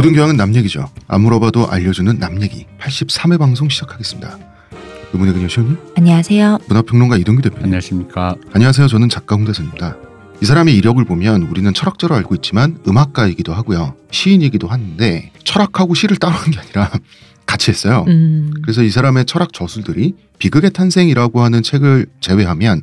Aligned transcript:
모든 0.00 0.14
교양은 0.14 0.38
남 0.38 0.54
얘기죠. 0.54 0.88
안 1.08 1.20
물어봐도 1.20 1.68
알려주는 1.70 2.18
남 2.18 2.40
얘기 2.40 2.64
83회 2.80 3.38
방송 3.38 3.68
시작하겠습니다. 3.68 4.38
의문의 5.12 5.34
그녀 5.34 5.46
시호님, 5.46 5.76
안녕하세요. 5.94 6.60
문화평론가 6.68 7.18
이동규 7.18 7.42
대표님. 7.42 7.64
안녕하십니까. 7.64 8.34
안녕하세요. 8.54 8.88
저는 8.88 9.10
작가 9.10 9.36
홍대선입니다. 9.36 9.98
이 10.40 10.46
사람의 10.46 10.74
이력을 10.74 11.04
보면 11.04 11.42
우리는 11.42 11.74
철학자로 11.74 12.14
알고 12.14 12.34
있지만 12.36 12.78
음악가이기도 12.88 13.52
하고요. 13.52 13.94
시인이기도 14.10 14.68
하는데 14.68 15.32
철학하고 15.44 15.92
시를 15.92 16.16
따로 16.16 16.32
한 16.34 16.50
게 16.50 16.58
아니라 16.60 16.90
같이 17.44 17.70
했어요. 17.70 18.06
음, 18.08 18.52
그래서 18.62 18.82
이 18.82 18.88
사람의 18.88 19.26
철학 19.26 19.52
저술들이 19.52 20.14
비극의 20.38 20.70
탄생이라고 20.70 21.42
하는 21.42 21.62
책을 21.62 22.06
제외하면 22.22 22.80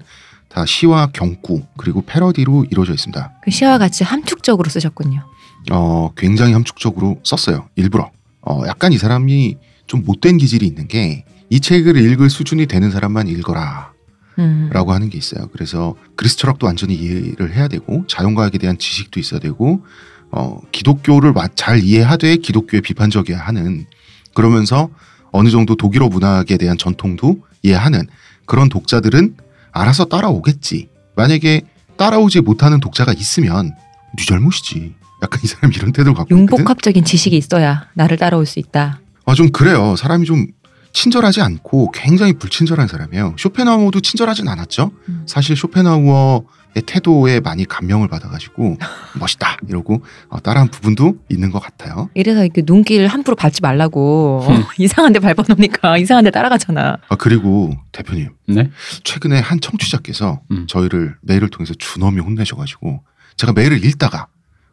다 0.50 0.68
시와 0.68 1.08
경구 1.14 1.64
그리고 1.78 2.04
패러디로 2.06 2.68
이루어져 2.70 2.94
있습니다. 2.94 3.32
그 3.44 3.50
시와 3.50 3.80
같이 3.80 4.04
함축적으로 4.04 4.70
쓰셨군요. 4.70 5.24
어, 5.72 6.12
굉장히 6.16 6.54
함축적으로 6.54 7.20
썼어요. 7.24 7.68
일부러. 7.76 8.12
어, 8.42 8.62
약간 8.68 8.94
이 8.94 8.98
사람이 8.98 9.58
좀 9.88 10.04
못된 10.06 10.38
기질이 10.38 10.66
있는 10.66 10.88
게 10.88 11.24
이 11.50 11.62
책을 11.62 11.96
읽을 11.96 12.30
수준이 12.30 12.66
되는 12.66 12.92
사람만 12.92 13.30
읽어라. 13.30 13.94
음, 14.38 14.70
라고 14.74 14.92
하는 14.92 15.10
게 15.10 15.18
있어요. 15.18 15.48
그래서 15.54 15.96
그리스 16.18 16.36
철학도 16.36 16.68
완전히 16.68 16.94
이해를 16.94 17.56
해야 17.56 17.70
되고 17.70 18.06
자연과학에 18.08 18.58
대한 18.58 18.78
지식도 18.78 19.18
있어야 19.22 19.40
되고 19.40 19.82
어, 20.30 20.60
기독교를 20.74 21.32
와- 21.34 21.48
잘 21.56 21.82
이해하되 21.82 22.36
기독교에 22.38 22.82
비판적이어야 22.82 23.40
하는 23.40 23.86
그러면서 24.34 24.90
어느 25.32 25.48
정도 25.50 25.76
독일어 25.76 26.10
문학에 26.10 26.58
대한 26.58 26.78
전통도 26.78 27.40
이해하는 27.64 28.06
그런 28.46 28.68
독자들은 28.68 29.38
알아서 29.72 30.04
따라오겠지. 30.04 30.90
만약에 31.16 31.62
따라오지 31.96 32.42
못하는 32.42 32.82
독자가 32.82 33.14
있으면 33.14 33.72
네 34.18 34.26
잘못이지. 34.26 34.94
약간 35.22 35.40
이 35.44 35.48
사람 35.48 35.72
이런 35.74 35.92
태도를 35.92 36.14
갖고. 36.14 36.36
융복합적인 36.36 37.04
지식이 37.04 37.36
있어야 37.38 37.88
나를 37.94 38.18
따라올 38.18 38.46
수 38.46 38.60
있다. 38.60 39.00
아, 39.26 39.34
좀 39.34 39.50
그래요. 39.52 39.96
사람이 39.96 40.26
좀 40.26 40.48
친절하지 40.94 41.42
않고 41.42 41.92
굉장히 41.92 42.34
불친절한 42.34 42.88
사람이에요. 42.88 43.36
쇼펜하우어도 43.38 44.00
친절하진 44.00 44.48
않았죠. 44.48 44.92
음. 45.10 45.24
사실 45.28 45.56
쇼펜하우어의 45.56 46.42
태도에 46.86 47.40
많이 47.40 47.66
감명을 47.66 48.08
받아가지고 48.08 48.78
멋있다 49.20 49.58
이러고 49.68 50.02
어, 50.30 50.40
따라한 50.40 50.70
부분도 50.70 51.18
있는 51.30 51.52
것 51.52 51.60
같아요. 51.60 52.10
이래서 52.16 52.44
이렇게 52.44 52.64
눈길 52.64 53.06
함부로 53.08 53.36
밟지 53.36 53.62
말라고 53.62 54.48
음. 54.50 54.64
이상한데 54.80 55.20
밟아놓으니까 55.20 55.98
이상한데 56.00 56.32
따라가잖아. 56.32 56.98
아 57.10 57.16
그리고 57.16 57.76
대표님 57.92 58.30
네. 58.48 58.72
최근에 59.04 59.40
한 59.40 59.60
청취자께서 59.60 60.42
음. 60.52 60.66
저희를 60.68 61.16
메일을 61.22 61.50
통해서 61.50 61.74
준엄히 61.78 62.22
혼내셔가지고 62.22 63.04
제가 63.36 63.54
메일을 63.54 63.84
읽다가 63.86 64.28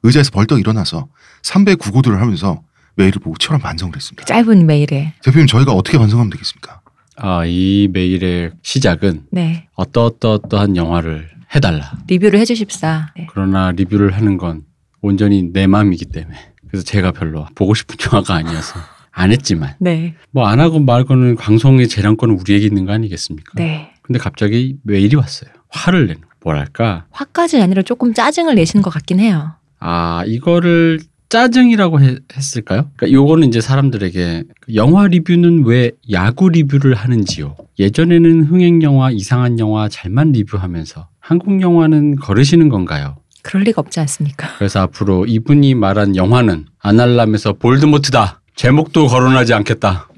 의자에서 0.05 0.31
벌떡 0.31 0.61
일어나서 0.61 1.09
3배 1.43 1.79
구고들을 1.79 2.21
하면서 2.21 2.63
메일을 2.97 3.21
보고 3.21 3.37
치열한 3.37 3.61
반성을 3.61 3.97
했습니다. 3.97 4.25
짧은 4.25 4.67
메일에. 4.67 5.15
대표님 5.25 5.47
저희가 5.49 5.73
어떻게 5.73 5.99
반성하면 5.99 6.31
되겠습니까? 6.31 6.81
아, 7.17 7.45
이 7.47 7.89
메일의 7.93 8.53
시작은 8.63 9.27
네. 9.33 9.67
어떠어떠어떠한 9.75 10.77
영화를 10.77 11.31
해달라. 11.55 11.93
리뷰를 12.07 12.39
해주십사. 12.41 13.13
네. 13.17 13.27
그러나 13.31 13.71
리뷰를 13.73 14.15
하는 14.15 14.37
건 14.37 14.63
온전히 15.01 15.51
내 15.53 15.67
마음이기 15.67 16.07
때문에. 16.07 16.37
그래서 16.69 16.85
제가 16.85 17.13
별로 17.13 17.47
보고 17.55 17.75
싶은 17.75 17.97
영화가 18.05 18.35
아니어서 18.35 18.79
안 19.11 19.31
했지만 19.33 19.75
네. 19.79 20.15
뭐안 20.33 20.61
하고 20.61 20.81
말고는 20.81 21.37
방송의 21.37 21.89
재량권은 21.89 22.39
우리에게 22.39 22.67
있는 22.67 22.85
거 22.85 22.93
아니겠습니까? 22.93 23.53
네. 23.55 23.93
근데 24.03 24.19
갑자기 24.19 24.77
메일이 24.83 25.17
왔어요. 25.17 25.51
화를 25.69 26.09
내는. 26.09 26.23
뭐랄까? 26.43 27.07
화까지 27.11 27.63
아니라 27.63 27.83
조금 27.83 28.13
짜증을 28.13 28.57
내시는 28.57 28.83
것 28.83 28.91
같긴 28.91 29.19
해요. 29.21 29.55
아, 29.87 30.23
이거를 30.27 30.99
짜증이라고 31.29 32.01
해- 32.01 32.17
했을까요? 32.35 32.89
그러니까 32.97 33.13
요거는 33.13 33.49
이제 33.49 33.61
사람들에게 33.61 34.45
그 34.61 34.75
영화 34.77 35.07
리뷰는 35.07 35.65
왜 35.67 35.91
야구 36.11 36.49
리뷰를 36.49 36.95
하는지요? 36.95 37.57
예전에는 37.79 38.45
흥행 38.45 38.81
영화, 38.83 39.11
이상한 39.11 39.59
영화 39.59 39.89
잘만 39.91 40.33
리뷰하면서 40.33 41.09
한국 41.21 41.61
영화는 41.61 42.17
거르시는 42.17 42.71
건가요? 42.71 43.17
그럴 43.43 43.65
리가 43.65 43.81
없지 43.83 44.01
않습니까? 44.01 44.49
그래서 44.57 44.81
앞으로 44.81 45.27
이분이 45.27 45.75
말한 45.75 46.17
영화는 46.17 46.65
아날람에서 46.79 47.55
볼드모트다. 47.55 48.41
제목도 48.57 49.09
거론하지 49.09 49.53
않겠다. 49.53 50.09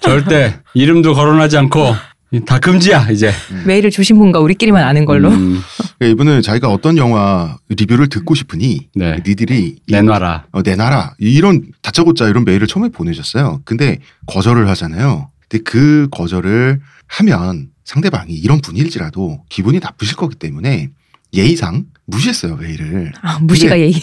절대 0.00 0.54
이름도 0.74 1.14
거론하지 1.14 1.56
않고 1.58 1.80
다 2.46 2.58
금지야 2.60 3.10
이제. 3.10 3.32
메일을 3.66 3.90
주신 3.90 4.16
분과 4.18 4.38
우리끼리만 4.38 4.84
아는 4.84 5.04
걸로. 5.04 5.30
음, 5.30 5.60
그러니까 5.98 6.06
이분은 6.12 6.42
자기가 6.42 6.68
어떤 6.68 6.96
영화 6.96 7.58
리뷰를 7.68 8.08
듣고 8.08 8.34
싶으니 8.36 8.88
네. 8.94 9.20
니들이 9.26 9.78
이- 9.86 9.92
내놔라. 9.92 10.46
어, 10.52 10.62
내놔라 10.62 11.14
이런 11.18 11.62
다짜고짜 11.82 12.28
이런 12.28 12.44
메일을 12.44 12.68
처음에 12.68 12.88
보내셨어요. 12.90 13.62
근데 13.64 13.98
거절을 14.26 14.68
하잖아요. 14.68 15.30
근데 15.48 15.64
그 15.64 16.06
거절을 16.12 16.80
하면 17.08 17.68
상대방이 17.84 18.32
이런 18.32 18.60
분일지라도 18.60 19.42
기분이 19.48 19.80
나쁘실 19.80 20.16
거기 20.16 20.36
때문에 20.36 20.90
예의상 21.34 21.86
무시했어요 22.06 22.56
메일을. 22.56 23.12
아, 23.22 23.38
무시가 23.40 23.76
예의. 23.78 23.94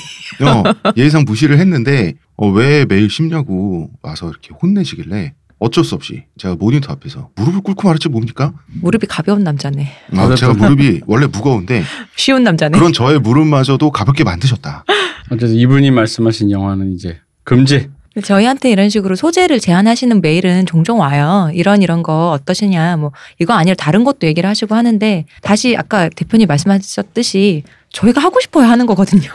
어, 0.42 0.64
예의상 0.98 1.24
무시를 1.26 1.60
했는데 1.60 2.14
어, 2.36 2.50
왜 2.50 2.86
메일 2.86 3.10
씹냐고 3.10 3.90
와서 4.02 4.30
이렇게 4.30 4.50
혼내시길래 4.62 5.34
어쩔 5.60 5.84
수 5.84 5.96
없이 5.96 6.24
제가 6.38 6.56
모니터 6.56 6.94
앞에서 6.94 7.30
무릎을 7.36 7.62
꿇고 7.62 7.88
말했지 7.88 8.10
뭡니까? 8.10 8.54
무릎이 8.82 9.08
가벼운 9.08 9.44
남자네. 9.44 9.88
아, 10.16 10.36
제가 10.36 10.54
무릎이 10.54 11.02
원래 11.08 11.26
무거운데 11.28 11.84
쉬운 12.16 12.44
남자네. 12.44 12.78
그런 12.78 12.94
저의 12.94 13.20
무릎마저도 13.20 13.92
가볍게 13.92 14.24
만드셨다. 14.24 14.86
어쨌든 15.32 15.56
이분이 15.56 15.92
말씀하신 15.92 16.52
영화는 16.52 16.94
이제 16.94 17.20
금지. 17.44 17.90
저희한테 18.24 18.72
이런 18.72 18.90
식으로 18.90 19.16
소재를 19.16 19.60
제안하시는 19.60 20.22
메일은 20.22 20.66
종종 20.66 21.00
와요. 21.00 21.52
이런 21.54 21.82
이런 21.82 22.02
거 22.02 22.32
어떠시냐. 22.32 22.98
뭐 22.98 23.12
이거 23.40 23.54
아니라 23.54 23.76
다른 23.76 24.04
것도 24.04 24.26
얘기를 24.28 24.50
하시고 24.50 24.74
하는데 24.76 25.26
다시 25.42 25.76
아까 25.78 26.10
대표님 26.10 26.48
말씀하셨듯이 26.48 27.64
저희가 27.90 28.22
하고 28.22 28.40
싶어야 28.40 28.70
하는 28.70 28.86
거거든요. 28.86 29.30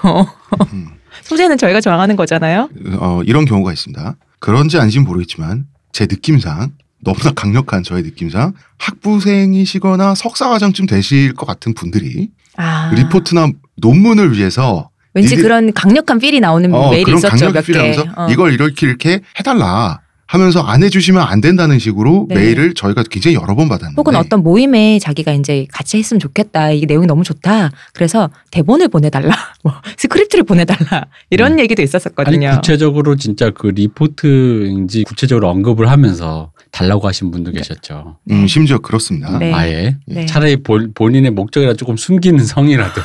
음. 0.73 0.89
소재는 1.23 1.59
저희가 1.59 1.81
정하는 1.81 2.17
거잖아요. 2.17 2.69
어, 2.99 3.21
이런 3.25 3.45
경우가 3.45 3.73
있습니다. 3.73 4.17
그런지 4.41 4.79
아닌지는 4.79 5.07
모르겠지만 5.07 5.67
제 5.93 6.07
느낌상 6.07 6.73
너무나 7.05 7.33
강력한 7.33 7.83
저의 7.83 8.03
느낌상 8.03 8.55
학부생이시거나 8.79 10.15
석사과정쯤 10.15 10.87
되실 10.87 11.35
것 11.35 11.47
같은 11.47 11.75
분들이 11.75 12.31
아, 12.57 12.93
리포트나 12.95 13.49
논문을 13.77 14.37
위해서 14.37 14.91
왠지 15.15 15.37
그런 15.37 15.73
강력한 15.73 16.19
필이 16.19 16.41
나오는 16.41 16.73
어, 16.73 16.91
메일이 16.91 17.13
있었죠. 17.13 17.29
강력한 17.29 17.53
몇 17.53 17.67
개. 17.67 17.97
어. 18.17 18.29
이걸 18.31 18.53
이렇게 18.55 18.87
이렇게 18.87 19.21
해달라 19.39 20.01
하면서 20.33 20.63
안 20.63 20.83
해주시면 20.83 21.23
안 21.23 21.43
된다는 21.43 21.79
식으로 21.79 22.25
네. 22.31 22.37
메일을 22.37 22.73
저희가 22.73 23.03
굉장히 23.11 23.37
여러 23.37 23.55
번 23.55 23.69
받았는데 23.69 23.97
혹은 23.99 24.17
어떤 24.17 24.43
모임에 24.43 24.99
자기가 24.99 25.35
이제 25.35 25.67
같이 25.71 25.99
했으면 25.99 26.21
좋겠다. 26.21 26.71
이게 26.71 26.87
내용이 26.87 27.07
너무 27.07 27.23
좋다. 27.23 27.71
그래서 27.93 28.31
대본을 28.51 28.89
보내달라. 28.89 29.35
뭐 29.63 29.75
스크립트를 29.99 30.45
보내달라. 30.45 31.05
이런 31.29 31.53
음. 31.53 31.61
얘기도 31.61 31.83
아니 31.83 31.85
있었었거든요. 31.85 32.53
구체적으로 32.55 33.17
진짜 33.17 33.51
그 33.51 33.67
리포트인지 33.67 35.05
구체적으로 35.05 35.51
언급을 35.51 35.91
하면서 35.91 36.51
달라고 36.73 37.07
하신 37.07 37.31
분도 37.31 37.53
계셨죠. 37.53 38.17
음, 38.31 38.47
심지어 38.47 38.79
그렇습니다. 38.79 39.39
네. 39.39 39.53
아예 39.53 39.97
네. 40.07 40.25
차라리 40.27 40.57
본, 40.57 40.93
본인의 40.95 41.31
목적이라 41.33 41.75
조금 41.75 41.97
숨기는 41.99 42.43
성의라도 42.45 43.01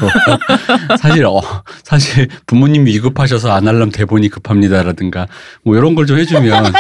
사실 1.00 1.26
어 1.26 1.42
사실 1.84 2.30
부모님이 2.48 2.92
위급하셔서 2.94 3.52
아날람 3.52 3.92
대본이 3.92 4.30
급합니다라든가 4.30 5.28
뭐 5.64 5.76
이런 5.78 5.94
걸 5.96 6.08
좀 6.08 6.18
해주면 6.18 6.72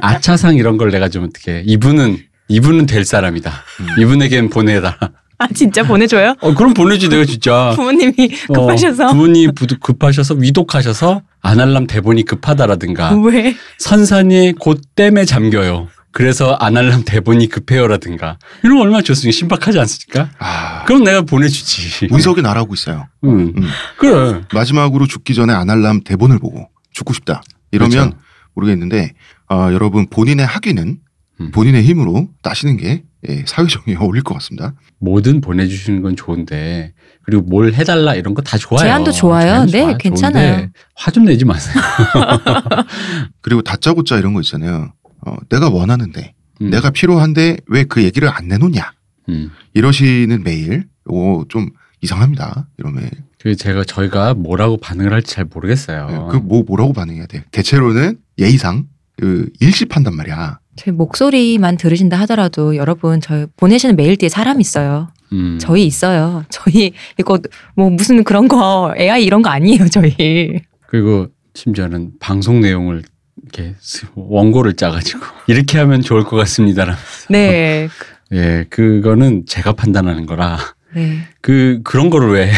아차상 0.00 0.56
이런 0.56 0.78
걸 0.78 0.90
내가 0.90 1.08
좀 1.10 1.24
어떻게 1.24 1.62
이분은 1.66 2.18
이분은 2.48 2.86
될 2.86 3.04
사람이다. 3.04 3.52
음. 3.80 4.02
이분에겐 4.02 4.48
보내다. 4.50 4.98
아 5.42 5.46
진짜 5.54 5.82
보내줘요? 5.82 6.34
어 6.40 6.54
그럼 6.54 6.74
보내지 6.74 7.08
내가 7.08 7.24
진짜. 7.24 7.72
부모님이 7.76 8.28
급하셔서 8.52 9.06
어, 9.06 9.08
부모님 9.12 9.54
부- 9.54 9.66
급하셔서 9.80 10.34
위독하셔서 10.34 11.22
아날람 11.40 11.86
대본이 11.86 12.24
급하다라든가 12.26 13.16
왜? 13.22 13.56
선산이 13.78 14.54
곧 14.58 14.82
댐에 14.96 15.24
잠겨요. 15.24 15.88
그래서 16.12 16.52
아날람 16.54 17.04
대본이 17.06 17.48
급해요라든가 17.48 18.38
이런 18.64 18.76
거 18.76 18.82
얼마나 18.82 19.02
좋습니까? 19.02 19.34
신박하지 19.36 19.78
않습니까? 19.78 20.28
아, 20.40 20.84
그럼 20.84 21.04
내가 21.04 21.22
보내주지. 21.22 22.08
운석이 22.10 22.42
날아오고 22.42 22.74
있어요. 22.74 23.06
응. 23.24 23.54
음. 23.56 23.62
그래. 23.96 24.42
마지막으로 24.52 25.06
죽기 25.06 25.34
전에 25.34 25.52
아날람 25.54 26.02
대본을 26.04 26.38
보고 26.40 26.68
죽고 26.92 27.14
싶다. 27.14 27.42
이러면 27.70 27.90
그렇죠. 28.10 28.16
모르겠는데 28.54 29.12
어, 29.50 29.68
여러분 29.72 30.08
본인의 30.10 30.44
학위는 30.44 30.98
음. 31.40 31.50
본인의 31.52 31.84
힘으로 31.84 32.28
따시는 32.42 32.76
게 32.76 33.04
예, 33.28 33.44
사회정의에 33.46 33.96
어울릴 33.98 34.22
것 34.22 34.34
같습니다. 34.34 34.74
뭐든 34.98 35.40
보내주시는 35.42 36.00
건 36.02 36.16
좋은데 36.16 36.92
그리고 37.22 37.42
뭘 37.42 37.74
해달라 37.74 38.14
이런 38.14 38.32
거 38.34 38.40
다 38.42 38.56
좋아요. 38.56 38.84
제안도 38.84 39.12
좋아요. 39.12 39.66
제안도 39.66 39.72
네, 39.72 39.96
괜찮아요. 39.98 40.68
화 40.94 41.10
좀 41.10 41.24
내지 41.24 41.44
마세요. 41.44 41.74
그리고 43.40 43.62
다짜고짜 43.62 44.18
이런 44.18 44.32
거 44.34 44.40
있잖아요. 44.40 44.92
어, 45.26 45.36
내가 45.48 45.68
원하는데 45.68 46.34
음. 46.62 46.70
내가 46.70 46.90
필요한데 46.90 47.58
왜 47.66 47.84
그 47.84 48.02
얘기를 48.02 48.28
안 48.28 48.48
내놓냐 48.48 48.92
음. 49.28 49.50
이러시는 49.74 50.42
메일 50.42 50.86
요거 51.10 51.46
좀 51.48 51.68
이상합니다. 52.02 52.68
이런 52.78 52.94
메일. 52.94 53.10
그 53.38 53.56
제가 53.56 53.84
저희가 53.84 54.34
뭐라고 54.34 54.76
반응을 54.78 55.12
할지 55.12 55.34
잘 55.34 55.44
모르겠어요. 55.46 56.28
그뭐 56.30 56.64
뭐라고 56.66 56.92
반응해야 56.92 57.26
돼? 57.26 57.44
대체로는 57.50 58.18
예의상 58.38 58.86
그 59.18 59.50
일십한단 59.60 60.14
말이야. 60.14 60.59
저희 60.80 60.94
목소리만 60.94 61.76
들으신다 61.76 62.18
하더라도 62.20 62.74
여러분 62.74 63.20
저희 63.20 63.44
보내시는 63.58 63.96
메일 63.96 64.16
뒤에 64.16 64.30
사람 64.30 64.62
있어요. 64.62 65.08
음. 65.32 65.58
저희 65.60 65.84
있어요. 65.84 66.42
저희 66.50 66.92
이거 67.18 67.38
뭐 67.76 67.90
무슨 67.90 68.24
그런 68.24 68.48
거 68.48 68.94
AI 68.98 69.22
이런 69.24 69.42
거 69.42 69.50
아니에요. 69.50 69.88
저희. 69.90 70.58
그리고 70.86 71.26
심지어는 71.54 72.12
방송 72.18 72.60
내용을 72.62 73.02
이렇게 73.42 73.74
스- 73.78 74.06
원고를 74.14 74.72
짜가지고 74.74 75.20
이렇게 75.48 75.76
하면 75.78 76.00
좋을 76.00 76.24
것 76.24 76.36
같습니다라. 76.36 76.96
네. 77.28 77.88
예, 78.32 78.64
그거는 78.70 79.44
제가 79.46 79.72
판단하는 79.72 80.24
거라 80.24 80.58
네. 80.94 81.18
그 81.42 81.80
그런 81.84 82.08
거를 82.08 82.30
왜 82.32 82.50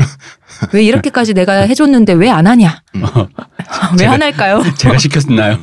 왜 0.72 0.82
이렇게까지 0.84 1.34
내가 1.34 1.52
해줬는데 1.62 2.12
왜 2.14 2.30
안 2.30 2.46
하냐? 2.46 2.82
음. 2.96 3.02
왜안 3.98 4.22
할까요? 4.22 4.62
제가 4.76 4.98
시켰나요? 4.98 5.58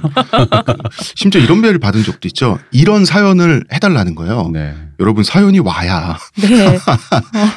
심지어 1.16 1.42
이런 1.42 1.62
메일을 1.62 1.80
받은 1.80 2.04
적도 2.04 2.28
있죠. 2.28 2.58
이런 2.72 3.06
사연을 3.06 3.64
해달라는 3.72 4.16
거예요. 4.16 4.50
네. 4.52 4.76
여러분 5.00 5.24
사연이 5.24 5.60
와야 5.60 6.18
네. 6.42 6.80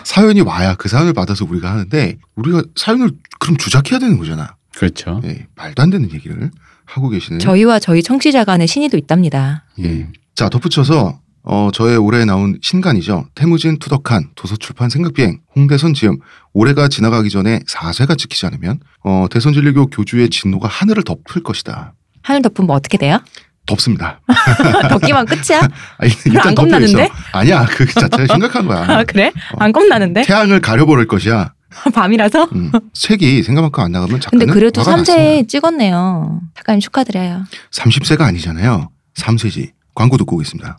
사연이 0.05 0.41
와야 0.43 0.75
그 0.75 0.89
사연을 0.89 1.13
받아서 1.15 1.45
우리가 1.49 1.71
하는데 1.71 2.17
우리가 2.37 2.63
사연을 2.77 3.13
그럼 3.39 3.57
주작해야 3.57 3.99
되는 3.99 4.19
거잖아. 4.19 4.55
그렇죠. 4.77 5.21
예, 5.25 5.47
말도 5.57 5.83
안 5.83 5.91
되는 5.91 6.11
얘기를 6.13 6.51
하고 6.85 7.09
계시는. 7.09 7.39
저희와 7.39 7.79
저희 7.79 8.03
청취자 8.03 8.45
간의 8.45 8.67
신의도 8.67 8.97
있답니다. 8.97 9.65
예. 9.83 10.07
자 10.35 10.49
덧붙여서 10.49 11.19
어, 11.43 11.71
저의 11.73 11.97
올해 11.97 12.25
나온 12.25 12.59
신간이죠. 12.63 13.27
태무진 13.35 13.79
투덕한 13.79 14.31
도서출판 14.35 14.91
생각비행 14.91 15.41
홍대선 15.57 15.95
지음 15.95 16.19
올해가 16.53 16.89
지나가기 16.89 17.31
전에 17.31 17.61
4세가 17.61 18.19
지키지 18.19 18.47
않으면 18.47 18.81
어, 19.05 19.27
대선진리교 19.31 19.87
교주의 19.87 20.29
진노가 20.29 20.69
하늘을 20.69 21.03
덮을 21.05 21.43
것이다. 21.43 21.95
하늘 22.23 22.43
덮으면 22.43 22.71
어떻게 22.71 22.99
돼요? 22.99 23.19
덮습니다. 23.67 24.21
덮기만 24.91 25.27
끝이야? 25.27 25.61
아니, 25.99 26.13
안 26.37 26.43
덮여 26.43 26.55
겁나는데? 26.55 27.05
있어. 27.05 27.13
아니야 27.33 27.65
그 27.67 27.87
자체가 27.87 28.27
심각한 28.35 28.67
거야. 28.67 28.85
아 28.89 29.05
그래? 29.05 29.29
어. 29.55 29.57
안 29.61 29.73
겁나는데? 29.73 30.23
태양을 30.23 30.61
가려버릴 30.61 31.07
것이야. 31.07 31.53
밤이라서? 31.95 32.49
음. 32.53 32.73
책이 32.93 33.43
생각만큼 33.45 33.85
안 33.85 33.93
나가면 33.93 34.21
작가는 34.21 34.45
근데 34.47 34.53
그래도 34.53 34.81
화가 34.83 34.97
났습니다. 34.97 35.15
3세 35.15 35.49
찍었네요. 35.49 36.41
작가님 36.57 36.81
축하드려요. 36.81 37.45
30세가 37.71 38.23
아니잖아요. 38.23 38.91
3세지. 39.17 39.71
광고 40.01 40.17
듣고 40.17 40.37
오겠습니다. 40.37 40.79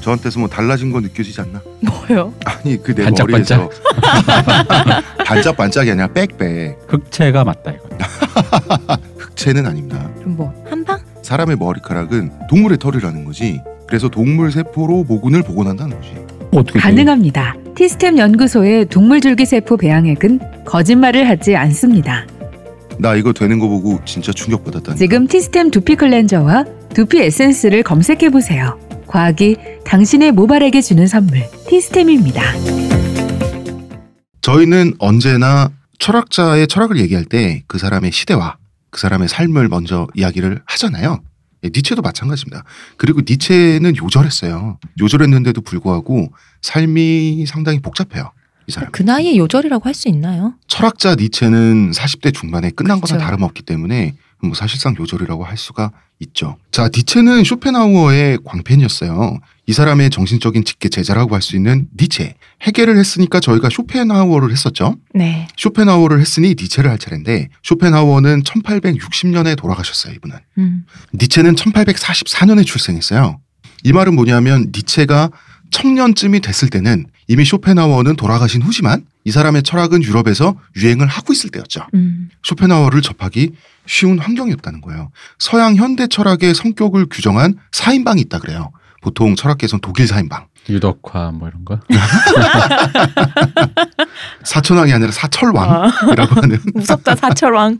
저한테서 0.00 0.40
뭐 0.40 0.48
달라진 0.48 0.90
거 0.90 0.98
느껴지지 0.98 1.42
않나? 1.42 1.60
뭐요? 1.82 2.32
아니 2.46 2.82
그내 2.82 3.04
반짝반짝. 3.04 3.58
머리에서 3.58 5.02
반짝반짝이 5.26 5.90
아니라 5.90 6.06
빽빽 6.08 6.78
흑채가 6.88 7.44
맞다 7.44 7.72
이거. 7.72 7.86
흑채는 9.18 9.66
아닙니다. 9.66 10.08
그럼 10.20 10.36
뭐 10.38 10.64
한방? 10.70 10.98
사람의 11.22 11.56
머리카락은 11.56 12.46
동물의 12.48 12.78
털이라는 12.78 13.26
거지. 13.26 13.60
그래서 13.86 14.08
동물 14.08 14.52
세포로 14.52 15.04
모근을 15.04 15.42
복원한다는 15.42 16.00
거지. 16.00 16.14
어떻게 16.52 16.78
가능합니다. 16.78 17.56
티스템 17.76 18.16
연구소의 18.16 18.86
동물줄기세포 18.86 19.76
배양액은 19.76 20.64
거짓말을 20.64 21.28
하지 21.28 21.56
않습니다. 21.56 22.24
나 22.98 23.14
이거 23.14 23.32
되는 23.32 23.58
거 23.58 23.68
보고 23.68 24.00
진짜 24.04 24.32
충격받았다니. 24.32 24.98
지금 24.98 25.26
티스템 25.26 25.70
두피 25.70 25.94
클렌저와 25.96 26.64
두피 26.94 27.20
에센스를 27.20 27.82
검색해 27.82 28.30
보세요. 28.30 28.78
과학이 29.06 29.56
당신의 29.84 30.32
모발에게 30.32 30.80
주는 30.80 31.06
선물 31.06 31.42
티스템입니다. 31.68 32.42
저희는 34.42 34.94
언제나 34.98 35.70
철학자의 35.98 36.66
철학을 36.68 36.98
얘기할 36.98 37.24
때 37.24 37.62
그 37.66 37.78
사람의 37.78 38.12
시대와 38.12 38.56
그 38.90 39.00
사람의 39.00 39.28
삶을 39.28 39.68
먼저 39.68 40.08
이야기를 40.14 40.62
하잖아요. 40.64 41.20
예, 41.64 41.68
니체도 41.74 42.02
마찬가지입니다. 42.02 42.64
그리고 42.96 43.20
니체는 43.28 43.96
요절했어요. 43.96 44.78
요절했는데도 45.00 45.60
불구하고 45.62 46.28
삶이 46.62 47.44
상당히 47.46 47.80
복잡해요. 47.80 48.30
이 48.68 48.72
사람. 48.72 48.90
그 48.92 49.02
나이에 49.02 49.36
요절이라고 49.36 49.84
할 49.84 49.94
수 49.94 50.08
있나요? 50.08 50.54
철학자 50.68 51.14
니체는 51.16 51.90
40대 51.90 52.32
중반에 52.34 52.70
끝난 52.70 53.00
거나 53.00 53.14
그쵸. 53.14 53.18
다름없기 53.18 53.62
때문에 53.62 54.14
뭐 54.42 54.54
사실상 54.54 54.94
요절이라고 54.96 55.42
할 55.44 55.56
수가 55.56 55.90
있죠. 56.20 56.56
자, 56.70 56.88
니체는 56.94 57.42
쇼펜하우어의 57.44 58.38
광팬이었어요. 58.44 59.38
이 59.66 59.72
사람의 59.72 60.10
정신적인 60.10 60.64
직계 60.64 60.88
제자라고 60.88 61.34
할 61.34 61.42
수 61.42 61.56
있는 61.56 61.88
니체. 62.00 62.34
해결을 62.62 62.96
했으니까 62.98 63.40
저희가 63.40 63.68
쇼펜하우어를 63.70 64.52
했었죠. 64.52 64.96
네. 65.14 65.48
쇼펜하우어를 65.56 66.20
했으니 66.20 66.54
니체를 66.60 66.90
할 66.90 66.98
차례인데 66.98 67.48
쇼펜하우어는 67.64 68.42
1860년에 68.44 69.56
돌아가셨어요, 69.56 70.12
이분은. 70.14 70.36
음. 70.58 70.84
니체는 71.14 71.54
1844년에 71.54 72.64
출생했어요. 72.66 73.40
이 73.84 73.92
말은 73.92 74.14
뭐냐면 74.14 74.70
니체가 74.74 75.30
청년쯤이 75.70 76.40
됐을 76.40 76.68
때는 76.68 77.06
이미 77.28 77.44
쇼펜하우어는 77.44 78.16
돌아가신 78.16 78.62
후지만 78.62 79.04
이 79.24 79.30
사람의 79.30 79.62
철학은 79.62 80.02
유럽에서 80.02 80.56
유행을 80.76 81.06
하고 81.06 81.32
있을 81.32 81.50
때였죠. 81.50 81.82
음. 81.94 82.30
쇼펜하우어를 82.42 83.02
접하기 83.02 83.52
쉬운 83.86 84.18
환경이었다는 84.18 84.80
거예요. 84.80 85.10
서양 85.38 85.76
현대 85.76 86.06
철학의 86.06 86.54
성격을 86.54 87.06
규정한 87.10 87.54
사인방이 87.72 88.20
있다 88.22 88.38
그래요. 88.38 88.70
보통 89.02 89.36
철학계에선 89.36 89.80
독일 89.80 90.06
사인방. 90.06 90.46
유덕화 90.68 91.30
뭐 91.32 91.48
이런 91.48 91.64
거? 91.64 91.80
사천왕이 94.44 94.92
아니라 94.92 95.10
사철왕이라고 95.12 96.40
하는 96.42 96.58
무섭다 96.74 97.16
사철왕. 97.16 97.78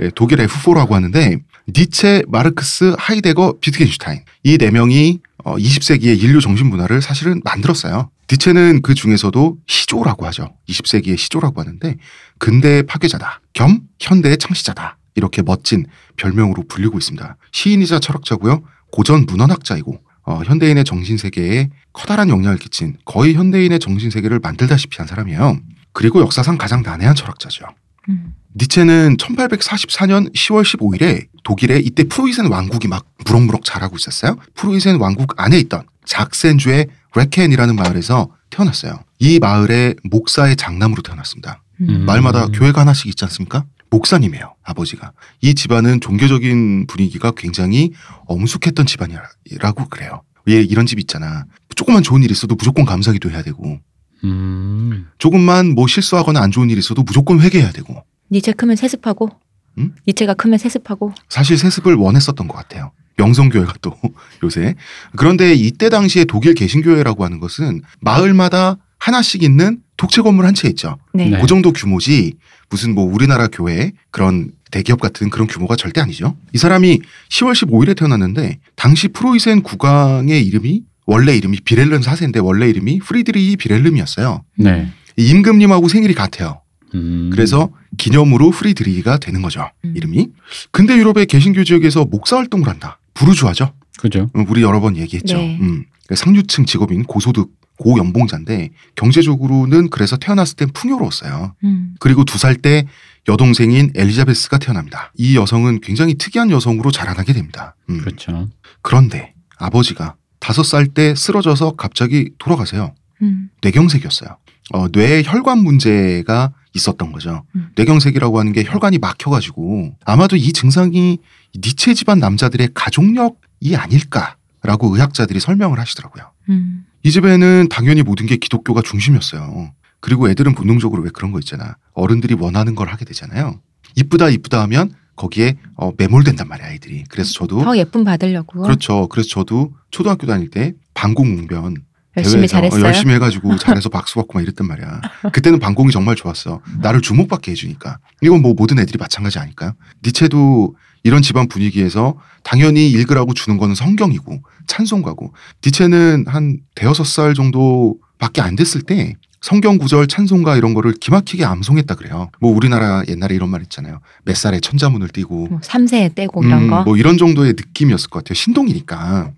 예, 0.00 0.10
독일의 0.10 0.46
후보라고 0.46 0.94
하는데 0.94 1.38
니체, 1.68 2.22
마르크스, 2.28 2.94
하이데거, 2.98 3.56
비트겐슈타인 3.60 4.20
이 4.44 4.58
네 4.58 4.70
명이 4.70 5.20
어, 5.44 5.56
20세기의 5.56 6.20
인류 6.22 6.40
정신 6.40 6.68
문화를 6.68 7.02
사실은 7.02 7.40
만들었어요. 7.44 8.10
니체는 8.30 8.82
그 8.82 8.94
중에서도 8.94 9.56
시조라고 9.66 10.26
하죠. 10.26 10.54
20세기의 10.68 11.16
시조라고 11.16 11.60
하는데 11.60 11.96
근대의 12.38 12.84
파괴자다. 12.84 13.40
겸 13.54 13.80
현대의 14.00 14.38
창시자다. 14.38 14.98
이렇게 15.14 15.42
멋진 15.42 15.86
별명으로 16.16 16.64
불리고 16.68 16.98
있습니다. 16.98 17.36
시인이자 17.52 17.98
철학자고요. 18.00 18.62
고전 18.92 19.26
문헌학자이고 19.26 20.00
어, 20.24 20.42
현대인의 20.44 20.84
정신세계에 20.84 21.70
커다란 21.92 22.28
영향을 22.28 22.58
끼친 22.58 22.98
거의 23.04 23.34
현대인의 23.34 23.78
정신세계를 23.78 24.40
만들다시피 24.40 24.98
한 24.98 25.06
사람이에요. 25.06 25.58
그리고 25.92 26.20
역사상 26.20 26.58
가장 26.58 26.82
난해한 26.82 27.14
철학자죠. 27.14 27.64
음. 28.10 28.34
니체는 28.56 29.16
1844년 29.16 30.32
10월 30.34 30.62
15일에 30.64 31.26
독일의 31.44 31.84
이때 31.84 32.04
프로이센 32.04 32.46
왕국이 32.46 32.88
막 32.88 33.06
무럭무럭 33.24 33.64
자라고 33.64 33.96
있었어요. 33.96 34.36
프로이센 34.54 34.96
왕국 34.96 35.40
안에 35.40 35.58
있던 35.60 35.84
작센주의 36.08 36.88
레켄이라는 37.14 37.76
마을에서 37.76 38.30
태어났어요. 38.50 39.04
이 39.18 39.38
마을의 39.38 39.96
목사의 40.10 40.56
장남으로 40.56 41.02
태어났습니다. 41.02 41.62
음. 41.82 42.04
마을마다 42.06 42.48
교회가 42.48 42.80
하나씩 42.80 43.06
있지 43.06 43.24
않습니까? 43.26 43.64
목사님이에요, 43.90 44.54
아버지가. 44.64 45.12
이 45.40 45.54
집안은 45.54 46.00
종교적인 46.00 46.86
분위기가 46.88 47.30
굉장히 47.30 47.92
엄숙했던 48.26 48.86
집안이라고 48.86 49.88
그래요. 49.88 50.22
왜 50.46 50.62
이런 50.62 50.86
집 50.86 50.98
있잖아. 50.98 51.44
조금만 51.74 52.02
좋은 52.02 52.22
일 52.22 52.30
있어도 52.30 52.54
무조건 52.54 52.84
감사기도 52.84 53.30
해야 53.30 53.42
되고, 53.42 53.78
음. 54.24 55.08
조금만 55.18 55.74
뭐 55.74 55.86
실수하거나 55.86 56.40
안 56.40 56.50
좋은 56.50 56.70
일 56.70 56.78
있어도 56.78 57.02
무조건 57.02 57.40
회개해야 57.40 57.72
되고, 57.72 58.02
니체 58.30 58.52
크면 58.52 58.76
세습하고. 58.76 59.30
음? 59.78 59.94
니체가 60.06 60.34
크면 60.34 60.58
세습하고. 60.58 61.14
사실 61.28 61.56
세습을 61.56 61.94
원했었던 61.94 62.48
것 62.48 62.56
같아요. 62.56 62.92
명성교회가 63.18 63.74
또 63.82 63.94
요새. 64.42 64.74
그런데 65.16 65.52
이때 65.54 65.90
당시에 65.90 66.24
독일 66.24 66.54
개신교회라고 66.54 67.24
하는 67.24 67.40
것은 67.40 67.82
마을마다 68.00 68.76
하나씩 68.98 69.42
있는 69.42 69.78
독채 69.96 70.22
건물 70.22 70.46
한 70.46 70.54
채 70.54 70.68
있죠. 70.68 70.96
네. 71.12 71.28
네. 71.28 71.40
그 71.40 71.46
정도 71.46 71.72
규모지 71.72 72.34
무슨 72.70 72.94
뭐 72.94 73.04
우리나라 73.04 73.48
교회 73.48 73.92
그런 74.10 74.52
대기업 74.70 75.00
같은 75.00 75.30
그런 75.30 75.46
규모가 75.48 75.76
절대 75.76 76.00
아니죠. 76.00 76.36
이 76.52 76.58
사람이 76.58 77.00
10월 77.30 77.52
15일에 77.52 77.96
태어났는데 77.96 78.58
당시 78.76 79.08
프로이센 79.08 79.62
국왕의 79.62 80.44
이름이 80.46 80.82
원래 81.06 81.34
이름이 81.36 81.60
비렐름 81.64 82.00
4세인데 82.02 82.44
원래 82.44 82.68
이름이 82.68 82.98
프리드리히 83.00 83.56
비렐름이었어요. 83.56 84.44
네. 84.58 84.88
이 85.16 85.28
임금님하고 85.30 85.88
생일이 85.88 86.14
같아요. 86.14 86.60
음. 86.94 87.30
그래서 87.32 87.70
기념으로 87.96 88.50
프리드리히가 88.50 89.18
되는 89.18 89.42
거죠. 89.42 89.68
음. 89.84 89.94
이름이. 89.96 90.28
근데 90.70 90.96
유럽의 90.96 91.26
개신교 91.26 91.64
지역에서 91.64 92.04
목사 92.04 92.36
활동을 92.36 92.68
한다. 92.68 92.98
부르주아죠. 93.18 93.72
그죠. 93.98 94.30
음, 94.36 94.46
우리 94.48 94.62
여러 94.62 94.80
번 94.80 94.96
얘기했죠. 94.96 95.36
네. 95.36 95.58
음. 95.60 95.84
상류층 96.14 96.64
직업인 96.64 97.02
고소득 97.04 97.50
고연봉자인데 97.78 98.70
경제적으로는 98.96 99.90
그래서 99.90 100.16
태어났을 100.16 100.56
땐 100.56 100.68
풍요로웠어요. 100.72 101.54
음. 101.64 101.94
그리고 102.00 102.24
두 102.24 102.38
살 102.38 102.56
때 102.56 102.86
여동생인 103.28 103.90
엘리자베스가 103.94 104.58
태어납니다. 104.58 105.12
이 105.16 105.36
여성은 105.36 105.80
굉장히 105.80 106.14
특이한 106.14 106.50
여성으로 106.50 106.90
자라나게 106.90 107.32
됩니다. 107.32 107.76
음. 107.90 107.98
그렇죠. 108.00 108.48
그런데 108.82 109.34
아버지가 109.58 110.14
다섯 110.40 110.62
살 110.62 110.86
때 110.88 111.14
쓰러져서 111.14 111.72
갑자기 111.72 112.30
돌아가세요. 112.38 112.94
음. 113.22 113.50
뇌경색이었어요. 113.62 114.36
어, 114.74 114.88
뇌 114.88 115.22
혈관 115.24 115.58
문제가 115.58 116.52
있었던 116.74 117.12
거죠. 117.12 117.44
음. 117.56 117.68
뇌경색이라고 117.76 118.38
하는 118.38 118.52
게 118.52 118.64
혈관이 118.64 118.98
막혀가지고 118.98 119.96
아마도 120.04 120.36
이 120.36 120.52
증상이 120.52 121.18
니체 121.56 121.94
집안 121.94 122.18
남자들의 122.18 122.70
가족력이 122.74 123.76
아닐까라고 123.76 124.94
의학자들이 124.94 125.40
설명을 125.40 125.78
하시더라고요. 125.78 126.30
음. 126.50 126.84
이 127.02 127.10
집에는 127.10 127.68
당연히 127.70 128.02
모든 128.02 128.26
게 128.26 128.36
기독교가 128.36 128.82
중심이었어요. 128.82 129.72
그리고 130.00 130.28
애들은 130.28 130.54
본능적으로 130.54 131.02
왜 131.02 131.10
그런 131.12 131.32
거 131.32 131.38
있잖아. 131.38 131.76
어른들이 131.94 132.34
원하는 132.34 132.74
걸 132.74 132.88
하게 132.88 133.04
되잖아요. 133.04 133.60
이쁘다 133.96 134.28
이쁘다 134.30 134.60
하면 134.62 134.92
거기에 135.16 135.56
어, 135.74 135.90
매몰된단 135.96 136.46
말이야 136.46 136.68
아이들이. 136.68 137.04
그래서 137.08 137.32
저도 137.32 137.62
더 137.64 137.76
예쁨 137.76 138.04
받으려고 138.04 138.62
그렇죠. 138.62 139.08
그래서 139.08 139.28
저도 139.28 139.72
초등학교 139.90 140.26
다닐 140.26 140.50
때 140.50 140.74
방공웅변 140.94 141.76
열심히 142.16 142.46
대회에서 142.46 142.52
잘했어요. 142.52 142.82
어, 142.82 142.86
열심히 142.86 143.14
해가지고 143.14 143.56
잘해서 143.56 143.88
박수 143.88 144.16
받고 144.16 144.34
막 144.38 144.42
이랬단 144.42 144.66
말이야. 144.66 145.00
그때는 145.32 145.58
방공이 145.58 145.92
정말 145.92 146.16
좋았어. 146.16 146.60
나를 146.80 147.00
주목받게 147.00 147.52
해주니까. 147.52 147.98
이건 148.22 148.42
뭐 148.42 148.54
모든 148.54 148.78
애들이 148.78 148.98
마찬가지 148.98 149.38
아닐까요? 149.38 149.72
니체도 150.04 150.74
이런 151.02 151.22
집안 151.22 151.48
분위기에서 151.48 152.16
당연히 152.42 152.90
읽으라고 152.90 153.34
주는 153.34 153.58
거는 153.58 153.74
성경이고 153.74 154.42
찬송가고 154.66 155.32
니체는 155.64 156.24
한 156.28 156.58
대여섯 156.74 157.06
살 157.06 157.34
정도밖에 157.34 158.40
안 158.40 158.56
됐을 158.56 158.82
때 158.82 159.14
성경 159.40 159.78
구절 159.78 160.08
찬송가 160.08 160.56
이런 160.56 160.74
거를 160.74 160.92
기막히게 160.94 161.44
암송했다 161.44 161.94
그래요. 161.94 162.28
뭐 162.40 162.52
우리나라 162.52 163.02
옛날에 163.06 163.36
이런 163.36 163.50
말 163.50 163.62
있잖아요. 163.62 164.00
몇 164.24 164.36
살에 164.36 164.58
천자문을 164.58 165.08
띄고 165.08 165.46
뭐 165.48 165.60
3세 165.60 166.14
떼고 166.14 166.42
이런 166.42 166.64
음, 166.64 166.70
거. 166.70 166.82
뭐 166.82 166.96
이런 166.96 167.16
정도의 167.18 167.52
느낌이었을 167.52 168.10
것 168.10 168.24
같아요. 168.24 168.34
신동이니까. 168.34 169.30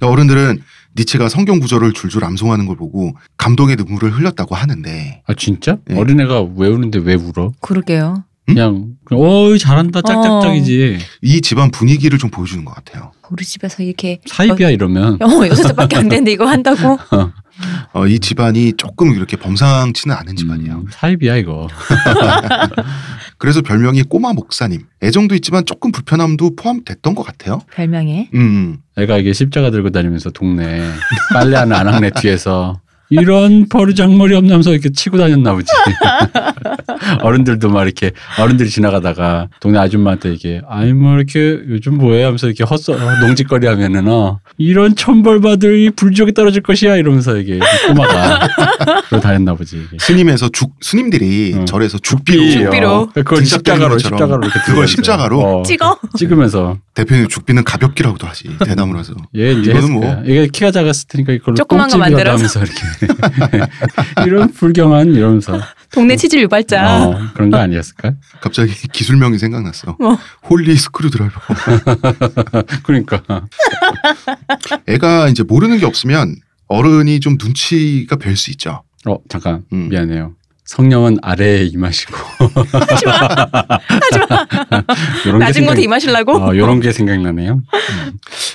어른들은 0.00 0.62
니체가 0.98 1.28
성경 1.28 1.58
구절을 1.60 1.92
줄줄 1.92 2.24
암송하는 2.24 2.66
걸 2.66 2.76
보고 2.76 3.14
감동의 3.38 3.76
눈물을 3.76 4.10
흘렸다고 4.12 4.54
하는데 4.54 5.22
아 5.26 5.34
진짜? 5.34 5.78
예. 5.90 5.94
어린애가 5.94 6.42
왜 6.56 6.68
우는데 6.68 6.98
왜 6.98 7.14
울어? 7.14 7.52
그러게요. 7.60 8.24
그냥 8.46 8.94
어이 9.10 9.58
잘한다 9.58 10.02
짝짝짝이지. 10.02 10.98
이 11.22 11.40
집안 11.40 11.70
분위기를 11.70 12.18
좀 12.18 12.30
보여주는 12.30 12.64
것 12.64 12.74
같아요. 12.74 13.12
우리 13.30 13.44
집에서 13.44 13.82
이렇게 13.82 14.20
사이비야 14.26 14.70
이러면 14.70 15.18
어 15.20 15.46
여섯 15.48 15.64
살밖에 15.64 15.96
안 15.96 16.08
됐는데 16.08 16.32
이거 16.32 16.46
한다고? 16.46 16.98
어, 17.94 18.06
이 18.06 18.18
집안이 18.18 18.74
조금 18.76 19.14
이렇게 19.14 19.36
범상치는 19.36 20.14
않은 20.14 20.36
집안이에요. 20.36 20.74
음, 20.74 20.86
사이비야 20.90 21.36
이거. 21.36 21.68
그래서 23.38 23.62
별명이 23.62 24.02
꼬마 24.04 24.32
목사님. 24.34 24.82
애정도 25.02 25.34
있지만 25.36 25.64
조금 25.64 25.90
불편함도 25.92 26.56
포함됐던 26.56 27.14
것 27.14 27.22
같아요. 27.22 27.60
별명에. 27.74 28.28
음, 28.34 28.78
애가 28.98 29.16
이게 29.18 29.32
십자가 29.32 29.70
들고 29.70 29.90
다니면서 29.90 30.30
동네 30.30 30.82
빨래 31.32 31.56
하는 31.56 31.74
아낙네 31.74 32.10
뒤에서 32.20 32.80
이런 33.08 33.68
버르장머리 33.68 34.34
없나면서 34.34 34.72
이렇게 34.72 34.90
치고 34.90 35.18
다녔나 35.18 35.52
보지. 35.52 35.66
어른들도 37.22 37.68
막 37.70 37.84
이렇게 37.84 38.12
어른들이 38.38 38.68
지나가다가 38.68 39.48
동네 39.60 39.78
아줌마한테 39.78 40.32
이게 40.32 40.60
아니 40.68 40.92
뭐 40.92 41.14
이렇게 41.14 41.58
요즘 41.68 41.98
뭐해 41.98 42.24
하면서 42.24 42.46
이렇게 42.46 42.64
헛소 42.64 42.96
농짓거리 43.20 43.66
하면은 43.66 44.08
어 44.08 44.40
이런 44.58 44.96
천벌받을 44.96 45.78
이 45.78 45.90
불지옥에 45.90 46.32
떨어질 46.32 46.62
것이야 46.62 46.96
이러면서 46.96 47.36
이게 47.36 47.58
꼬마가 47.88 48.48
그러고 49.08 49.20
다녔나 49.20 49.54
보지. 49.54 49.76
이게. 49.86 49.96
스님에서 50.00 50.48
죽 50.48 50.72
스님들이 50.80 51.54
음. 51.54 51.66
절에서 51.66 51.98
죽비로 51.98 52.50
죽비로. 52.50 53.10
그걸 53.14 53.44
십자가로 53.44 53.98
십자가로 53.98 54.42
이렇게 54.42 54.60
그걸 54.66 54.88
십자가로? 54.88 55.40
어, 55.40 55.62
찍어. 55.62 55.98
찍으면서 56.16 56.78
대표님 56.94 57.28
죽비는 57.28 57.64
가볍기라고도 57.64 58.26
하지 58.26 58.48
대나무라서. 58.64 59.14
얘 59.36 59.52
이제 59.52 59.70
이거는 59.70 59.92
뭐. 59.92 60.22
이게 60.24 60.48
키가 60.48 60.70
작았을 60.70 61.08
테니까 61.08 61.32
이걸로 61.34 61.54
조그만 61.56 61.88
거 61.88 61.98
만들어서. 61.98 62.30
하면서 62.36 62.60
이렇게 62.60 62.80
이런 64.26 64.52
불경한 64.52 65.14
이러면서 65.14 65.60
동네 65.92 66.16
치질 66.16 66.40
유발자. 66.42 67.04
어, 67.04 67.18
그런 67.34 67.50
거 67.50 67.58
아니었을까? 67.58 68.14
갑자기 68.40 68.72
기술명이 68.88 69.38
생각났어. 69.38 69.96
뭐. 69.98 70.18
holy 70.48 70.76
screwdriver. 70.76 71.40
그러니까 72.84 73.22
애가 74.86 75.28
이제 75.28 75.42
모르는 75.42 75.78
게 75.78 75.86
없으면 75.86 76.36
어른이 76.68 77.20
좀 77.20 77.36
눈치가 77.42 78.16
별수 78.16 78.50
있죠. 78.52 78.82
어 79.06 79.18
잠깐 79.28 79.64
음. 79.72 79.88
미안해요. 79.88 80.34
성령은 80.66 81.18
아래에 81.22 81.64
임하시고 81.64 82.16
하지 82.72 83.06
마. 83.06 83.12
하지 83.86 84.18
마. 84.28 85.38
낮은 85.38 85.64
곳에 85.64 85.82
임하시려고? 85.82 86.32
어, 86.36 86.56
요런 86.56 86.80
게 86.80 86.92
생각나네요. 86.92 87.62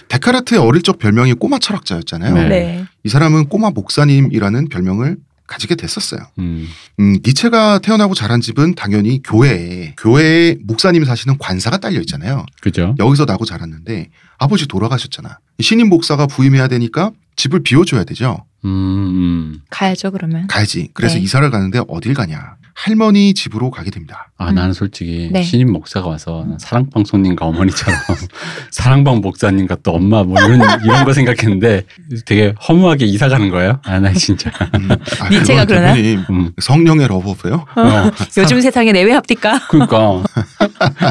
데카르트의 0.09 0.59
어릴 0.59 0.81
적 0.81 0.99
별명이 0.99 1.33
꼬마 1.33 1.57
철학자였잖아요. 1.57 2.33
네. 2.35 2.47
네. 2.49 2.85
이 3.05 3.09
사람은 3.09 3.47
꼬마 3.47 3.69
목사님이라는 3.69 4.67
별명을 4.67 5.17
가지게 5.47 5.75
됐었어요. 5.75 6.21
음, 6.39 6.67
음, 6.99 7.17
니체가 7.25 7.79
태어나고 7.79 8.13
자란 8.13 8.39
집은 8.39 8.75
당연히 8.75 9.21
교회에 9.23 9.95
교회에 9.97 10.57
목사님 10.63 11.03
사시는 11.03 11.37
관사가 11.39 11.77
딸려 11.77 11.99
있잖아요. 12.01 12.45
그죠? 12.61 12.95
여기서 12.99 13.25
나고 13.25 13.43
자랐는데 13.45 14.09
아버지 14.37 14.67
돌아가셨잖아. 14.67 15.39
신임 15.59 15.89
목사가 15.89 16.25
부임해야 16.27 16.67
되니까 16.69 17.11
집을 17.35 17.63
비워줘야 17.63 18.03
되죠. 18.03 18.45
음, 18.65 18.69
음. 18.69 19.61
가야죠 19.69 20.11
그러면. 20.11 20.47
가야지. 20.47 20.89
그래서 20.93 21.15
네. 21.15 21.21
이사를 21.21 21.49
가는데 21.49 21.81
어딜 21.87 22.13
가냐? 22.13 22.57
할머니 22.73 23.33
집으로 23.33 23.69
가게 23.71 23.91
됩니다. 23.91 24.31
아 24.37 24.49
음. 24.49 24.55
나는 24.55 24.73
솔직히 24.73 25.29
네. 25.31 25.43
신임 25.43 25.71
목사가 25.71 26.07
와서 26.09 26.45
사랑방 26.59 27.03
손님과 27.05 27.45
어머니처럼 27.45 27.99
사랑방 28.71 29.21
목사님과 29.21 29.77
또 29.83 29.91
엄마 29.91 30.23
뭐 30.23 30.37
이런 30.39 30.61
이런 30.83 31.05
거 31.05 31.13
생각했는데 31.13 31.83
되게 32.25 32.53
허무하게 32.67 33.05
이사 33.05 33.27
가는 33.29 33.49
거예요. 33.49 33.79
아 33.83 33.99
나 33.99 34.11
진짜. 34.13 34.49
음, 34.75 34.89
아, 35.19 35.29
니체가 35.29 35.65
그건 35.65 35.67
그러나? 35.67 35.93
대표님 35.93 36.25
음, 36.31 36.51
성령의 36.59 37.07
러버예요? 37.07 37.65
어, 37.75 38.11
요즘 38.37 38.61
세상에 38.61 38.91
내외 38.91 39.13
합니까? 39.13 39.59
그러니까 39.69 40.23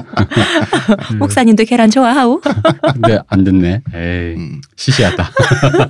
목사님도 1.18 1.64
계란 1.64 1.90
좋아하오? 1.90 2.40
근데 2.94 3.18
안 3.28 3.44
듣네. 3.44 3.82
에이 3.94 4.34
음, 4.36 4.60
시시하다. 4.76 5.30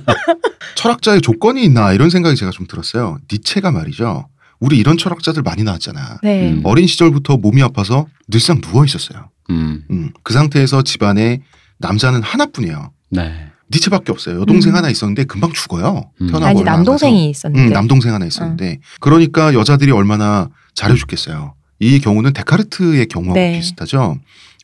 철학자의 0.75 1.21
조건이 1.21 1.63
있나 1.63 1.93
이런 1.93 2.09
생각이 2.09 2.35
제가 2.35 2.51
좀 2.51 2.67
들었어요. 2.67 3.17
니체가 3.31 3.71
말이죠. 3.71 4.27
우리 4.61 4.77
이런 4.77 4.97
철학자들 4.97 5.41
많이 5.43 5.63
나왔잖아. 5.63 6.19
네. 6.23 6.51
음. 6.51 6.61
어린 6.63 6.87
시절부터 6.87 7.37
몸이 7.37 7.61
아파서 7.63 8.05
늘상 8.29 8.61
누워 8.61 8.85
있었어요. 8.85 9.29
음, 9.49 9.83
음, 9.89 10.11
그 10.23 10.33
상태에서 10.33 10.83
집안에 10.83 11.41
남자는 11.79 12.21
하나뿐이에요. 12.21 12.91
네. 13.09 13.47
니체밖에 13.73 14.11
없어요. 14.11 14.39
여동생 14.39 14.73
음. 14.73 14.77
하나 14.77 14.89
있었는데 14.89 15.23
금방 15.23 15.51
죽어요. 15.51 16.11
음. 16.21 16.27
태어나고 16.27 16.45
아니 16.45 16.63
남동생이 16.63 17.17
가서. 17.19 17.29
있었는데. 17.29 17.67
음, 17.69 17.73
남동생 17.73 18.13
하나 18.13 18.25
있었는데 18.25 18.79
그러니까 18.99 19.53
여자들이 19.55 19.91
얼마나 19.91 20.49
잘해줬겠어요. 20.75 21.55
이 21.79 21.99
경우는 21.99 22.33
데카르트의 22.33 23.07
경우하고 23.07 23.33
네. 23.39 23.59
비슷하죠. 23.59 24.17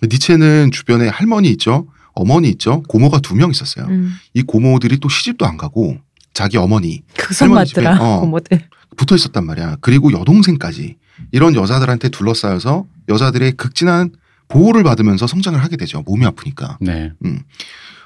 니체는 0.03 0.69
주변에 0.71 1.07
할머니 1.07 1.49
있죠, 1.49 1.87
어머니 2.13 2.49
있죠, 2.49 2.83
고모가 2.83 3.19
두 3.21 3.33
명 3.35 3.49
있었어요. 3.49 3.87
음, 3.87 4.13
이 4.35 4.43
고모들이 4.43 4.99
또 4.99 5.09
시집도 5.09 5.45
안 5.47 5.57
가고 5.57 5.97
자기 6.33 6.57
어머니 6.57 7.01
그선 7.17 7.47
할머니 7.49 7.67
집에, 7.67 7.81
맞더라. 7.81 8.03
어. 8.05 8.19
고모들. 8.19 8.61
붙어 8.97 9.15
있었단 9.15 9.45
말이야. 9.45 9.77
그리고 9.81 10.11
여동생까지 10.11 10.97
이런 11.31 11.55
여자들한테 11.55 12.09
둘러싸여서 12.09 12.85
여자들의 13.09 13.53
극진한 13.53 14.11
보호를 14.49 14.83
받으면서 14.83 15.27
성장을 15.27 15.61
하게 15.61 15.77
되죠. 15.77 16.03
몸이 16.05 16.25
아프니까. 16.25 16.77
네. 16.81 17.11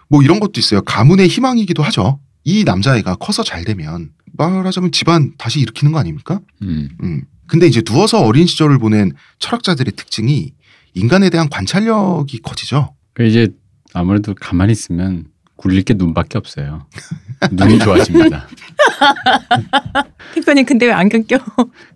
뭐 0.10 0.22
이런 0.22 0.40
것도 0.40 0.54
있어요. 0.58 0.82
가문의 0.82 1.28
희망이기도 1.28 1.84
하죠. 1.84 2.20
이 2.44 2.64
남자애가 2.64 3.16
커서 3.16 3.44
잘 3.44 3.64
되면 3.64 4.12
말하자면 4.34 4.92
집안 4.92 5.34
다시 5.38 5.60
일으키는 5.60 5.92
거 5.92 6.00
아닙니까? 6.00 6.40
음. 6.62 6.90
음. 7.04 7.24
근데 7.48 7.68
이제 7.68 7.82
누워서 7.82 8.22
어린 8.22 8.46
시절을 8.48 8.80
보낸 8.80 9.12
철학자들의 9.40 9.94
특징이 9.96 10.54
인간에 10.94 11.30
대한 11.30 11.50
관찰력이 11.50 12.40
커지죠. 12.40 12.96
그 13.14 13.26
이제 13.26 13.50
아무래도 13.94 14.34
가만히 14.34 14.72
있으면 14.72 15.26
굴릴 15.62 15.84
게 15.84 15.94
눈밖에 15.94 16.40
없어요. 16.40 16.88
눈이 17.52 17.78
좋아집니다. 17.80 18.48
대표님 20.34 20.66
근데 20.66 20.88
왜 20.88 20.92
안경 20.92 21.24
껴? 21.26 21.38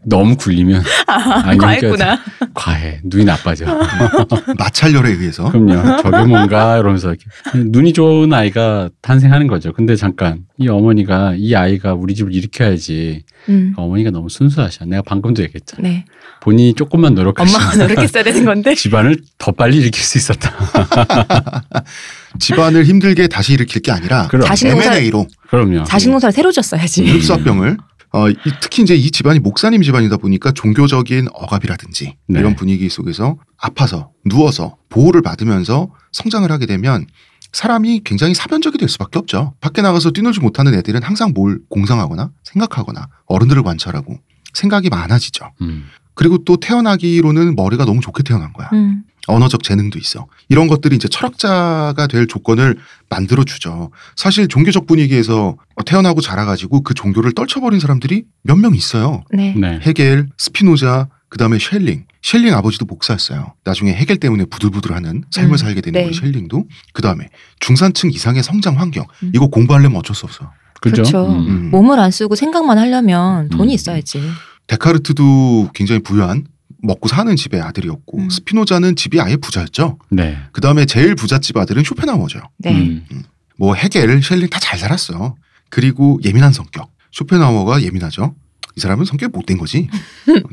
너무 0.03 0.35
굴리면 0.37 0.83
안경 1.07 1.57
과했구나. 1.57 2.19
과해. 2.53 2.99
눈이 3.03 3.25
나빠져. 3.25 3.65
마찰열에 4.57 5.09
의해서. 5.13 5.49
그럼요. 5.49 6.01
저게 6.03 6.25
뭔가 6.25 6.77
이러면서 6.77 7.09
이렇게. 7.09 7.25
눈이 7.55 7.93
좋은 7.93 8.31
아이가 8.33 8.89
탄생하는 9.01 9.47
거죠. 9.47 9.73
근데 9.73 9.95
잠깐 9.95 10.45
이 10.57 10.67
어머니가 10.67 11.33
이 11.35 11.55
아이가 11.55 11.95
우리 11.95 12.13
집을 12.13 12.33
일으켜야지. 12.35 13.23
음. 13.49 13.73
어머니가 13.77 14.11
너무 14.11 14.29
순수하셔. 14.29 14.85
내가 14.85 15.01
방금도 15.01 15.41
얘기했잖아. 15.41 15.81
네. 15.81 16.05
본인이 16.41 16.73
조금만 16.75 17.15
노력하시면 17.15 17.61
엄마가 17.61 17.77
노력했어야 17.87 18.23
되는 18.23 18.45
건데. 18.45 18.75
집안을 18.75 19.17
더 19.37 19.51
빨리 19.51 19.77
일으킬 19.77 20.03
수 20.03 20.17
있었다. 20.17 20.53
집안을 22.39 22.85
힘들게 22.85 23.27
다시 23.27 23.53
일으킬 23.53 23.81
게 23.81 23.91
아니라 23.91 24.27
그럼. 24.27 24.45
자식 24.45 24.67
농사 24.69 24.93
M&A로 24.95 25.27
그럼요. 25.49 25.83
자식 25.85 26.09
농사를 26.09 26.33
새로 26.33 26.51
졌어야지. 26.51 27.05
흡수합병을 27.05 27.77
어, 28.13 28.29
이- 28.29 28.35
특히 28.61 28.83
이제 28.83 28.95
이 28.95 29.11
집안이 29.11 29.39
목사님 29.39 29.81
집안이다 29.81 30.17
보니까 30.17 30.51
종교적인 30.51 31.27
억압이라든지 31.33 32.15
네. 32.27 32.39
이런 32.39 32.55
분위기 32.55 32.87
속에서 32.89 33.37
아파서 33.57 34.11
누워서 34.25 34.77
보호를 34.89 35.21
받으면서 35.21 35.89
성장을 36.13 36.49
하게 36.51 36.65
되면 36.65 37.05
사람이 37.51 38.01
굉장히 38.05 38.33
사변적이 38.33 38.77
될 38.77 38.89
수밖에 38.89 39.19
없죠. 39.19 39.53
밖에 39.61 39.81
나가서 39.81 40.11
뛰놀지 40.11 40.39
못하는 40.41 40.73
애들은 40.75 41.03
항상 41.03 41.31
뭘 41.33 41.59
공상하거나 41.69 42.31
생각하거나 42.43 43.07
어른들을 43.27 43.63
관찰하고 43.63 44.17
생각이 44.53 44.89
많아지죠. 44.89 45.51
음. 45.61 45.85
그리고 46.15 46.39
또 46.39 46.57
태어나기로는 46.57 47.55
머리가 47.55 47.85
너무 47.85 48.01
좋게 48.01 48.23
태어난 48.23 48.51
거야. 48.53 48.69
음. 48.73 49.03
언어적 49.27 49.63
재능도 49.63 49.97
있어. 49.99 50.27
이런 50.49 50.67
것들이 50.67 50.95
이제 50.95 51.07
철학자가 51.07 52.07
될 52.07 52.27
조건을 52.27 52.77
만들어 53.09 53.43
주죠. 53.43 53.89
사실 54.15 54.47
종교적 54.47 54.85
분위기에서 54.85 55.57
태어나고 55.85 56.21
자라가지고 56.21 56.81
그 56.81 56.93
종교를 56.93 57.33
떨쳐버린 57.33 57.79
사람들이 57.79 58.25
몇 58.43 58.57
명 58.57 58.75
있어요. 58.75 59.23
네. 59.33 59.55
네. 59.57 59.79
헤겔, 59.81 60.27
스피노자, 60.37 61.07
그 61.27 61.37
다음에 61.39 61.57
셸링. 61.59 62.05
셸링 62.23 62.53
아버지도 62.53 62.85
목사였어요. 62.85 63.53
나중에 63.63 63.93
헤겔 63.93 64.17
때문에 64.17 64.45
부들부들하는 64.45 65.23
삶을 65.31 65.53
음, 65.53 65.57
살게 65.57 65.81
되는 65.81 65.99
네. 66.01 66.05
우리 66.07 66.15
셸링도. 66.15 66.65
그 66.93 67.01
다음에 67.01 67.27
중산층 67.59 68.11
이상의 68.11 68.43
성장 68.43 68.79
환경. 68.79 69.05
음. 69.23 69.31
이거 69.33 69.47
공부하려면 69.47 69.97
어쩔 69.97 70.15
수 70.15 70.25
없어. 70.27 70.51
그죠? 70.81 71.01
그렇죠. 71.01 71.25
음. 71.27 71.47
음. 71.47 71.71
몸을 71.71 71.99
안 71.99 72.11
쓰고 72.11 72.35
생각만 72.35 72.77
하려면 72.77 73.49
돈이 73.49 73.73
음. 73.73 73.73
있어야지. 73.73 74.21
데카르트도 74.67 75.69
굉장히 75.73 76.01
부유한 76.01 76.45
먹고 76.81 77.07
사는 77.07 77.35
집의 77.35 77.61
아들이었고 77.61 78.17
음. 78.19 78.29
스피노자는 78.29 78.95
집이 78.95 79.19
아예 79.19 79.35
부자였죠. 79.37 79.97
네. 80.09 80.37
그 80.51 80.61
다음에 80.61 80.85
제일 80.85 81.15
부잣집 81.15 81.57
아들은 81.57 81.83
쇼펜하우어죠. 81.83 82.39
네. 82.59 82.71
음. 82.71 83.23
뭐 83.57 83.73
헤겔, 83.75 84.21
셸링 84.21 84.49
다 84.49 84.59
잘 84.59 84.77
살았어. 84.79 85.35
그리고 85.69 86.19
예민한 86.23 86.51
성격. 86.53 86.91
쇼펜하우어가 87.11 87.81
예민하죠. 87.83 88.35
이 88.77 88.81
사람은 88.81 89.05
성격이 89.05 89.31
못된 89.31 89.57
거지. 89.57 89.87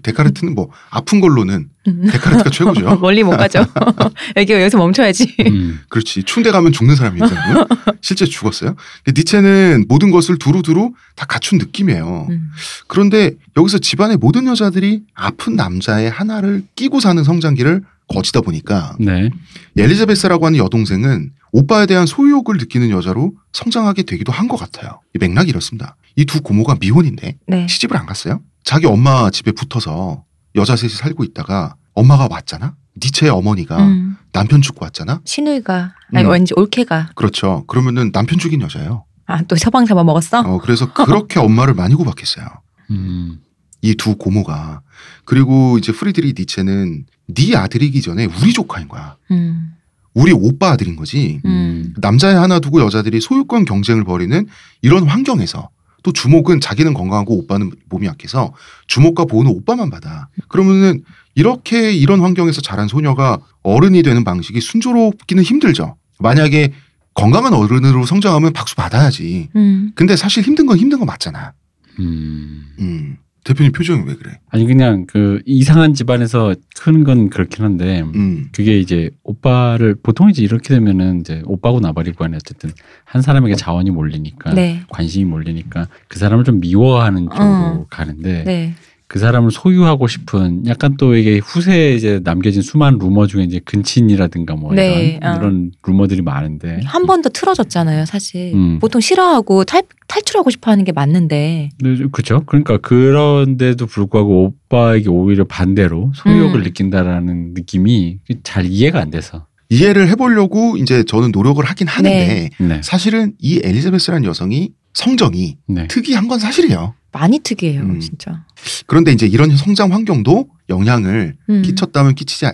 데카르트는 0.02 0.54
뭐 0.54 0.70
아픈 0.90 1.20
걸로는 1.20 1.68
음. 1.88 2.08
데카르트가 2.10 2.50
최고죠. 2.50 2.96
멀리 3.02 3.22
못 3.24 3.30
가죠. 3.36 3.64
여기 4.36 4.52
여기서 4.52 4.78
멈춰야지. 4.78 5.34
음. 5.46 5.80
그렇지. 5.88 6.22
추운데 6.22 6.52
가면 6.52 6.72
죽는 6.72 6.94
사람이거든요. 6.94 7.66
실제 8.00 8.24
죽었어요. 8.24 8.76
근데 9.04 9.20
니체는 9.20 9.86
모든 9.88 10.10
것을 10.10 10.38
두루두루 10.38 10.92
다 11.16 11.26
갖춘 11.26 11.58
느낌이에요. 11.58 12.28
음. 12.30 12.50
그런데 12.86 13.32
여기서 13.56 13.78
집안의 13.78 14.18
모든 14.18 14.46
여자들이 14.46 15.02
아픈 15.14 15.56
남자의 15.56 16.08
하나를 16.08 16.62
끼고 16.76 17.00
사는 17.00 17.22
성장기를 17.24 17.82
거치다 18.12 18.40
보니까 18.42 18.94
네. 19.00 19.30
엘리자베스라고 19.76 20.46
하는 20.46 20.58
여동생은 20.58 21.32
오빠에 21.52 21.86
대한 21.86 22.06
소유욕을 22.06 22.56
느끼는 22.58 22.90
여자로 22.90 23.32
성장하게 23.52 24.04
되기도 24.04 24.32
한 24.32 24.48
것 24.48 24.56
같아요. 24.56 25.00
이 25.14 25.18
맥락이 25.18 25.48
이렇습니다. 25.50 25.96
이 26.16 26.24
두 26.24 26.40
고모가 26.42 26.76
미혼인데 26.80 27.38
네. 27.46 27.66
시집을 27.68 27.96
안 27.96 28.06
갔어요. 28.06 28.40
자기 28.64 28.86
엄마 28.86 29.30
집에 29.30 29.50
붙어서 29.52 30.24
여자 30.56 30.76
셋이 30.76 30.92
살고 30.92 31.24
있다가 31.24 31.74
엄마가 31.94 32.28
왔잖아. 32.30 32.74
니체의 33.02 33.30
어머니가 33.32 33.78
음. 33.86 34.16
남편 34.32 34.60
죽고 34.62 34.84
왔잖아. 34.84 35.20
신우이가 35.24 35.94
아니 36.14 36.24
음. 36.26 36.30
왠지 36.30 36.52
올케가 36.56 37.10
그렇죠. 37.14 37.64
그러면은 37.66 38.12
남편 38.12 38.38
죽인 38.38 38.60
여자예요. 38.60 39.04
아또 39.26 39.56
서방 39.56 39.86
잡아 39.86 40.04
먹었어? 40.04 40.40
어, 40.40 40.58
그래서 40.58 40.92
그렇게 40.92 41.40
엄마를 41.40 41.72
많이 41.74 41.94
구박했어요. 41.94 42.46
음. 42.90 43.38
이 43.82 43.94
두 43.94 44.16
고모가. 44.16 44.80
그리고 45.24 45.76
이제 45.78 45.92
프리드리 45.92 46.34
니체는 46.38 47.04
네 47.28 47.56
아들이기 47.56 48.00
전에 48.00 48.26
우리 48.26 48.52
조카인 48.52 48.88
거야. 48.88 49.16
음. 49.30 49.72
우리 50.14 50.32
오빠 50.32 50.70
아들인 50.70 50.96
거지. 50.96 51.40
음. 51.44 51.94
남자애 51.98 52.34
하나 52.34 52.58
두고 52.60 52.80
여자들이 52.80 53.20
소유권 53.20 53.64
경쟁을 53.64 54.04
벌이는 54.04 54.46
이런 54.82 55.04
환경에서 55.08 55.70
또 56.02 56.12
주목은 56.12 56.60
자기는 56.60 56.94
건강하고 56.94 57.36
오빠는 57.38 57.70
몸이 57.88 58.06
약해서 58.06 58.52
주목과 58.88 59.24
보호는 59.24 59.50
오빠만 59.52 59.90
받아. 59.90 60.28
그러면은 60.48 61.02
이렇게 61.34 61.92
이런 61.92 62.20
환경에서 62.20 62.60
자란 62.60 62.88
소녀가 62.88 63.38
어른이 63.62 64.02
되는 64.02 64.22
방식이 64.24 64.60
순조롭기는 64.60 65.42
힘들죠. 65.42 65.96
만약에 66.18 66.72
건강한 67.14 67.52
어른으로 67.54 68.04
성장하면 68.04 68.52
박수 68.52 68.74
받아야지. 68.76 69.48
음. 69.56 69.92
근데 69.94 70.16
사실 70.16 70.42
힘든 70.42 70.66
건 70.66 70.76
힘든 70.78 70.98
거 70.98 71.04
맞잖아. 71.04 71.52
음. 72.00 73.16
음. 73.42 73.44
대표님 73.44 73.72
표정이 73.72 74.04
왜 74.06 74.14
그래? 74.14 74.38
아니 74.50 74.66
그냥 74.66 75.06
그 75.06 75.40
이상한 75.44 75.94
집안에서 75.94 76.54
크는 76.78 77.04
건 77.04 77.28
그렇긴 77.28 77.64
한데 77.64 78.02
음. 78.02 78.48
그게 78.52 78.78
이제 78.78 79.10
오빠를 79.24 79.96
보통 80.00 80.30
이제 80.30 80.42
이렇게 80.42 80.74
되면은 80.74 81.20
이제 81.20 81.42
오빠고 81.44 81.80
나발이고 81.80 82.18
간에 82.18 82.36
어쨌든 82.36 82.70
한 83.04 83.20
사람에게 83.22 83.56
자원이 83.56 83.90
몰리니까 83.90 84.54
네. 84.54 84.82
관심이 84.88 85.24
몰리니까 85.24 85.88
그 86.08 86.18
사람을 86.18 86.44
좀 86.44 86.60
미워하는 86.60 87.28
쪽으로 87.30 87.42
어. 87.42 87.86
가는데 87.90 88.44
네. 88.44 88.74
그 89.12 89.18
사람을 89.18 89.50
소유하고 89.50 90.06
싶은 90.08 90.64
약간 90.66 90.96
또 90.96 91.14
이게 91.14 91.36
후세에 91.36 91.94
이제 91.94 92.18
남겨진 92.24 92.62
수많은 92.62 92.98
루머 92.98 93.26
중에 93.26 93.42
이제 93.44 93.60
근친이라든가 93.62 94.54
뭐 94.56 94.72
네, 94.72 95.18
이런 95.20 95.34
어. 95.34 95.36
이런 95.38 95.72
루머들이 95.86 96.22
많은데 96.22 96.80
한 96.86 97.04
번 97.04 97.20
더 97.20 97.28
틀어졌잖아요, 97.28 98.06
사실. 98.06 98.52
음. 98.54 98.78
보통 98.78 99.02
싫어하고 99.02 99.64
탈, 99.64 99.82
탈출하고 100.08 100.48
싶어 100.48 100.70
하는 100.70 100.84
게 100.84 100.92
맞는데. 100.92 101.68
그렇죠. 102.10 102.42
그러니까 102.46 102.78
그런데도 102.78 103.84
불구하고 103.84 104.54
오빠에게 104.70 105.10
오히려 105.10 105.44
반대로 105.44 106.10
소유욕을 106.14 106.60
음. 106.60 106.62
느낀다라는 106.62 107.52
느낌이 107.52 108.20
잘 108.44 108.64
이해가 108.64 108.98
안 108.98 109.10
돼서. 109.10 109.46
이해를 109.68 110.08
해보려고 110.08 110.78
이제 110.78 111.04
저는 111.04 111.32
노력을 111.32 111.62
하긴 111.62 111.86
하는데 111.86 112.48
네. 112.58 112.80
사실은 112.82 113.34
이 113.38 113.60
엘리자베스라는 113.62 114.24
여성이 114.24 114.70
성정이 114.94 115.58
네. 115.68 115.86
특이한 115.88 116.28
건 116.28 116.38
사실이에요. 116.38 116.94
많이 117.12 117.40
특이해요, 117.40 117.82
음. 117.82 118.00
진짜. 118.00 118.44
그런데 118.86 119.12
이제 119.12 119.26
이런 119.26 119.56
성장 119.56 119.92
환경도 119.92 120.48
영향을 120.68 121.36
음. 121.48 121.62
끼쳤다면 121.62 122.14
끼치지 122.14 122.46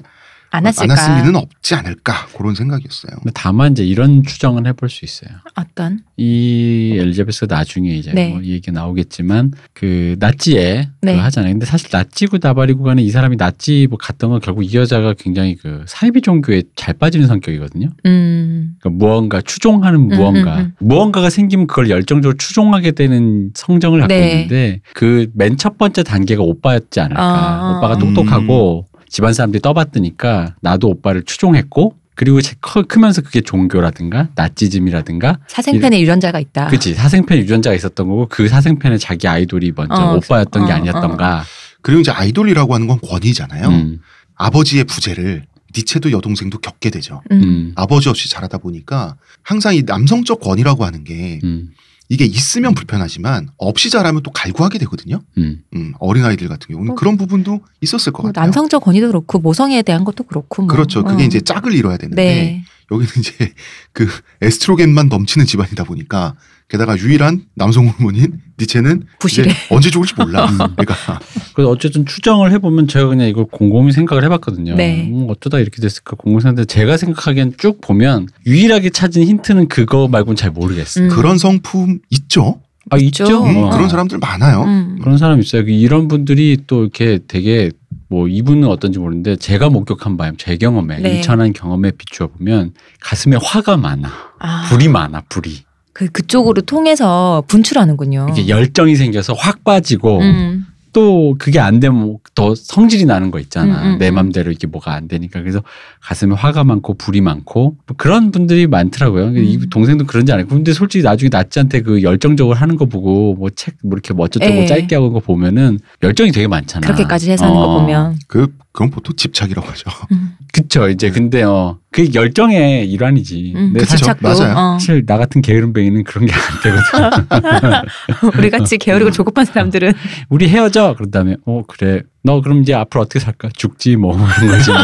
않- 0.51 0.67
않았을까? 0.67 0.93
않았을 0.93 1.17
리는 1.27 1.37
없지 1.37 1.75
않을까 1.75 2.27
그런 2.37 2.55
생각이었어요. 2.55 3.13
근데 3.17 3.31
다만 3.35 3.73
이제 3.73 3.85
이런 3.85 4.23
추정은 4.25 4.67
해볼 4.67 4.89
수 4.89 5.05
있어요. 5.05 5.31
어떤? 5.57 6.01
이 6.17 6.97
엘리자베스가 6.99 7.55
나중에 7.55 7.91
이제 7.91 8.13
네. 8.13 8.31
뭐이 8.31 8.51
얘기 8.51 8.71
나오겠지만 8.71 9.53
그 9.75 10.17
나치에 10.19 10.89
네. 11.03 11.15
그 11.15 11.21
하잖아요. 11.21 11.53
근데 11.53 11.67
사실 11.67 11.89
나치고 11.93 12.39
나발이고 12.41 12.83
간에 12.83 13.03
이 13.03 13.11
사람이 13.11 13.37
나치 13.37 13.87
뭐 13.89 13.99
갔던 13.99 14.31
건 14.31 14.41
결국 14.41 14.65
이 14.65 14.75
여자가 14.75 15.15
굉장히 15.19 15.55
그 15.55 15.85
사이비 15.87 16.23
종교에 16.23 16.63
잘 16.77 16.95
빠지는 16.95 17.27
성격이거든요. 17.27 17.91
음. 18.07 18.75
그러니까 18.81 19.05
무언가 19.05 19.41
추종하는 19.41 20.01
무언가 20.09 20.57
음, 20.61 20.61
음. 20.61 20.73
무언가가 20.87 21.31
생기면 21.31 21.67
그걸 21.67 21.91
열정적으로 21.91 22.37
추종하게 22.37 22.93
되는 22.93 23.51
성정을 23.55 24.01
갖고 24.01 24.15
네. 24.15 24.33
있는데 24.33 24.81
그 24.95 25.27
맨 25.35 25.57
첫 25.59 25.77
번째 25.79 26.03
단계가 26.03 26.43
오빠였지 26.43 27.01
않을까. 27.01 27.21
아. 27.23 27.77
오빠가 27.79 27.99
똑똑하고 27.99 28.87
집안 29.09 29.33
사람들이 29.33 29.61
떠받드니까 29.62 30.57
나도 30.61 30.88
오빠를 30.88 31.23
추종했고 31.25 31.97
그리고 32.14 32.40
제- 32.40 32.57
커- 32.61 32.83
크면서 32.83 33.23
그게 33.23 33.40
종교라든가 33.40 34.29
나치즘이라든가 34.35 35.38
사생팬에 35.47 36.01
유전자가 36.01 36.40
있다. 36.40 36.66
그치 36.68 36.94
사생팬 36.94 37.38
유전자가 37.38 37.75
있었던 37.77 38.09
거고 38.09 38.27
그 38.29 38.49
사생팬에 38.49 38.99
자기 38.99 39.29
아이돌이 39.29 39.73
먼저 39.77 39.94
어, 39.94 40.16
오빠였던 40.16 40.66
게 40.66 40.73
어, 40.73 40.75
아니었던가. 40.77 41.44
그리고 41.81 42.01
이제 42.01 42.11
아이돌이라고 42.11 42.75
하는 42.75 42.87
건 42.88 42.99
권위잖아요. 43.01 43.68
음, 43.68 44.01
아버지의 44.35 44.85
부재를 44.85 45.44
니체도 45.77 46.11
여동생도 46.12 46.59
겪게 46.59 46.90
되죠. 46.90 47.23
음. 47.31 47.42
음, 47.42 47.73
아버지 47.77 48.09
없이 48.09 48.29
자라다 48.31 48.59
보니까 48.59 49.16
항상 49.42 49.75
이 49.77 49.83
남성적 49.83 50.40
권위라고 50.40 50.85
하는 50.85 51.05
게 51.05 51.38
음, 51.44 51.68
이게 52.11 52.25
있으면 52.25 52.75
불편하지만 52.75 53.49
없이 53.59 53.90
자라면 53.90 54.23
또 54.23 54.31
갈구하게 54.31 54.79
되거든요. 54.79 55.21
음. 55.37 55.62
음, 55.75 55.92
어린아이들 55.99 56.49
같은 56.49 56.68
경우는 56.73 56.92
어. 56.92 56.94
그런 56.94 57.16
부분도 57.16 57.61
있었을 57.83 58.12
것 58.12 58.23
뭐 58.23 58.31
같아요. 58.33 58.47
남성적 58.47 58.83
권위도 58.83 59.09
그렇고 59.09 59.38
모성에 59.38 59.83
대한 59.83 60.05
것도 60.05 60.25
그렇고. 60.25 60.62
뭐. 60.62 60.68
그렇죠. 60.75 61.05
그게 61.05 61.25
어. 61.25 61.27
이제 61.27 61.40
짝을 61.40 61.75
이뤄야 61.75 61.99
되는데 61.99 62.25
네. 62.25 62.64
여기는 62.90 63.12
이제 63.18 63.53
그 63.92 64.09
에스트로겐만 64.40 65.09
넘치는 65.09 65.44
집안이다 65.47 65.85
보니까 65.85 66.35
게다가 66.68 66.96
유일한 66.98 67.44
남성 67.54 67.88
호르몬인 67.88 68.40
니체는 68.61 69.04
부실해. 69.18 69.50
이제 69.50 69.59
언제 69.70 69.90
죽을지 69.90 70.14
몰라. 70.16 70.44
음. 70.46 70.59
그러니까 70.76 71.20
그래서 71.54 71.70
어쨌든 71.70 72.04
추정을 72.04 72.52
해보면 72.52 72.88
제가 72.88 73.07
그냥 73.07 73.26
이걸 73.26 73.46
곰곰이 73.46 73.92
생각을 73.92 74.22
해봤거든요. 74.24 74.74
네. 74.74 75.11
음, 75.11 75.26
어쩌다 75.31 75.59
이렇게 75.61 75.81
됐을까 75.81 76.16
곰곰이 76.16 76.42
생각했는데 76.42 76.66
제가 76.66 76.98
생각하기엔 76.98 77.54
쭉 77.57 77.81
보면 77.81 78.28
유일하게 78.46 78.90
찾은 78.90 79.22
힌트는 79.24 79.68
그거 79.68 80.09
말고는 80.09 80.37
잘 80.37 80.50
모르겠어요. 80.50 81.07
음. 81.07 81.09
그런 81.09 81.38
성품 81.38 82.00
있죠. 82.11 82.61
아 82.90 82.98
있죠. 82.98 83.24
있죠. 83.24 83.44
음, 83.44 83.57
어. 83.57 83.70
그런 83.70 83.88
사람들 83.88 84.18
많아요. 84.18 84.64
음. 84.64 84.98
그런 85.00 85.16
사람 85.16 85.40
있어요. 85.40 85.64
그 85.64 85.70
이런 85.70 86.07
분들이 86.07 86.59
또 86.66 86.83
이렇게 86.83 87.20
되게 87.26 87.70
뭐 88.11 88.28
이분은 88.28 88.68
어떤지 88.68 88.98
모르는데 88.98 89.37
제가 89.37 89.70
목격한 89.70 90.18
바에 90.18 90.33
제 90.37 90.57
경험에 90.57 90.98
네. 90.98 91.16
일천한 91.16 91.52
경험에 91.54 91.92
비추어 91.92 92.26
보면 92.26 92.72
가슴에 93.00 93.37
화가 93.42 93.76
많아, 93.78 94.11
아, 94.38 94.66
불이 94.68 94.88
많아, 94.88 95.22
불이 95.28 95.67
그 95.92 96.07
그쪽으로 96.09 96.62
통해서 96.62 97.42
분출하는군요. 97.48 98.29
이게 98.31 98.48
열정이 98.48 98.96
생겨서 98.96 99.33
확 99.35 99.64
빠지고 99.64 100.20
음. 100.20 100.66
또 100.92 101.37
그게 101.38 101.61
안 101.61 101.81
되면 101.81 102.16
더 102.35 102.55
성질이 102.55 103.05
나는 103.05 103.31
거 103.31 103.38
있잖아. 103.38 103.83
음, 103.83 103.87
음, 103.87 103.98
내 103.98 104.09
음. 104.09 104.14
맘대로 104.14 104.51
이게 104.51 104.66
뭐가 104.66 104.94
안 104.94 105.07
되니까. 105.07 105.40
그래서 105.40 105.62
가슴에 106.01 106.35
화가 106.35 106.64
많고 106.64 106.94
불이 106.94 107.20
많고 107.20 107.77
뭐 107.87 107.96
그런 107.96 108.31
분들이 108.31 108.66
많더라고요. 108.66 109.37
이 109.37 109.57
음. 109.57 109.70
동생도 109.70 110.07
그런지 110.07 110.33
않아요. 110.33 110.46
근데 110.46 110.72
솔직히 110.72 111.05
나중에 111.05 111.29
나치한테 111.31 111.83
그 111.83 112.03
열정적으로 112.03 112.57
하는 112.57 112.77
거 112.77 112.87
보고 112.87 113.35
뭐 113.35 113.51
책뭐 113.51 113.92
이렇게 113.92 114.14
뭐 114.14 114.24
어쩌고 114.24 114.46
예. 114.46 114.66
짧게 114.66 114.94
하고 114.94 115.12
거 115.12 115.20
보면은 115.20 115.79
열정이 116.03 116.33
되게 116.33 116.48
많잖아. 116.48 116.87
그렇게까지 116.87 117.31
해서 117.31 117.44
하는 117.44 117.57
거 117.57 117.62
어. 117.62 117.81
보면. 117.81 118.18
그 118.27 118.48
그건 118.79 118.91
보통 118.91 119.17
집착이라고 119.17 119.67
하죠. 119.71 119.91
음. 120.12 120.35
그쵸. 120.53 120.88
이제 120.88 121.11
근데 121.11 121.43
어, 121.43 121.79
그 121.91 122.14
열정의 122.14 122.88
일환이지. 122.88 123.55
음, 123.57 123.73
근데 123.73 123.81
그 123.81 123.87
사실. 123.87 124.07
맞아요. 124.21 124.55
어. 124.57 124.79
사실 124.79 125.05
나 125.05 125.19
같은 125.19 125.43
게으름뱅이는 125.43 126.05
그런 126.05 126.27
게 126.27 126.33
안 126.33 126.62
되거든. 126.62 128.38
우리 128.38 128.51
같이 128.51 128.79
게으르고 128.79 129.11
조급한 129.11 129.45
사람들은 129.47 129.95
우리 130.29 130.49
헤어져. 130.49 130.95
그런 130.97 131.11
다음에 131.11 131.35
어 131.45 131.62
그래 131.67 132.03
너 132.24 132.40
그럼 132.42 132.62
이제 132.62 132.74
앞으로 132.74 133.02
어떻게 133.02 133.20
살까? 133.20 133.48
죽지 133.57 133.96
뭐 133.96 134.16
그런 134.16 134.50
거지 134.50 134.70
뭐. 134.70 134.78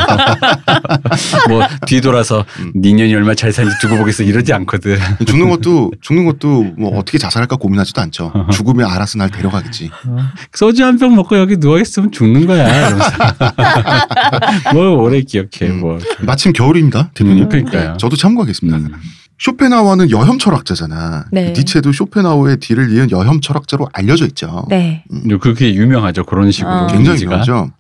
뭐 1.59 1.69
뒤돌아서 1.87 2.45
음. 2.61 2.73
니년이 2.77 3.15
얼마 3.15 3.35
잘 3.35 3.53
사는지 3.53 3.77
두고 3.81 3.97
보겠어 3.99 4.23
이러지 4.23 4.53
않거든. 4.53 4.97
죽는 5.27 5.51
것도 5.51 5.93
죽는 6.01 6.25
것도 6.25 6.75
뭐 6.79 6.97
어떻게 6.99 7.19
자살할까 7.19 7.57
고민하지도 7.57 8.01
않죠. 8.01 8.33
죽으면 8.53 8.89
알아서 8.91 9.19
날 9.19 9.31
데려가겠지. 9.31 9.91
소주 10.53 10.85
한 10.85 10.95
병 10.99 11.17
먹고 11.17 11.37
여기 11.37 11.57
누워 11.57 11.79
있으면 11.81 12.13
죽는 12.13 12.47
거야. 12.47 12.91
뭘 14.73 14.87
오래 14.89 15.21
기억해 15.21 15.67
음. 15.69 15.81
뭐. 15.81 15.99
마침 16.21 16.53
겨울입니다, 16.53 17.11
대표님. 17.15 17.45
음, 17.45 17.49
그러니까요. 17.49 17.97
저도 17.99 18.17
참고하겠습니다. 18.17 18.97
음. 19.45 19.51
쇼펜하우어는 19.53 20.11
여혐 20.11 20.39
철학자잖아. 20.39 21.27
네. 21.31 21.53
니체도 21.53 21.93
쇼펜하우어의 21.93 22.59
뒤를 22.59 22.91
이은 22.93 23.11
여혐 23.11 23.41
철학자로 23.41 23.89
알려져 23.93 24.27
있죠. 24.27 24.67
네. 24.69 25.05
그게 25.41 25.75
유명하죠 25.75 26.25
그런 26.25 26.51
식으로. 26.51 26.73
어. 26.73 26.87
굉장히. 26.87 27.23
유명하죠. 27.23 27.71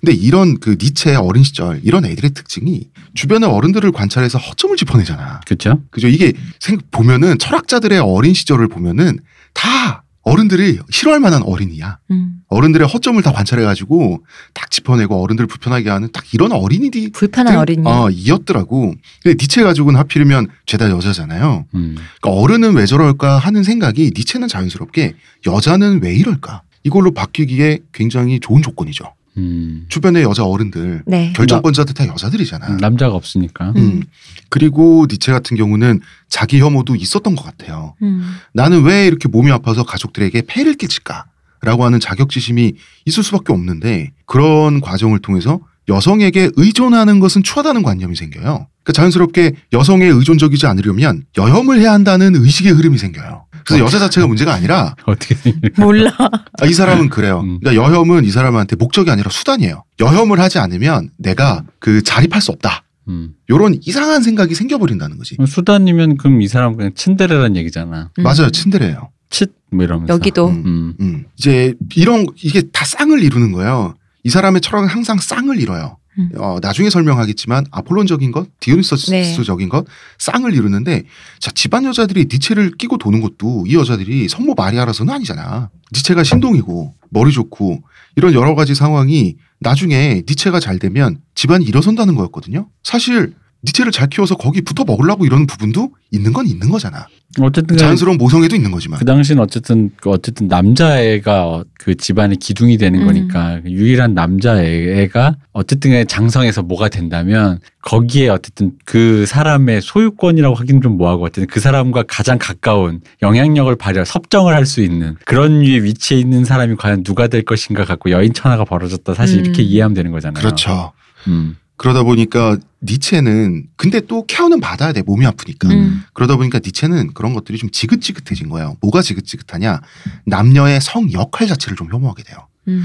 근데 0.00 0.12
이런 0.12 0.58
그 0.60 0.76
니체의 0.80 1.16
어린 1.16 1.42
시절 1.42 1.80
이런 1.84 2.04
애들의 2.04 2.32
특징이 2.32 2.88
주변의 3.14 3.48
어른들을 3.48 3.90
관찰해서 3.92 4.38
허점을 4.38 4.76
짚어내잖아. 4.76 5.40
그렇죠. 5.46 5.80
그죠? 5.90 6.08
이게 6.08 6.32
생 6.60 6.78
보면은 6.90 7.38
철학자들의 7.38 7.98
어린 8.00 8.34
시절을 8.34 8.68
보면은 8.68 9.18
다 9.54 10.03
어른들이 10.24 10.78
싫어할 10.90 11.20
만한 11.20 11.42
어린이야. 11.42 11.98
음. 12.10 12.40
어른들의 12.48 12.88
허점을 12.88 13.22
다 13.22 13.32
관찰해가지고 13.32 14.24
딱 14.54 14.70
짚어내고 14.70 15.22
어른들을 15.22 15.46
불편하게 15.46 15.90
하는 15.90 16.08
딱 16.12 16.32
이런 16.32 16.52
어린이들이 16.52 17.10
불편한 17.12 17.56
어린이. 17.58 17.86
어, 17.86 18.08
이었더라고. 18.10 18.94
근데 19.22 19.36
니체 19.40 19.62
가지고는 19.62 19.98
하필이면 20.00 20.48
죄다 20.66 20.90
여자잖아요. 20.90 21.66
음. 21.74 21.96
그러니까 22.20 22.40
어른은 22.40 22.74
왜 22.74 22.86
저럴까 22.86 23.38
하는 23.38 23.62
생각이 23.62 24.12
니체는 24.16 24.48
자연스럽게 24.48 25.14
여자는 25.46 26.02
왜 26.02 26.14
이럴까? 26.14 26.62
이걸로 26.84 27.12
바뀌기에 27.12 27.80
굉장히 27.92 28.40
좋은 28.40 28.62
조건이죠. 28.62 29.12
음. 29.36 29.86
주변의 29.88 30.22
여자 30.22 30.44
어른들 30.44 31.02
네. 31.06 31.32
결정권자들 31.34 31.94
다 31.94 32.06
여자들이잖아. 32.06 32.76
남자가 32.80 33.14
없으니까. 33.14 33.70
음. 33.70 33.76
음. 33.76 34.02
그리고 34.48 35.06
니체 35.10 35.32
같은 35.32 35.56
경우는 35.56 36.00
자기 36.28 36.60
혐오도 36.60 36.94
있었던 36.96 37.34
것 37.34 37.44
같아요. 37.44 37.94
음. 38.02 38.36
나는 38.52 38.84
왜 38.84 39.06
이렇게 39.06 39.28
몸이 39.28 39.50
아파서 39.50 39.84
가족들에게 39.84 40.42
폐를 40.46 40.74
끼칠까? 40.74 41.26
라고 41.62 41.84
하는 41.84 41.98
자격지심이 41.98 42.74
있을 43.06 43.22
수밖에 43.22 43.52
없는데 43.52 44.12
그런 44.26 44.82
과정을 44.82 45.20
통해서 45.20 45.60
여성에게 45.88 46.50
의존하는 46.56 47.20
것은 47.20 47.42
추하다는 47.42 47.82
관념이 47.82 48.16
생겨요. 48.16 48.66
그러니까 48.82 48.92
자연스럽게 48.92 49.54
여성에 49.72 50.04
의존적이지 50.04 50.66
않으려면 50.66 51.24
여혐을 51.38 51.80
해야 51.80 51.92
한다는 51.92 52.36
의식의 52.36 52.72
흐름이 52.72 52.98
생겨요. 52.98 53.43
그래서 53.64 53.84
여자 53.84 53.98
자체가 53.98 54.26
문제가 54.26 54.52
아니라 54.52 54.94
어떻게? 55.06 55.36
몰라. 55.78 56.10
아, 56.60 56.66
이 56.66 56.72
사람은 56.72 57.08
그래요. 57.08 57.40
음. 57.40 57.58
그러니까 57.60 57.82
여혐은 57.82 58.24
이 58.24 58.30
사람한테 58.30 58.76
목적이 58.76 59.10
아니라 59.10 59.30
수단이에요. 59.30 59.84
여혐을 60.00 60.38
하지 60.40 60.58
않으면 60.58 61.10
내가 61.18 61.64
그 61.78 62.02
자립할 62.02 62.40
수 62.40 62.52
없다. 62.52 62.84
음. 63.08 63.34
요런 63.50 63.78
이상한 63.82 64.22
생각이 64.22 64.54
생겨버린다는 64.54 65.18
거지. 65.18 65.36
수단이면 65.46 66.16
그럼 66.16 66.40
이 66.42 66.48
사람 66.48 66.76
그냥 66.76 66.92
친데레란 66.94 67.56
얘기잖아. 67.56 68.10
음. 68.18 68.22
맞아요. 68.22 68.50
친데레예요. 68.50 69.10
칫뭐 69.30 69.82
이러면서. 69.82 70.12
여기도 70.12 70.48
음. 70.48 70.62
음. 70.64 70.94
음. 71.00 71.24
이제 71.36 71.74
이런 71.96 72.26
이게 72.42 72.62
다 72.72 72.84
쌍을 72.84 73.22
이루는 73.22 73.52
거예요. 73.52 73.94
이 74.22 74.30
사람의 74.30 74.60
철학은 74.60 74.88
항상 74.88 75.18
쌍을 75.18 75.60
이뤄요. 75.60 75.98
음. 76.18 76.30
어, 76.36 76.58
나중에 76.62 76.90
설명하겠지만 76.90 77.66
아폴론적인 77.70 78.32
것, 78.32 78.48
디오니소스적인 78.60 79.68
것, 79.68 79.86
쌍을 80.18 80.54
이루는데 80.54 81.04
자 81.40 81.50
집안 81.50 81.84
여자들이 81.84 82.26
니체를 82.30 82.72
끼고 82.76 82.98
도는 82.98 83.20
것도 83.20 83.64
이 83.66 83.74
여자들이 83.74 84.28
성모 84.28 84.54
마리아라서는 84.54 85.12
아니잖아. 85.12 85.70
니체가 85.92 86.24
신동이고 86.24 86.94
머리 87.10 87.32
좋고 87.32 87.82
이런 88.16 88.34
여러 88.34 88.54
가지 88.54 88.74
상황이 88.74 89.36
나중에 89.60 90.22
니체가 90.28 90.60
잘 90.60 90.78
되면 90.78 91.18
집안이 91.34 91.64
일어선다는 91.64 92.14
거였거든요. 92.14 92.68
사실 92.82 93.34
니체를 93.64 93.92
잘 93.92 94.08
키워서 94.08 94.36
거기 94.36 94.60
붙어 94.62 94.84
먹으려고 94.84 95.24
이러는 95.24 95.46
부분도 95.46 95.90
있는 96.10 96.32
건 96.32 96.46
있는 96.46 96.68
거잖아. 96.68 97.06
어쨌든 97.40 97.76
자연스러운 97.76 98.16
모성애도 98.18 98.54
있는 98.54 98.70
거지만. 98.70 98.98
그 99.00 99.04
당시는 99.04 99.42
어쨌든 99.42 99.90
그 100.00 100.10
어쨌든 100.10 100.46
남자애가 100.48 101.46
어- 101.48 101.64
그 101.78 101.96
집안의 101.96 102.36
기둥이 102.36 102.78
되는 102.78 103.00
음. 103.00 103.06
거니까 103.06 103.60
그 103.62 103.70
유일한 103.70 104.14
남자애가 104.14 105.36
어쨌든 105.52 106.06
장성에서 106.06 106.62
뭐가 106.62 106.88
된다면 106.88 107.58
거기에 107.82 108.28
어쨌든 108.28 108.72
그 108.84 109.26
사람의 109.26 109.82
소유권이라고 109.82 110.54
하기는 110.54 110.80
좀 110.82 110.96
뭐하고 110.96 111.24
어쨌든 111.24 111.46
그 111.46 111.58
사람과 111.60 112.04
가장 112.06 112.38
가까운 112.38 113.00
영향력을 113.22 113.74
발휘 113.76 114.04
섭정을 114.04 114.54
할 114.54 114.64
수 114.64 114.80
있는 114.80 115.16
그런 115.26 115.60
위치에 115.60 116.18
있는 116.18 116.44
사람이 116.44 116.76
과연 116.76 117.02
누가 117.02 117.26
될 117.26 117.42
것인가 117.44 117.84
갖고 117.84 118.10
여인 118.10 118.32
천하가 118.32 118.64
벌어졌다 118.64 119.12
사실 119.12 119.40
음. 119.40 119.44
이렇게 119.44 119.62
이해하면 119.62 119.94
되는 119.94 120.10
거잖아요. 120.10 120.40
그렇죠. 120.42 120.92
음. 121.26 121.56
그러다 121.76 122.02
보니까 122.02 122.56
니체는 122.82 123.66
근데 123.76 124.00
또 124.00 124.26
케어는 124.26 124.60
받아야 124.60 124.92
돼 124.92 125.02
몸이 125.02 125.26
아프니까 125.26 125.68
음. 125.68 126.02
그러다 126.12 126.36
보니까 126.36 126.60
니체는 126.64 127.14
그런 127.14 127.34
것들이 127.34 127.58
좀 127.58 127.70
지긋지긋해진 127.70 128.48
거예요. 128.48 128.76
뭐가 128.80 129.02
지긋지긋하냐? 129.02 129.80
남녀의 130.26 130.80
성 130.80 131.10
역할 131.12 131.48
자체를 131.48 131.76
좀 131.76 131.92
혐오하게 131.92 132.22
돼요. 132.22 132.46
음. 132.68 132.84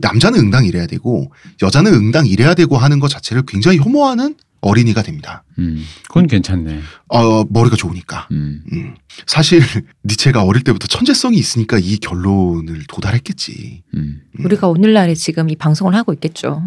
남자는 0.00 0.40
응당 0.40 0.64
이래야 0.64 0.86
되고 0.86 1.32
여자는 1.62 1.92
응당 1.92 2.26
이래야 2.26 2.54
되고 2.54 2.76
하는 2.76 3.00
것 3.00 3.08
자체를 3.08 3.44
굉장히 3.46 3.78
혐오하는 3.78 4.34
어린이가 4.64 5.02
됩니다. 5.02 5.44
음. 5.58 5.84
그건 6.08 6.26
괜찮네. 6.26 6.80
어, 7.08 7.44
머리가 7.50 7.76
좋으니까. 7.76 8.28
음. 8.32 8.62
음. 8.72 8.94
사실 9.26 9.60
니체가 10.04 10.42
어릴 10.42 10.64
때부터 10.64 10.86
천재성이 10.86 11.36
있으니까 11.36 11.78
이 11.78 11.98
결론을 11.98 12.84
도달했겠지. 12.88 13.82
음. 13.94 14.22
음. 14.38 14.44
우리가 14.44 14.68
오늘날에 14.68 15.14
지금 15.14 15.50
이 15.50 15.56
방송을 15.56 15.94
하고 15.94 16.14
있겠죠. 16.14 16.62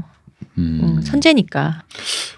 음. 0.57 0.79
음, 0.81 1.01
천재니까. 1.03 1.83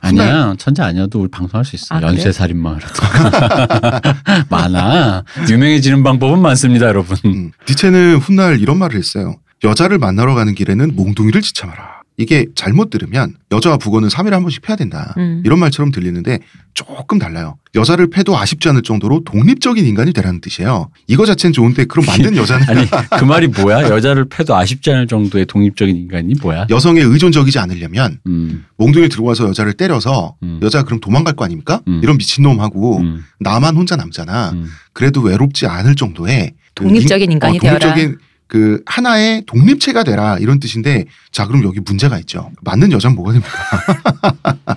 아니야 0.01 0.55
천재 0.57 0.81
아니어도 0.83 1.21
우리 1.21 1.29
방송할 1.29 1.63
수 1.65 1.75
있어 1.75 1.95
아, 1.95 1.97
요 1.97 2.01
그래? 2.01 2.09
연쇄 2.11 2.31
살인마라도 2.31 2.87
많아 4.49 5.23
유명해지는 5.49 6.03
방법은 6.03 6.39
많습니다 6.41 6.87
여러분 6.87 7.17
음. 7.25 7.51
니체는 7.69 8.17
훗날 8.17 8.59
이런 8.59 8.77
말을 8.77 8.97
했어요. 8.97 9.35
여자를 9.63 9.97
만나러 9.97 10.35
가는 10.35 10.55
길에는 10.55 10.95
몽둥이를 10.95 11.41
지참하라. 11.41 11.98
이게 12.19 12.45
잘못 12.53 12.89
들으면 12.89 13.35
여자와 13.49 13.77
북어는 13.77 14.09
3일에 14.09 14.31
한 14.31 14.41
번씩 14.41 14.61
패야 14.61 14.75
된다. 14.75 15.13
음. 15.17 15.41
이런 15.45 15.57
말처럼 15.57 15.89
들리는데 15.91 16.39
조금 16.73 17.17
달라요. 17.17 17.55
여자를 17.75 18.09
패도 18.09 18.37
아쉽지 18.37 18.67
않을 18.67 18.81
정도로 18.81 19.23
독립적인 19.23 19.85
인간이 19.85 20.11
되라는 20.11 20.41
뜻이에요. 20.41 20.89
이거 21.07 21.25
자체는 21.25 21.53
좋은데 21.53 21.85
그럼 21.85 22.05
만든 22.05 22.35
여자는 22.37 22.67
아니 22.69 22.85
그 23.17 23.23
말이 23.23 23.47
뭐야 23.47 23.83
여자를 23.89 24.25
패도 24.27 24.53
아쉽지 24.53 24.91
않을 24.91 25.07
정도의 25.07 25.45
독립적인 25.45 25.95
인간이 25.95 26.33
뭐야 26.41 26.67
여성에 26.69 26.99
의존적이지 26.99 27.57
않으려면 27.57 28.19
음, 28.27 28.65
몽둥이 28.77 29.07
들고 29.07 29.25
와서 29.25 29.47
여자를 29.47 29.71
때려서 29.73 30.35
음. 30.43 30.59
여자가 30.61 30.83
그럼 30.83 30.99
도망갈 30.99 31.35
거 31.37 31.45
아닙니까? 31.45 31.79
음. 31.87 32.01
이런 32.03 32.17
미친놈하고 32.17 32.97
음, 32.97 33.23
나만 33.39 33.77
혼자 33.77 33.95
남잖아. 33.95 34.51
음. 34.51 34.65
그래도 34.91 35.21
외롭지 35.21 35.67
않을 35.67 35.95
정도의 35.95 36.51
그 36.75 36.83
독립적인 36.83 37.23
인- 37.23 37.31
인간이 37.33 37.57
어, 37.59 37.61
되어라. 37.61 37.79
독립적인 37.79 38.17
그 38.49 38.81
하나의 38.87 39.43
독립체가 39.45 40.03
되라 40.03 40.39
이런 40.39 40.59
뜻인데 40.59 41.05
자 41.31 41.45
그럼 41.45 41.63
여기 41.63 41.79
문제가 41.79 42.17
있죠. 42.19 42.51
맞는 42.61 42.91
여자는 42.91 43.15
뭐가 43.15 43.31
됩니까? 43.31 43.53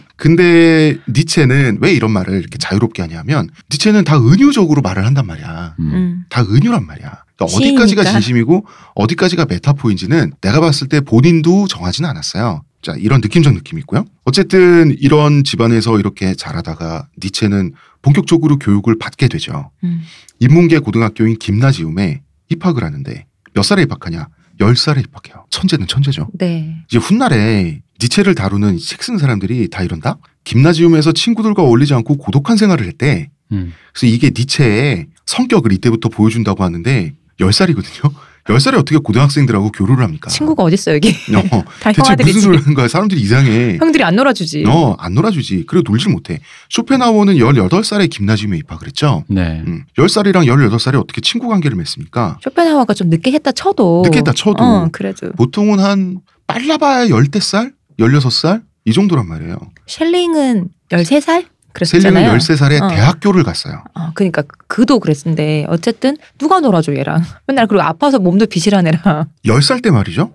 근데 0.16 0.98
니체는 1.08 1.78
왜 1.80 1.92
이런 1.94 2.11
말을 2.12 2.38
이렇게 2.38 2.58
자유롭게 2.58 3.00
하냐면 3.00 3.48
니체는 3.72 4.04
다 4.04 4.18
은유적으로 4.18 4.82
말을 4.82 5.06
한단 5.06 5.26
말이야. 5.26 5.76
음. 5.80 5.90
음. 5.92 6.24
다 6.28 6.42
은유란 6.42 6.87
말이야. 6.87 7.24
그러니까. 7.37 7.56
어디까지가 7.56 8.04
진심이고 8.04 8.66
어디까지가 8.94 9.46
메타포인지는 9.46 10.35
내가 10.42 10.61
봤을 10.61 10.88
때 10.88 11.00
본인도 11.00 11.66
정하지는 11.66 12.08
않았어요. 12.11 12.62
자, 12.82 12.94
이런 12.98 13.22
느낌적 13.22 13.54
느낌이 13.54 13.80
있고요. 13.80 14.04
어쨌든 14.24 14.94
이런 15.00 15.44
집안에서 15.44 15.98
이렇게 15.98 16.35
자라다가 16.35 17.08
니체는 17.24 17.72
본격적으로 18.02 18.58
교육을 18.58 18.98
받게 18.98 19.28
되죠. 19.28 19.70
음. 19.82 20.02
인문계 20.40 20.80
고등학교인 20.80 21.38
김나지움에 21.38 22.20
입학을 22.50 22.85
하는데 22.85 23.26
몇 23.55 23.62
살에 23.62 23.83
입학하냐? 23.83 24.29
10살에 24.61 25.05
입학해요. 25.05 25.47
천재는 25.51 25.87
천재죠. 25.87 26.29
네. 26.35 26.85
이제 26.88 26.99
훗날에 26.99 27.83
니체를 28.01 28.35
다루는 28.35 28.79
책 28.79 29.03
쓰는 29.03 29.19
사람들이 29.19 29.69
다 29.69 29.83
이런다? 29.83 30.19
김나지움에서 30.45 31.12
친구들과 31.12 31.62
어울리지 31.62 31.95
않고 31.95 32.17
고독한 32.17 32.57
생활을 32.57 32.87
했대. 32.87 33.31
음. 33.53 33.73
그래서 33.93 34.07
이게 34.07 34.31
니체의 34.37 35.09
성격을 35.27 35.73
이때부터 35.73 36.09
보여준다고 36.09 36.65
하는데 36.65 37.15
10살이거든요. 37.41 38.12
10살에 38.44 38.74
어떻게 38.74 38.98
고등학생들하고 38.98 39.70
교류를 39.70 40.02
합니까? 40.02 40.28
친구가 40.28 40.64
어딨어 40.64 40.94
여기. 40.94 41.11
어, 41.11 41.62
다 41.81 41.92
대체. 41.92 42.16
무슨 42.24 42.40
소리 42.40 42.59
하는 42.59 42.74
거야? 42.74 42.88
사람들이 42.88 43.20
이상해. 43.20 43.76
형들이 43.78 44.02
안 44.02 44.16
놀아주지. 44.16 44.64
어, 44.66 44.96
안 44.98 45.14
놀아주지. 45.14 45.64
그리고 45.68 45.88
놀질 45.90 46.11
못해. 46.11 46.40
쇼펜하우어는 46.70 47.37
18살에 47.37 48.11
김나지움에 48.11 48.59
입학을 48.59 48.88
했죠. 48.88 49.24
네. 49.28 49.62
음, 49.66 49.85
10살이랑 49.96 50.46
18살에 50.46 51.00
어떻게 51.00 51.20
친구 51.20 51.48
관계를 51.48 51.76
맺습니까? 51.76 52.38
쇼펜하우어가 52.42 52.94
좀 52.94 53.11
늦게 53.11 53.31
했다 53.33 53.52
쳐도. 53.52 54.02
늦게 54.07 54.18
했다 54.18 54.33
쳐도. 54.33 54.62
어, 54.62 54.88
그래도. 54.90 55.31
보통은 55.33 55.78
한 55.78 56.18
빨라봐야 56.48 57.07
10대 57.07 57.40
살? 57.40 57.72
16살? 58.00 58.62
이 58.85 58.92
정도란 58.92 59.28
말이에요. 59.28 59.57
셀링은 59.87 60.68
13살? 60.90 61.44
그랬었잖아요. 61.72 62.32
13살에 62.38 62.82
어. 62.82 62.88
대학교를 62.88 63.42
갔어요. 63.44 63.82
어, 63.94 64.12
그러니까 64.14 64.42
그도 64.66 64.98
그랬는데 65.00 65.64
어쨌든 65.68 66.16
누가 66.38 66.61
놀아줘 66.61 66.94
얘랑 66.94 67.22
맨날 67.46 67.66
그리고 67.66 67.82
아파서 67.82 68.18
몸도 68.18 68.46
비실한 68.46 68.87
애랑 68.87 69.26
10살 69.44 69.82
때 69.82 69.90
말이죠. 69.90 70.35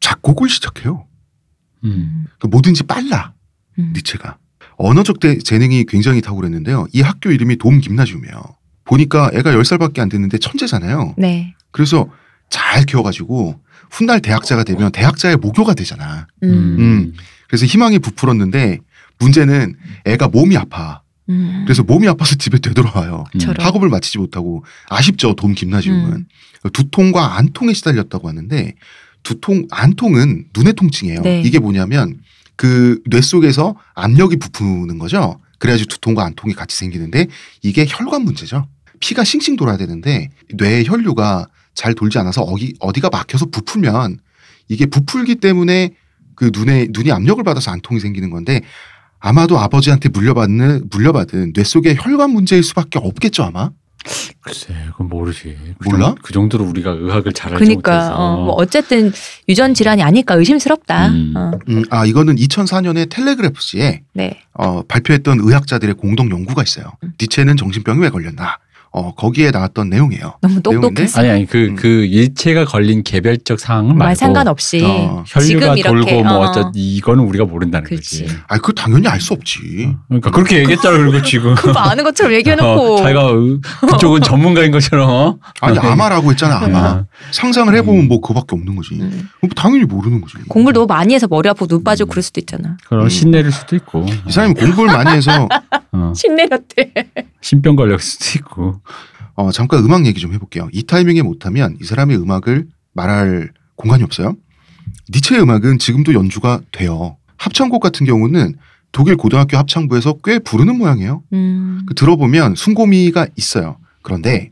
작곡을 0.00 0.48
시작해요. 0.48 1.06
음. 1.84 2.26
그 2.38 2.46
뭐든지 2.46 2.84
빨라 2.84 3.32
음. 3.78 3.92
니체가 3.94 4.38
언어적 4.76 5.20
대- 5.20 5.38
재능이 5.38 5.84
굉장히 5.86 6.20
탁월했는데요. 6.20 6.86
이 6.92 7.00
학교 7.00 7.30
이름이 7.30 7.56
돔 7.56 7.80
김나지움이에요. 7.80 8.42
보니까 8.84 9.30
애가 9.32 9.52
10살밖에 9.52 9.98
안 10.00 10.08
됐는데 10.08 10.38
천재잖아요. 10.38 11.14
네. 11.18 11.54
그래서 11.72 12.08
잘 12.50 12.84
키워가지고 12.84 13.58
훗날 13.90 14.20
대학자가 14.20 14.64
되면 14.64 14.92
대학자의 14.92 15.36
모교가 15.36 15.74
되잖아. 15.74 16.26
음. 16.42 16.48
음. 16.78 17.12
그래서 17.48 17.66
희망이 17.66 17.98
부풀었는데 17.98 18.78
문제는 19.18 19.74
애가 20.04 20.28
몸이 20.28 20.56
아파. 20.56 21.02
음. 21.28 21.64
그래서 21.66 21.82
몸이 21.82 22.06
아파서 22.08 22.36
집에 22.36 22.58
되돌아와요. 22.58 23.24
음. 23.34 23.54
학업을 23.58 23.88
마치지 23.88 24.18
못하고 24.18 24.64
아쉽죠 24.88 25.34
돔 25.34 25.54
김나지움은 25.54 26.12
음. 26.12 26.70
두통과 26.72 27.36
안통에 27.36 27.72
시달렸다고 27.72 28.28
하는데 28.28 28.74
두통 29.22 29.66
안통은 29.70 30.46
눈의 30.56 30.74
통증이에요. 30.74 31.22
네. 31.22 31.42
이게 31.44 31.58
뭐냐면 31.58 32.20
그 32.56 33.00
뇌 33.08 33.20
속에서 33.20 33.76
압력이 33.94 34.36
부푸는 34.36 34.98
거죠. 34.98 35.40
그래야지 35.58 35.86
두통과 35.86 36.24
안통이 36.24 36.54
같이 36.54 36.76
생기는데 36.76 37.28
이게 37.62 37.86
혈관 37.88 38.22
문제죠. 38.22 38.68
피가 39.00 39.24
싱싱 39.24 39.56
돌아야 39.56 39.76
되는데 39.76 40.30
뇌의 40.54 40.86
혈류가 40.86 41.48
잘 41.74 41.94
돌지 41.94 42.18
않아서 42.18 42.42
어디 42.42 42.74
어디가 42.80 43.10
막혀서 43.10 43.46
부풀면 43.46 44.18
이게 44.68 44.86
부풀기 44.86 45.36
때문에 45.36 45.90
그 46.34 46.50
눈에 46.52 46.88
눈이 46.90 47.12
압력을 47.12 47.42
받아서 47.44 47.70
안통이 47.70 48.00
생기는 48.00 48.30
건데 48.30 48.62
아마도 49.26 49.58
아버지한테 49.58 50.08
물려받는 50.08 50.84
물려받은 50.90 51.52
뇌 51.52 51.64
속의 51.64 51.96
혈관 51.98 52.30
문제일 52.30 52.62
수밖에 52.62 53.00
없겠죠 53.02 53.42
아마. 53.42 53.70
글쎄, 54.40 54.72
그건 54.92 55.08
모르지. 55.08 55.56
그 55.80 55.88
몰라? 55.88 56.06
정- 56.06 56.14
그 56.22 56.32
정도로 56.32 56.64
우리가 56.64 56.92
의학을 56.92 57.32
잘 57.32 57.52
알지 57.52 57.64
그러니까 57.64 57.92
못해서. 57.96 58.14
어, 58.14 58.44
뭐 58.44 58.54
어쨌든 58.54 59.12
유전 59.48 59.74
질환이 59.74 60.00
아닐까 60.04 60.34
의심스럽다. 60.36 61.08
음. 61.08 61.32
어, 61.36 61.50
음, 61.68 61.82
아 61.90 62.06
이거는 62.06 62.36
2004년에 62.36 63.10
텔레그래프지에 63.10 64.02
네. 64.12 64.38
어, 64.54 64.82
발표했던 64.86 65.40
의학자들의 65.40 65.96
공동 65.96 66.30
연구가 66.30 66.62
있어요. 66.62 66.92
음. 67.02 67.14
니체는 67.20 67.56
정신병이 67.56 68.00
왜 68.00 68.10
걸렸나? 68.10 68.58
어, 68.98 69.12
거기에 69.14 69.50
나왔던 69.50 69.90
내용이에요. 69.90 70.38
너무 70.40 70.62
똑똑했어. 70.62 71.20
아니 71.20 71.28
아니 71.28 71.46
그 71.46 71.66
음. 71.66 71.76
그 71.76 71.86
일체가 72.06 72.64
걸린 72.64 73.02
개별적 73.02 73.60
상황은 73.60 73.88
말고 73.88 73.98
말 73.98 74.16
상관없이 74.16 74.82
어, 74.82 75.22
혈류가 75.26 75.74
돌고 75.84 76.22
뭐 76.24 76.32
어. 76.38 76.40
어쩌 76.48 76.72
이거는 76.74 77.24
우리가 77.24 77.44
모른다는 77.44 77.86
그치. 77.86 78.22
거지. 78.24 78.36
아, 78.48 78.56
그 78.56 78.72
당연히 78.74 79.06
알 79.06 79.20
수 79.20 79.34
없지. 79.34 79.94
그러니까 80.08 80.30
그렇게 80.30 80.60
얘기했잖아 80.60 80.96
그리고 80.96 81.20
지금. 81.20 81.54
그거 81.56 81.78
아는 81.78 82.04
것처럼 82.04 82.32
얘기해놓고 82.32 82.94
어, 82.94 83.02
자기가 83.02 83.22
의- 83.32 83.60
그쪽은 83.90 84.22
전문가인 84.22 84.70
것처럼. 84.70 85.10
어? 85.10 85.38
아니 85.60 85.78
아마라고 85.78 86.30
했잖아 86.30 86.58
아마. 86.64 86.78
어. 86.78 87.04
상상을 87.32 87.74
해보면 87.74 88.04
음. 88.04 88.08
뭐 88.08 88.22
그밖에 88.22 88.56
없는 88.56 88.76
거지. 88.76 88.94
음. 88.94 89.28
뭐 89.42 89.50
당연히 89.54 89.84
모르는 89.84 90.22
거지. 90.22 90.38
공부를 90.48 90.72
너무 90.72 90.86
많이 90.86 91.12
해서 91.12 91.26
머리 91.28 91.50
아프고 91.50 91.66
눈 91.66 91.84
빠지고 91.84 92.08
음. 92.08 92.10
그럴 92.12 92.22
수도 92.22 92.40
있잖아. 92.40 92.78
그런 92.88 93.04
음. 93.04 93.08
신내릴 93.10 93.52
수도 93.52 93.76
있고. 93.76 94.06
이 94.26 94.32
사람이 94.32 94.54
공부를 94.54 94.90
많이 94.90 95.10
해서 95.10 95.46
어, 95.92 96.12
신내렸대. 96.16 96.92
신병 97.46 97.76
걸렸을 97.76 98.00
수도 98.00 98.38
있고. 98.40 98.80
어, 99.34 99.52
잠깐 99.52 99.84
음악 99.84 100.04
얘기 100.06 100.20
좀 100.20 100.32
해볼게요. 100.32 100.68
이 100.72 100.82
타이밍에 100.82 101.22
못하면 101.22 101.76
이 101.80 101.84
사람의 101.84 102.16
음악을 102.16 102.66
말할 102.92 103.52
공간이 103.76 104.02
없어요. 104.02 104.36
니체의 105.10 105.42
음악은 105.42 105.78
지금도 105.78 106.14
연주가 106.14 106.60
돼요. 106.72 107.16
합창곡 107.36 107.80
같은 107.82 108.04
경우는 108.04 108.56
독일 108.90 109.16
고등학교 109.16 109.58
합창부에서 109.58 110.14
꽤 110.24 110.38
부르는 110.38 110.76
모양이에요. 110.76 111.22
음. 111.34 111.82
그 111.86 111.94
들어보면 111.94 112.56
순고미가 112.56 113.28
있어요. 113.36 113.76
그런데 114.02 114.50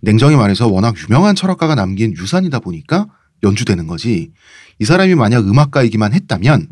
냉정히 0.00 0.36
말해서 0.36 0.68
워낙 0.68 0.94
유명한 1.08 1.34
철학가가 1.34 1.74
남긴 1.74 2.14
유산이다 2.16 2.60
보니까 2.60 3.06
연주되는 3.42 3.86
거지. 3.88 4.30
이 4.78 4.84
사람이 4.84 5.16
만약 5.16 5.48
음악가이기만 5.48 6.12
했다면 6.12 6.68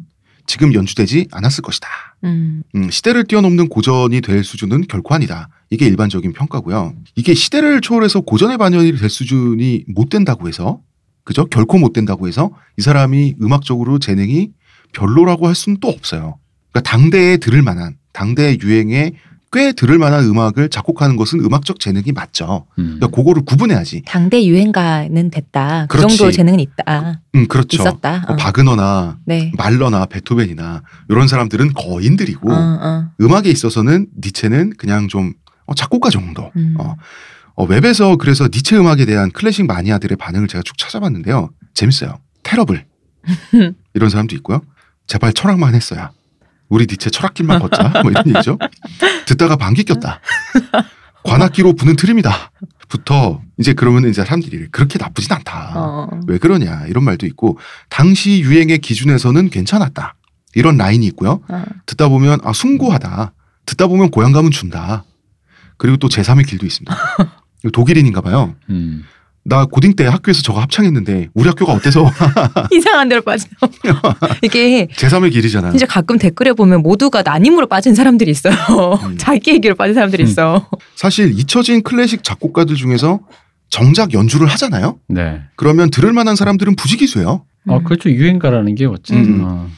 지금 0.46 0.74
연주되지 0.74 1.28
않았을 1.32 1.62
것이다. 1.62 1.88
음. 2.24 2.62
음, 2.74 2.90
시대를 2.90 3.24
뛰어넘는 3.24 3.68
고전이 3.68 4.20
될 4.20 4.44
수준은 4.44 4.87
결코 4.88 5.14
아니다. 5.14 5.48
이게 5.70 5.87
일반적인 5.87 6.32
평가고요. 6.32 6.94
이게 7.16 7.35
시대를 7.35 7.80
초월해서 7.80 8.20
고전의 8.20 8.59
반영이 8.59 8.96
될 8.96 9.11
수준이 9.11 9.85
못 9.88 10.09
된다고 10.09 10.48
해서 10.48 10.80
그죠? 11.24 11.44
결코 11.46 11.78
못 11.78 11.92
된다고 11.92 12.28
해서 12.28 12.50
이 12.78 12.82
사람이 12.82 13.35
음악적으로 13.42 13.98
재능이 13.98 14.50
별로라고 14.92 15.48
할 15.48 15.54
수는 15.54 15.78
또 15.80 15.88
없어요. 15.88 16.38
그러니까 16.70 16.90
당대에 16.90 17.37
들을 17.38 17.62
만한 17.62 17.96
당대 18.12 18.56
유행에 18.62 19.12
꽤 19.52 19.72
들을 19.72 19.98
만한 19.98 20.24
음악을 20.24 20.68
작곡하는 20.68 21.16
것은 21.16 21.40
음악적 21.40 21.80
재능이 21.80 22.12
맞죠. 22.12 22.66
음. 22.78 22.96
그러니까 22.98 23.09
그거를 23.09 23.42
구분해야지. 23.44 24.02
당대 24.06 24.44
유행가는 24.44 25.30
됐다. 25.30 25.87
그 25.88 25.98
그렇지. 25.98 26.16
정도 26.16 26.32
재능은 26.32 26.61
있다. 26.61 27.22
음, 27.35 27.46
그렇죠. 27.46 27.80
있었다. 27.80 28.24
뭐 28.26 28.35
어. 28.35 28.37
바그너나 28.37 29.18
네. 29.24 29.52
말러나 29.56 30.06
베토벤이나 30.06 30.82
이런 31.09 31.28
사람들은 31.28 31.72
거인들이고 31.74 32.50
어, 32.50 32.56
어. 32.56 33.11
음악에 33.20 33.48
있어서는 33.50 34.09
니체는 34.22 34.74
그냥 34.76 35.09
좀 35.09 35.32
어, 35.66 35.74
작곡가 35.74 36.11
정도. 36.11 36.50
음. 36.56 36.74
어, 36.78 36.96
어, 37.54 37.64
웹에서 37.64 38.16
그래서 38.16 38.48
니체 38.52 38.76
음악에 38.76 39.06
대한 39.06 39.30
클래식 39.30 39.66
마니아들의 39.66 40.16
반응을 40.16 40.48
제가 40.48 40.62
쭉 40.64 40.76
찾아봤는데요. 40.76 41.50
재밌어요. 41.74 42.18
테러블 42.42 42.85
이런 43.94 44.11
사람도 44.11 44.35
있고요. 44.37 44.61
제발 45.06 45.32
철학만 45.32 45.74
했어야. 45.74 46.11
우리 46.68 46.87
니체 46.88 47.11
철학길만 47.11 47.61
걷자. 47.61 48.02
뭐 48.02 48.11
이런 48.11 48.26
얘기죠. 48.29 48.59
듣다가 49.26 49.57
방귀 49.57 49.85
꼈다. 49.85 50.20
관악기로 51.24 51.74
부는 51.74 51.96
트림이다. 51.96 52.52
부터 52.88 53.42
이제 53.59 53.72
그러면 53.72 54.09
이제 54.09 54.24
사람들이 54.24 54.68
그렇게 54.70 54.98
나쁘진 54.98 55.33
않다. 55.33 55.72
어. 55.74 56.20
왜 56.29 56.38
그러냐 56.38 56.87
이런 56.87 57.05
말도 57.05 57.26
있고 57.26 57.59
당시 57.88 58.40
유행의 58.40 58.79
기준에서는 58.79 59.50
괜찮았다. 59.50 60.14
이런 60.55 60.76
라인이 60.76 61.05
있고요. 61.07 61.40
어. 61.48 61.64
듣다 61.87 62.09
보면 62.09 62.40
아 62.44 62.52
숭고하다. 62.52 63.33
듣다 63.66 63.87
보면 63.88 64.11
고향감은 64.11 64.52
준다. 64.52 65.05
그리고 65.76 65.96
또 65.96 66.09
제3의 66.09 66.46
길도 66.46 66.64
있습니다. 66.64 66.96
독일인인가 67.72 68.20
봐요. 68.20 68.55
음. 68.70 69.05
나 69.48 69.64
고딩 69.64 69.94
때 69.94 70.04
학교에서 70.06 70.42
저거 70.42 70.61
합창했는데 70.61 71.28
우리 71.35 71.48
학교가 71.48 71.72
어때서 71.72 72.11
이상한 72.72 73.09
데로 73.09 73.22
빠져. 73.22 73.46
이게 74.42 74.88
제3의 74.88 75.32
길이잖아. 75.32 75.70
진짜 75.70 75.87
가끔 75.87 76.18
댓글에 76.18 76.52
보면 76.52 76.82
모두가 76.82 77.22
난임으로 77.22 77.68
빠진 77.68 77.94
사람들이 77.94 78.30
있어요. 78.30 78.54
음. 79.04 79.16
자기 79.18 79.52
얘기로 79.52 79.76
빠진 79.76 79.94
사람들이 79.94 80.24
음. 80.24 80.28
있어. 80.28 80.68
사실 80.96 81.38
잊혀진 81.38 81.82
클래식 81.82 82.24
작곡가들 82.24 82.74
중에서 82.74 83.20
정작 83.68 84.14
연주를 84.14 84.48
하잖아요. 84.48 84.98
네. 85.09 85.42
그러면 85.54 85.90
들을 85.90 86.12
만한 86.12 86.35
사람들은 86.35 86.74
부지기수예요. 86.74 87.44
어, 87.68 87.76
음. 87.78 87.85
그렇죠. 87.85 88.11
유행가라는 88.11 88.74
게 88.74 88.87
어쨌든. 88.87 89.24
음. 89.24 89.40
어. 89.44 89.68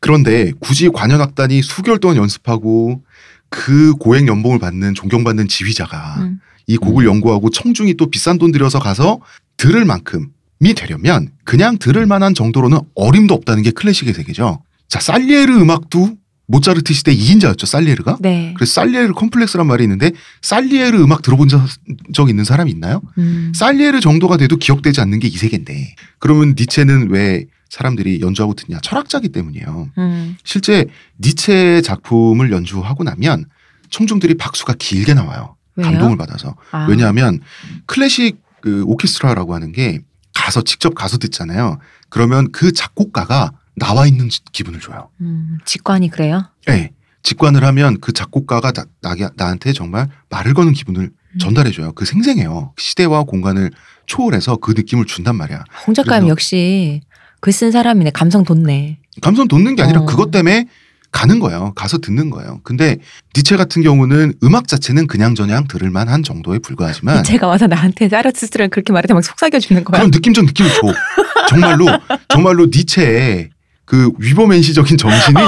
그런데 0.00 0.50
굳이 0.58 0.88
관현악단이 0.88 1.62
수개월 1.62 2.00
동안 2.00 2.16
연습하고 2.16 3.02
그 3.50 3.92
고액 4.00 4.26
연봉을 4.26 4.58
받는 4.58 4.94
존경받는 4.94 5.46
지휘자가 5.46 6.16
음. 6.22 6.40
이 6.66 6.76
곡을 6.76 7.04
연구하고 7.04 7.50
청중이 7.50 7.94
또 7.94 8.06
비싼 8.10 8.38
돈 8.38 8.52
들여서 8.52 8.78
가서 8.78 9.20
들을 9.56 9.84
만큼이 9.84 10.74
되려면 10.76 11.30
그냥 11.44 11.78
들을 11.78 12.04
만한 12.06 12.34
정도로는 12.34 12.78
어림도 12.94 13.34
없다는 13.34 13.62
게 13.62 13.70
클래식의 13.70 14.14
세계죠. 14.14 14.62
자, 14.88 15.00
살리에르 15.00 15.52
음악도 15.60 16.16
모차르트 16.46 16.92
시대 16.92 17.14
2인자였죠, 17.14 17.64
살리에르가. 17.66 18.18
네. 18.20 18.52
그래서 18.56 18.72
살리에르 18.74 19.12
컴플렉스란 19.14 19.66
말이 19.66 19.84
있는데 19.84 20.10
살리에르 20.42 21.02
음악 21.02 21.22
들어본 21.22 21.48
적, 21.48 21.62
적 22.12 22.28
있는 22.28 22.44
사람 22.44 22.68
있나요? 22.68 23.00
음. 23.16 23.52
살리에르 23.54 24.00
정도가 24.00 24.36
돼도 24.36 24.56
기억되지 24.56 25.00
않는 25.00 25.18
게 25.20 25.28
이 25.28 25.30
세계인데 25.36 25.94
그러면 26.18 26.54
니체는 26.58 27.08
왜 27.10 27.46
사람들이 27.70 28.20
연주하고 28.20 28.52
듣냐? 28.54 28.80
철학자기 28.82 29.30
때문이에요. 29.30 29.88
음. 29.96 30.36
실제 30.44 30.84
니체의 31.20 31.82
작품을 31.82 32.52
연주하고 32.52 33.02
나면 33.02 33.46
청중들이 33.88 34.34
박수가 34.34 34.74
길게 34.78 35.14
나와요. 35.14 35.56
왜요? 35.76 35.86
감동을 35.90 36.16
받아서. 36.16 36.54
아. 36.70 36.86
왜냐하면 36.88 37.40
클래식 37.86 38.40
그 38.60 38.84
오케스트라라고 38.86 39.54
하는 39.54 39.72
게 39.72 40.00
가서 40.34 40.62
직접 40.62 40.94
가서 40.94 41.18
듣잖아요. 41.18 41.78
그러면 42.08 42.50
그 42.52 42.72
작곡가가 42.72 43.52
나와 43.76 44.06
있는 44.06 44.28
지- 44.28 44.40
기분을 44.52 44.80
줘요. 44.80 45.08
음. 45.20 45.58
직관이 45.64 46.08
그래요? 46.10 46.44
예. 46.68 46.90
직관을 47.22 47.64
하면 47.64 47.98
그 48.00 48.12
작곡가가 48.12 48.72
나, 48.72 48.84
나, 49.00 49.14
나 49.36 49.46
한테 49.46 49.72
정말 49.72 50.08
말을 50.28 50.54
거는 50.54 50.72
기분을 50.72 51.10
음. 51.34 51.38
전달해줘요. 51.38 51.92
그 51.92 52.04
생생해요. 52.04 52.72
시대와 52.76 53.22
공간을 53.24 53.70
초월해서 54.06 54.56
그 54.56 54.72
느낌을 54.72 55.06
준단 55.06 55.36
말이야. 55.36 55.64
홍 55.86 55.94
작가님 55.94 56.28
역시 56.28 57.00
글 57.40 57.52
쓴 57.52 57.70
사람이네. 57.72 58.10
감성 58.10 58.44
돋네. 58.44 58.98
감성 59.20 59.48
돋는 59.48 59.74
게 59.76 59.82
아니라 59.82 60.02
어. 60.02 60.06
그것 60.06 60.30
때문에 60.30 60.66
가는 61.12 61.38
거예요. 61.38 61.72
가서 61.76 61.98
듣는 61.98 62.30
거예요. 62.30 62.60
근데 62.64 62.96
니체 63.36 63.56
같은 63.56 63.82
경우는 63.82 64.34
음악 64.42 64.66
자체는 64.66 65.06
그냥저냥 65.06 65.68
들을 65.68 65.90
만한 65.90 66.22
정도에 66.22 66.58
불과하지만 66.58 67.22
제가 67.22 67.46
와서 67.46 67.66
나한테 67.66 68.08
자라투스를 68.08 68.70
그렇게 68.70 68.92
말해도 68.92 69.14
막 69.14 69.22
속삭여 69.22 69.60
주는 69.60 69.84
거야. 69.84 70.00
그런 70.00 70.10
느낌적 70.10 70.44
느낌을 70.46 70.70
줘. 70.72 70.80
정말로 71.48 71.86
정말로 72.28 72.66
니체의 72.66 73.50
그 73.84 74.10
위버맨시적인 74.18 74.96
정신이 74.96 75.38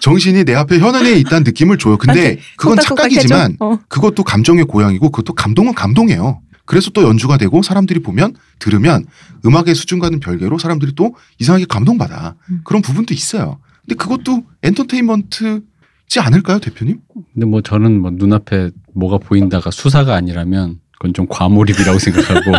정신이 0.00 0.44
내 0.44 0.54
앞에 0.54 0.78
현안에 0.78 1.12
있다는 1.12 1.44
느낌을 1.44 1.76
줘요. 1.76 1.98
근데 1.98 2.38
그건 2.56 2.78
착각이지만. 2.80 3.58
어. 3.60 3.78
그것도 3.88 4.24
감정의 4.24 4.64
고향이고 4.64 5.10
그것도 5.10 5.34
감동은 5.34 5.74
감동이에요. 5.74 6.40
그래서 6.64 6.90
또 6.90 7.02
연주가 7.02 7.36
되고 7.36 7.62
사람들이 7.62 8.00
보면 8.00 8.34
들으면 8.58 9.04
음악의 9.44 9.74
수준과는 9.74 10.20
별개로 10.20 10.58
사람들이 10.58 10.92
또 10.94 11.14
이상하게 11.38 11.66
감동받아. 11.66 12.36
음. 12.48 12.60
그런 12.64 12.80
부분도 12.80 13.12
있어요. 13.12 13.58
근데 13.86 13.96
그것도 13.96 14.44
엔터테인먼트지 14.62 16.20
않을까요, 16.20 16.58
대표님? 16.58 17.00
근데 17.32 17.46
뭐 17.46 17.60
저는 17.60 18.00
뭐 18.00 18.10
눈앞에 18.10 18.70
뭐가 18.94 19.18
보인다가 19.18 19.70
수사가 19.70 20.14
아니라면 20.14 20.80
그건 20.92 21.12
좀 21.12 21.26
과몰입이라고 21.28 21.98
생각하고 22.00 22.52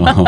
어, 0.00 0.24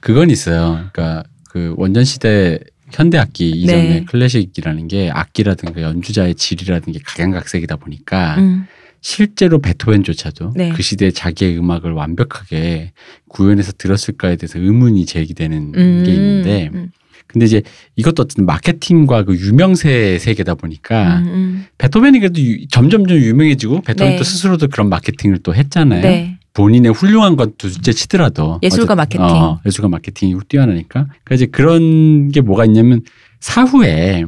그건 0.00 0.30
있어요. 0.30 0.88
그러니까 0.92 1.24
그 1.50 1.74
원전 1.76 2.04
시대 2.04 2.58
현대 2.92 3.18
악기 3.18 3.50
이전에 3.50 3.88
네. 3.88 4.04
클래식이라는 4.04 4.88
게 4.88 5.10
악기라든가 5.10 5.82
연주자의 5.82 6.34
질이라든가 6.34 6.98
게 6.98 7.04
각양각색이다 7.04 7.76
보니까 7.76 8.36
음. 8.38 8.66
실제로 9.00 9.58
베토벤조차도 9.58 10.54
네. 10.56 10.70
그 10.70 10.82
시대에 10.82 11.10
자기의 11.10 11.58
음악을 11.58 11.92
완벽하게 11.92 12.92
구현해서 13.28 13.72
들었을까에 13.72 14.36
대해서 14.36 14.58
의문이 14.58 15.06
제기되는 15.06 15.72
음. 15.76 16.02
게 16.04 16.12
있는데 16.12 16.70
음. 16.72 16.90
근데 17.28 17.44
이제 17.46 17.62
이것도 17.96 18.22
어쨌든 18.22 18.46
마케팅과 18.46 19.24
그 19.24 19.36
유명세의 19.36 20.18
세계다 20.18 20.54
보니까 20.54 21.18
음, 21.18 21.26
음. 21.26 21.66
베토벤이 21.78 22.18
그래도 22.20 22.40
유- 22.40 22.66
점점 22.68 23.06
좀 23.06 23.18
유명해지고 23.18 23.82
베토벤 23.82 24.12
네. 24.12 24.16
또 24.18 24.24
스스로도 24.24 24.68
그런 24.68 24.88
마케팅을 24.88 25.38
또 25.42 25.54
했잖아요. 25.54 26.00
네. 26.02 26.38
본인의 26.54 26.92
훌륭한 26.92 27.36
건 27.36 27.52
둘째 27.58 27.92
치더라도 27.92 28.58
예술가 28.62 28.94
마케팅. 28.96 29.22
어, 29.24 29.60
예술가 29.64 29.88
마케팅이 29.88 30.34
뛰어나니까 30.48 31.04
그러니까 31.24 31.34
이제 31.34 31.46
그런 31.46 32.30
게 32.32 32.40
뭐가 32.40 32.64
있냐면 32.64 33.02
사후에 33.40 34.24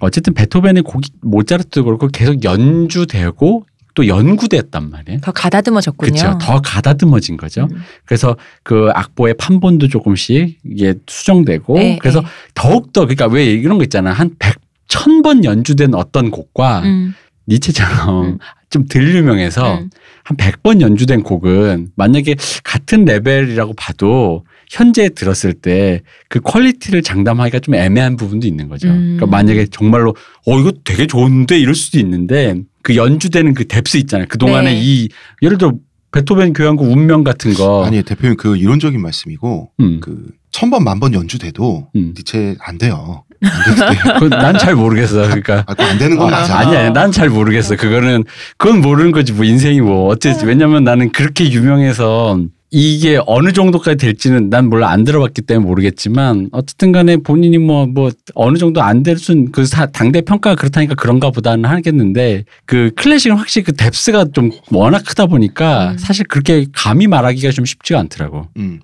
어쨌든 0.00 0.32
베토벤의 0.34 0.82
곡이 0.84 1.10
모차르트도 1.22 1.84
그렇고 1.84 2.08
계속 2.08 2.42
연주되고 2.44 3.66
또 3.94 4.06
연구됐단 4.08 4.90
말이에요. 4.90 5.20
더 5.20 5.32
가다듬어졌군요. 5.32 6.12
그렇죠. 6.12 6.38
더 6.40 6.60
가다듬어진 6.60 7.36
거죠. 7.36 7.68
음. 7.70 7.82
그래서 8.04 8.36
그 8.62 8.90
악보의 8.92 9.34
판본도 9.34 9.88
조금씩 9.88 10.58
이게 10.64 10.94
수정되고 11.06 11.74
네, 11.74 11.98
그래서 12.00 12.20
네. 12.20 12.26
더욱 12.54 12.92
더 12.92 13.02
그러니까 13.02 13.26
왜 13.26 13.46
이런 13.46 13.78
거 13.78 13.84
있잖아. 13.84 14.12
한 14.12 14.34
백, 14.38 14.56
천번 14.88 15.44
연주된 15.44 15.94
어떤 15.94 16.30
곡과 16.30 16.80
음. 16.80 17.14
니체처럼 17.48 18.24
음. 18.24 18.38
좀 18.74 18.86
덜 18.88 19.14
유명해서 19.14 19.78
음. 19.78 19.90
한 20.24 20.36
100번 20.36 20.80
연주된 20.80 21.22
곡은 21.22 21.88
만약에 21.96 22.36
같은 22.62 23.04
레벨이라고 23.04 23.74
봐도 23.74 24.44
현재 24.68 25.08
들었을 25.08 25.52
때 25.54 26.02
그 26.34 26.40
quality를 26.40 27.02
장담하기가 27.02 27.60
좀 27.60 27.76
애매한 27.76 28.16
부분도 28.16 28.44
있는 28.48 28.68
거죠. 28.68 28.88
음. 28.88 29.16
그러니까 29.16 29.26
만약에 29.26 29.66
정말로 29.66 30.16
어 30.46 30.58
이거 30.58 30.72
되게 30.82 31.06
좋은데 31.06 31.56
이럴 31.60 31.76
수도 31.76 32.00
있는데 32.00 32.56
그 32.82 32.96
연주되는 32.96 33.54
그 33.54 33.68
뎁스 33.68 33.98
있잖아요. 33.98 34.26
그 34.28 34.36
동안에 34.36 34.72
네. 34.72 34.80
이 34.82 35.08
예를 35.42 35.58
들어 35.58 35.74
베토벤 36.14 36.52
교향곡 36.52 36.88
운명 36.90 37.24
같은 37.24 37.52
거 37.54 37.84
아니 37.84 38.02
대표님 38.02 38.36
그 38.36 38.56
이론적인 38.56 39.00
말씀이고 39.02 39.70
음. 39.80 39.98
그 40.00 40.28
천번 40.52 40.84
만 40.84 41.00
번 41.00 41.12
연주돼도 41.12 41.88
음. 41.96 42.14
니체 42.16 42.56
안 42.60 42.78
돼요. 42.78 43.24
난 44.30 44.56
잘 44.56 44.74
모르겠어. 44.76 45.22
그러니까 45.24 45.64
아, 45.66 45.74
안 45.76 45.98
되는 45.98 46.16
건 46.16 46.30
맞아. 46.30 46.56
아니 46.56 46.76
아니 46.76 46.92
난 46.92 47.10
잘 47.10 47.28
모르겠어. 47.28 47.74
그거는 47.76 48.22
그건 48.56 48.80
모르는 48.80 49.10
거지 49.12 49.32
뭐 49.32 49.44
인생이 49.44 49.80
뭐 49.80 50.06
어쨌지. 50.06 50.46
왜냐면 50.46 50.84
나는 50.84 51.10
그렇게 51.10 51.50
유명해서 51.50 52.38
이게 52.76 53.20
어느 53.26 53.52
정도까지 53.52 53.96
될지는 53.96 54.50
난 54.50 54.68
몰라 54.68 54.90
안 54.90 55.04
들어봤기 55.04 55.42
때문에 55.42 55.64
모르겠지만 55.64 56.48
어쨌든 56.50 56.90
간에 56.90 57.16
본인이 57.18 57.56
뭐뭐 57.58 58.10
어느 58.34 58.58
정도 58.58 58.82
안 58.82 59.04
될 59.04 59.14
순 59.16 59.52
그 59.52 59.64
당대 59.92 60.20
평가가 60.22 60.56
그렇다니까 60.56 60.96
그런가 60.96 61.30
보다는 61.30 61.70
하겠는데 61.70 62.44
그 62.66 62.90
클래식은 62.96 63.36
확실히 63.36 63.64
그 63.66 63.72
뎁스가 63.74 64.26
좀 64.34 64.50
워낙 64.72 65.04
크다 65.06 65.26
보니까 65.26 65.92
음. 65.92 65.98
사실 65.98 66.26
그렇게 66.26 66.66
감히 66.72 67.06
말하기가 67.06 67.52
좀 67.52 67.64
쉽지가 67.64 68.00
않더라고. 68.00 68.48
음. 68.56 68.80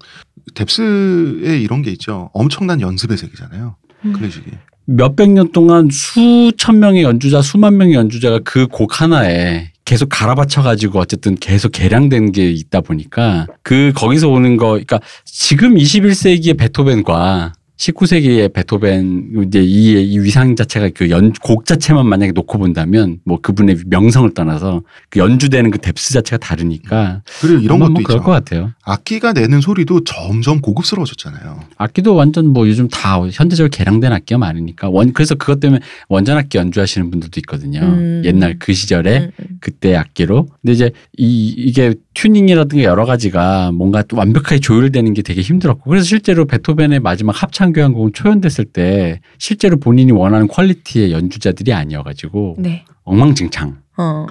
뎁스에 0.55 1.59
이런 1.59 1.83
게 1.83 1.91
있죠. 1.93 2.31
엄청난 2.33 2.81
연습의 2.81 3.17
세계잖아요. 3.19 3.75
음. 4.05 4.13
클래식이. 4.13 4.51
몇백 4.87 5.31
년 5.31 5.51
동안 5.53 5.89
수천 5.91 6.79
명의 6.79 7.03
연주자, 7.03 7.43
수만 7.43 7.77
명의 7.77 7.95
연주자가 7.95 8.39
그 8.45 8.67
곡 8.69 9.01
하나에 9.01 9.73
계속 9.91 10.09
갈아받쳐 10.09 10.63
가지고 10.63 11.01
어쨌든 11.01 11.35
계속 11.35 11.73
개량된 11.73 12.31
게 12.31 12.49
있다 12.49 12.81
보니까 12.81 13.49
그 13.65 13.91
거기서 13.97 14.29
오는 14.29 14.57
거 14.57 14.69
그러니까 14.69 15.01
지금 15.25 15.75
21세기의 15.75 16.57
베토벤과 16.57 17.55
19세기의 17.81 18.53
베토벤 18.53 19.45
이제 19.47 19.63
이, 19.63 19.93
이 20.13 20.19
위상 20.19 20.55
자체가 20.55 20.91
그 20.91 21.09
연 21.11 21.33
곡 21.43 21.65
자체만 21.65 22.07
만약에 22.07 22.33
놓고 22.33 22.59
본다면 22.59 23.19
뭐 23.25 23.41
그분의 23.41 23.79
명성을 23.87 24.35
떠나서 24.35 24.83
그 25.09 25.19
연주되는 25.19 25.71
그 25.71 25.79
depth 25.79 26.13
자체가 26.13 26.37
다르니까 26.39 27.23
그리고 27.41 27.59
이런 27.61 27.77
아마 27.77 27.87
것도 27.87 27.93
뭐 27.93 28.01
있죠. 28.03 28.09
그럴 28.09 28.23
것 28.23 28.31
같아요. 28.33 28.73
악기가 28.83 29.33
내는 29.33 29.61
소리도 29.63 30.05
점점 30.05 30.61
고급스러워졌잖아요. 30.61 31.61
악기도 31.79 32.15
완전 32.15 32.49
뭐 32.49 32.69
요즘 32.69 32.89
다 32.89 33.19
현대적으로 33.33 33.71
개량된 33.71 34.13
악기가 34.13 34.39
많으니까 34.39 34.91
원 34.91 35.13
그래서 35.15 35.35
그것 35.35 35.59
때문에 35.61 35.81
원전 36.09 36.37
악기 36.37 36.59
연주하시는 36.59 37.11
분들도 37.11 37.41
있거든요. 37.41 37.81
음. 37.81 38.23
옛날 38.27 38.57
그 38.59 38.75
시절에 38.75 39.19
음, 39.19 39.31
음. 39.41 39.47
그때 39.61 39.97
악기로. 39.97 40.49
근데 40.61 40.73
이제 40.75 40.91
이 41.17 41.55
이게 41.57 41.95
튜닝이라든가 42.15 42.85
여러 42.85 43.07
가지가 43.07 43.73
뭔가 43.73 44.03
또 44.03 44.17
완벽하게 44.19 44.59
조율되는 44.61 45.15
게 45.15 45.23
되게 45.23 45.41
힘들었고 45.41 45.89
그래서 45.89 46.05
실제로 46.05 46.45
베토벤의 46.45 47.01
마지막 47.01 47.41
합창 47.43 47.70
교향곡은 47.73 48.13
초연됐을 48.13 48.67
때 48.67 49.21
실제로 49.39 49.79
본인이 49.79 50.13
원하는 50.13 50.49
quality의 50.49 51.13
연주자들이 51.13 51.73
아니어가지고 51.73 52.57
네. 52.59 52.85
엉망진창. 53.05 53.79
어. 53.97 54.27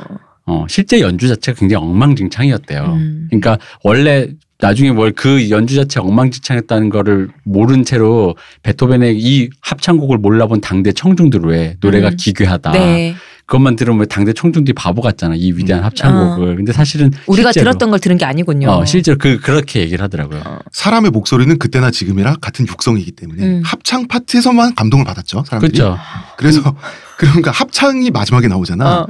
어 0.46 0.66
실제 0.68 1.00
연주 1.02 1.28
자체가 1.28 1.60
굉장히 1.60 1.86
엉망진창이었대요. 1.86 2.84
음. 2.84 3.28
그러니까 3.30 3.58
원래 3.84 4.30
나중에 4.60 4.92
뭘 4.92 5.14
그 5.16 5.50
연주 5.50 5.76
자체 5.76 6.00
엉망진창했다는 6.00 6.90
거를 6.90 7.30
모른 7.44 7.84
채로 7.84 8.36
베토벤의 8.64 9.18
이 9.18 9.50
합창곡을 9.62 10.18
몰라본 10.18 10.62
당대 10.62 10.92
청중들 10.92 11.42
왜 11.42 11.76
노래가 11.82 12.10
음. 12.10 12.16
기괴하다. 12.18 12.72
네. 12.72 13.16
그것만 13.50 13.76
들으면 13.76 14.08
당대 14.08 14.32
청중들이 14.32 14.74
바보 14.74 15.02
같잖아. 15.02 15.34
이 15.36 15.52
위대한 15.52 15.82
음. 15.82 15.86
합창곡을. 15.86 16.56
근데 16.58 16.72
사실은 16.72 17.12
우리가 17.26 17.52
실제로, 17.52 17.72
들었던 17.72 17.90
걸 17.90 18.00
들은 18.00 18.16
게 18.16 18.24
아니군요. 18.24 18.70
어, 18.70 18.86
실제로 18.86 19.18
그 19.18 19.40
그렇게 19.40 19.80
얘기를 19.80 20.04
하더라고요. 20.04 20.44
어. 20.46 20.60
사람의 20.72 21.10
목소리는 21.10 21.58
그때나 21.58 21.90
지금이나 21.90 22.36
같은 22.36 22.68
육성이기 22.68 23.14
때문에 23.14 23.44
음. 23.44 23.62
합창 23.66 24.08
파트에서만 24.08 24.76
감동을 24.76 25.04
받았죠. 25.04 25.46
사람들이. 25.48 25.80
그렇죠. 25.80 25.98
그래서 26.38 26.76
그러니까 27.18 27.50
합창이 27.50 28.12
마지막에 28.12 28.48
나오잖아. 28.48 29.00
어. 29.00 29.08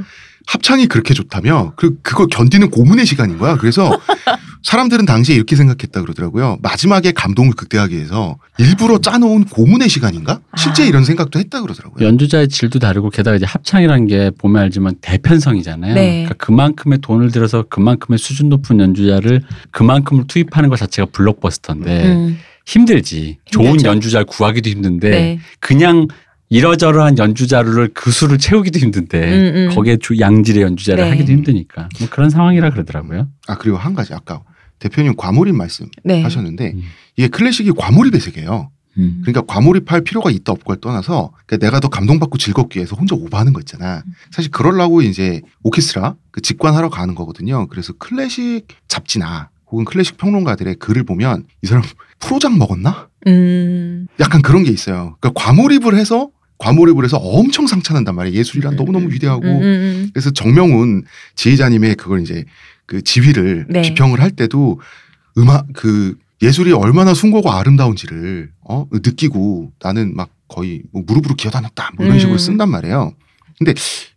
합창이 0.48 0.88
그렇게 0.88 1.14
좋다며 1.14 1.74
그 1.76 1.98
그걸 2.02 2.28
견디는 2.28 2.70
고문의 2.70 3.06
시간인 3.06 3.40
거야. 3.40 3.58
그래서 3.58 3.92
사람들은 4.62 5.06
당시에 5.06 5.36
이렇게 5.36 5.56
생각했다 5.56 6.02
그러더라고요. 6.02 6.58
마지막에 6.62 7.12
감동을 7.12 7.54
극대화하기 7.54 7.96
위해서 7.96 8.38
일부러 8.58 9.00
짜놓은 9.00 9.46
고문의 9.46 9.88
시간인가? 9.90 10.42
실제 10.58 10.84
아. 10.84 10.86
이런 10.86 11.06
생각도 11.06 11.40
했다 11.40 11.62
그러더라고요. 11.62 12.06
연주자의 12.06 12.50
질도 12.50 12.80
다르고 12.80 13.10
게다가 13.10 13.38
이제 13.38 13.46
합창이라는 13.46 14.08
게 14.08 14.32
보면 14.38 14.62
알지만 14.64 14.96
대편성이잖아요. 15.02 15.94
네. 15.96 16.10
그러니까 16.26 16.34
그만큼의 16.36 17.00
돈을 17.02 17.32
들여서 17.32 17.66
그만큼의 17.70 18.18
수준 18.20 18.50
높은 18.50 18.80
연주자를 18.80 19.44
그만큼을 19.72 20.26
투입하는 20.28 20.70
것 20.70 20.78
자체가 20.78 21.08
블록버스터인데 21.12 22.06
음. 22.14 22.38
힘들지. 22.66 23.38
좋은 23.46 23.68
힘들죠. 23.68 23.88
연주자를 23.88 24.26
구하기도 24.26 24.70
힘든데 24.70 25.10
네. 25.10 25.40
그냥 25.60 26.08
이러저러한 26.50 27.18
연주자를 27.18 27.92
그 27.94 28.12
수를 28.12 28.38
채우기도 28.40 28.80
힘든데 28.80 29.20
음, 29.20 29.56
음. 29.56 29.76
거기에 29.76 29.98
주 29.98 30.20
양질의 30.20 30.64
연주자를 30.64 31.04
네. 31.04 31.10
하기도 31.12 31.32
힘드니까 31.32 31.90
뭐 32.00 32.10
그런 32.10 32.30
상황이라 32.30 32.72
그러더라고요. 32.72 33.28
아 33.48 33.58
그리고 33.58 33.78
한 33.78 33.94
가지 33.94 34.14
아까 34.14 34.42
대표님 34.80 35.16
과몰입 35.16 35.56
말씀 35.56 35.88
네. 36.04 36.24
하셨는데 36.24 36.74
음. 36.76 36.82
이게 37.16 37.28
클래식이 37.28 37.74
과몰입의 37.78 38.20
세계예요. 38.20 38.72
음. 38.98 39.22
그러니까 39.24 39.42
과몰입할 39.46 40.02
필요가 40.02 40.32
있다 40.32 40.52
없고를 40.52 40.82
떠나서 40.82 41.34
그러니까 41.46 41.68
내가 41.68 41.80
더 41.80 41.88
감동받고 41.88 42.40
즐겁기 42.40 42.80
위해서 42.80 42.96
혼자 42.96 43.16
오버하는 43.16 43.54
거 43.54 43.60
있잖아. 43.60 44.04
사실 44.32 44.50
그러려고 44.50 45.04
이제 45.04 45.42
오케스트라 45.64 46.16
그 46.32 46.42
직관하러 46.42 46.90
가는 46.90 47.14
거거든요. 47.14 47.68
그래서 47.68 47.94
클래식 47.94 48.68
잡지나 48.88 49.50
혹은 49.68 49.86
클래식 49.86 50.18
평론가들의 50.18 50.76
글을 50.76 51.04
보면 51.04 51.46
이 51.62 51.68
사람 51.68 51.84
프로장 52.20 52.58
먹었나? 52.58 53.08
음. 53.28 54.08
약간 54.20 54.42
그런 54.42 54.64
게 54.64 54.72
있어요. 54.72 55.16
그러니까 55.20 55.44
과몰입을 55.44 55.96
해서 55.96 56.30
과몰입을 56.60 57.04
해서 57.06 57.18
엄청 57.18 57.68
상처난단 57.68 58.16
말이에요. 58.16 58.38
예술이란 58.38 58.76
너무너무 58.76 59.12
위대하고 59.12 59.44
음, 59.44 59.64
음, 59.64 60.10
그래서 60.14 60.30
정명훈 60.30 61.04
지휘자님의 61.36 61.96
그걸 61.96 62.22
이제 62.22 62.46
그 62.86 63.02
지휘를 63.02 63.66
네. 63.70 63.82
비평을 63.82 64.22
할 64.22 64.32
때도 64.32 64.80
음악 65.38 65.68
그 65.74 66.18
예술이 66.42 66.74
얼마나 66.74 67.14
숭고고 67.14 67.52
아름다운지를 67.52 68.52
어 68.62 68.86
느끼고 68.92 69.72
나는 69.82 70.16
막 70.16 70.30
거의 70.48 70.84
뭐 70.92 71.04
무릎으로 71.06 71.36
기어다녔다 71.36 71.92
뭐 71.96 72.06
이런 72.06 72.18
음. 72.18 72.20
식으로 72.20 72.38
쓴단 72.38 72.70
말이에요. 72.70 73.14
근데 73.58 73.74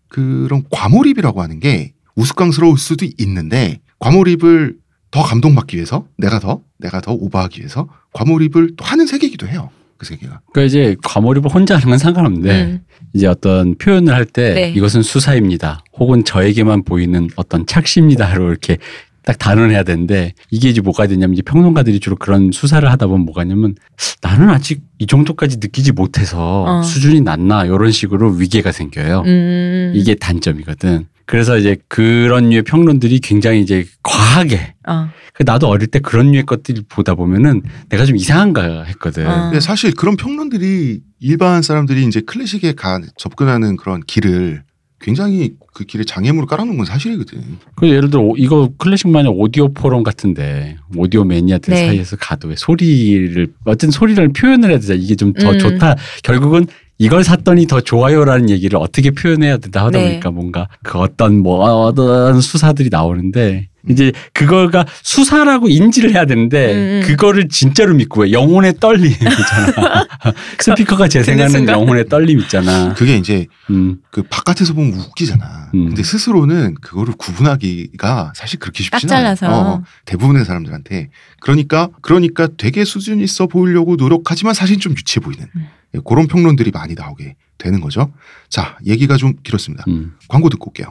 그런 0.08 0.64
과몰입이라고 0.70 1.42
하는 1.42 1.60
게 1.60 1.92
우스꽝스러울 2.16 2.76
수도 2.76 3.06
있는데 3.18 3.80
과몰입을 3.98 4.76
더 5.12 5.22
감동받기 5.22 5.76
위해서 5.76 6.06
내가 6.16 6.40
더 6.40 6.60
내가 6.78 7.00
더 7.00 7.12
오버하기 7.12 7.60
위해서 7.60 7.88
과몰입을 8.12 8.74
또 8.76 8.84
하는 8.84 9.06
세계이기도 9.06 9.46
해요. 9.46 9.70
그 10.02 10.06
세계가. 10.06 10.40
그러니까 10.52 10.66
이제 10.66 10.96
과몰입을 11.04 11.48
혼자 11.48 11.76
하는 11.76 11.88
건 11.88 11.98
상관없는데 11.98 12.62
음. 12.62 12.80
이제 13.12 13.28
어떤 13.28 13.76
표현을 13.76 14.12
할때 14.12 14.54
네. 14.54 14.72
이것은 14.74 15.02
수사입니다. 15.02 15.84
혹은 15.96 16.24
저에게만 16.24 16.82
보이는 16.82 17.28
어떤 17.36 17.66
착시입니다로 17.66 18.50
이렇게 18.50 18.78
딱 19.24 19.38
단언해야 19.38 19.84
되는데 19.84 20.34
이게 20.50 20.68
이제 20.68 20.80
뭐가 20.80 21.06
되냐면 21.06 21.34
이제 21.34 21.42
평론가들이 21.42 22.00
주로 22.00 22.16
그런 22.16 22.50
수사를 22.50 22.90
하다 22.90 23.06
보면 23.06 23.24
뭐가 23.24 23.44
냐면 23.44 23.76
나는 24.20 24.50
아직 24.50 24.82
이 24.98 25.06
정도까지 25.06 25.58
느끼지 25.60 25.92
못해서 25.92 26.64
어. 26.66 26.82
수준이 26.82 27.20
낮나 27.20 27.66
이런 27.66 27.92
식으로 27.92 28.30
위계가 28.32 28.72
생겨요. 28.72 29.22
음. 29.24 29.92
이게 29.94 30.16
단점이거든. 30.16 31.06
그래서 31.26 31.58
이제 31.58 31.76
그런 31.88 32.50
류의 32.50 32.62
평론들이 32.62 33.20
굉장히 33.20 33.60
이제 33.60 33.84
과하게 34.02 34.74
어. 34.88 35.08
그 35.32 35.44
나도 35.44 35.68
어릴 35.68 35.86
때 35.86 35.98
그런 35.98 36.32
류의 36.32 36.44
것들 36.44 36.76
보다 36.88 37.14
보면은 37.14 37.62
내가 37.88 38.04
좀 38.04 38.16
이상한가 38.16 38.84
했거든. 38.84 39.26
어. 39.26 39.42
근데 39.44 39.60
사실 39.60 39.94
그런 39.94 40.16
평론들이 40.16 41.00
일반 41.20 41.62
사람들이 41.62 42.04
이제 42.04 42.20
클래식에 42.20 42.72
가 42.72 43.00
접근하는 43.16 43.76
그런 43.76 44.00
길을 44.06 44.62
굉장히 45.02 45.54
그 45.74 45.84
길에 45.84 46.04
장애물을 46.04 46.46
깔아놓은 46.46 46.76
건 46.76 46.86
사실이거든. 46.86 47.42
그 47.74 47.88
예를 47.88 48.08
들어 48.08 48.22
오- 48.22 48.36
이거 48.36 48.70
클래식만의 48.78 49.32
오디오 49.34 49.72
포럼 49.72 50.02
같은데 50.02 50.76
오디오 50.96 51.24
매니아들 51.24 51.74
네. 51.74 51.86
사이에서 51.88 52.16
가도 52.16 52.48
왜 52.48 52.54
소리를 52.56 53.52
어쨌든 53.64 53.90
소리를 53.90 54.32
표현을 54.32 54.70
해야 54.70 54.78
되잖아. 54.78 54.98
이게 55.00 55.16
좀더 55.16 55.50
음. 55.50 55.58
좋다. 55.58 55.96
결국은 56.22 56.66
이걸 56.98 57.24
샀더니 57.24 57.66
더 57.66 57.80
좋아요라는 57.80 58.48
얘기를 58.48 58.78
어떻게 58.78 59.10
표현해야 59.10 59.56
된다 59.56 59.84
하다 59.84 59.98
네. 59.98 60.08
보니까 60.08 60.30
뭔가 60.30 60.68
그 60.84 60.98
어떤 60.98 61.40
뭐 61.40 61.58
어떤 61.86 62.40
수사들이 62.40 62.88
나오는데 62.90 63.68
이제 63.88 64.12
그거가 64.32 64.84
수사라고 65.02 65.68
인지를 65.68 66.12
해야 66.12 66.24
되는데 66.24 66.72
음, 66.74 66.78
음. 66.78 67.02
그거를 67.06 67.48
진짜로 67.48 67.94
믿고 67.94 68.22
왜 68.22 68.32
영혼의 68.32 68.74
떨림 68.78 69.06
있잖아. 69.06 70.06
스피커가 70.58 71.08
재생하는 71.08 71.50
순간. 71.50 71.80
영혼의 71.80 72.08
떨림 72.08 72.38
있잖아. 72.40 72.94
그게 72.94 73.16
이제 73.16 73.46
음. 73.70 73.98
그 74.10 74.22
바깥에서 74.22 74.74
보면 74.74 74.94
웃기잖아. 74.98 75.70
음. 75.74 75.86
근데 75.88 76.02
스스로는 76.02 76.74
그거를 76.80 77.14
구분하기가 77.18 78.32
사실 78.36 78.58
그렇게 78.58 78.84
딱 78.90 79.00
쉽지는 79.00 79.14
않아. 79.16 79.34
잘라서. 79.34 79.70
어, 79.74 79.82
대부분의 80.04 80.44
사람들한테. 80.44 81.10
그러니까 81.40 81.88
그러니까 82.02 82.48
되게 82.56 82.84
수준 82.84 83.20
있어 83.20 83.46
보이려고 83.46 83.96
노력하지만 83.96 84.54
사실 84.54 84.78
좀 84.78 84.92
유치해 84.92 85.22
보이는 85.22 85.46
음. 85.56 85.68
예, 85.94 85.98
그런 86.06 86.26
평론들이 86.26 86.70
많이 86.70 86.94
나오게 86.94 87.34
되는 87.58 87.80
거죠. 87.80 88.12
자, 88.48 88.76
얘기가 88.86 89.16
좀 89.16 89.34
길었습니다. 89.42 89.84
음. 89.88 90.14
광고 90.28 90.48
듣고 90.48 90.70
올게요. 90.70 90.90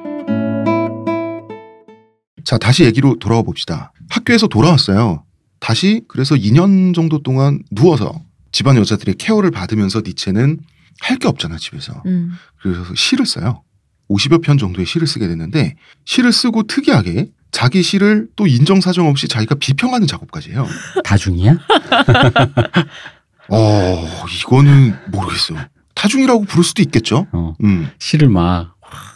자, 2.43 2.57
다시 2.57 2.83
얘기로 2.85 3.17
돌아와 3.19 3.41
봅시다. 3.41 3.91
학교에서 4.09 4.47
돌아왔어요. 4.47 5.23
다시 5.59 6.01
그래서 6.07 6.35
2년 6.35 6.93
정도 6.93 7.21
동안 7.21 7.61
누워서 7.71 8.21
집안 8.51 8.75
여자들의 8.77 9.15
케어를 9.15 9.51
받으면서 9.51 10.01
니체는 10.05 10.59
할 11.01 11.17
게 11.17 11.27
없잖아, 11.27 11.57
집에서. 11.57 12.01
음. 12.05 12.33
그래서 12.61 12.83
시를 12.95 13.25
써요. 13.25 13.63
50여 14.09 14.43
편 14.43 14.57
정도의 14.57 14.85
시를 14.85 15.07
쓰게 15.07 15.27
됐는데 15.27 15.75
시를 16.05 16.31
쓰고 16.31 16.63
특이하게 16.63 17.29
자기 17.51 17.81
시를 17.81 18.27
또 18.35 18.45
인정사정 18.47 19.07
없이 19.07 19.27
자기가 19.27 19.55
비평하는 19.55 20.05
작업까지 20.07 20.51
해요. 20.51 20.67
다중이야? 21.03 21.57
어, 23.49 24.07
이거는 24.39 24.95
모르겠어. 25.11 25.55
타중이라고 25.95 26.43
부를 26.45 26.63
수도 26.63 26.81
있겠죠. 26.81 27.27
어. 27.31 27.55
음. 27.63 27.89
시를 27.99 28.29
막 28.29 28.71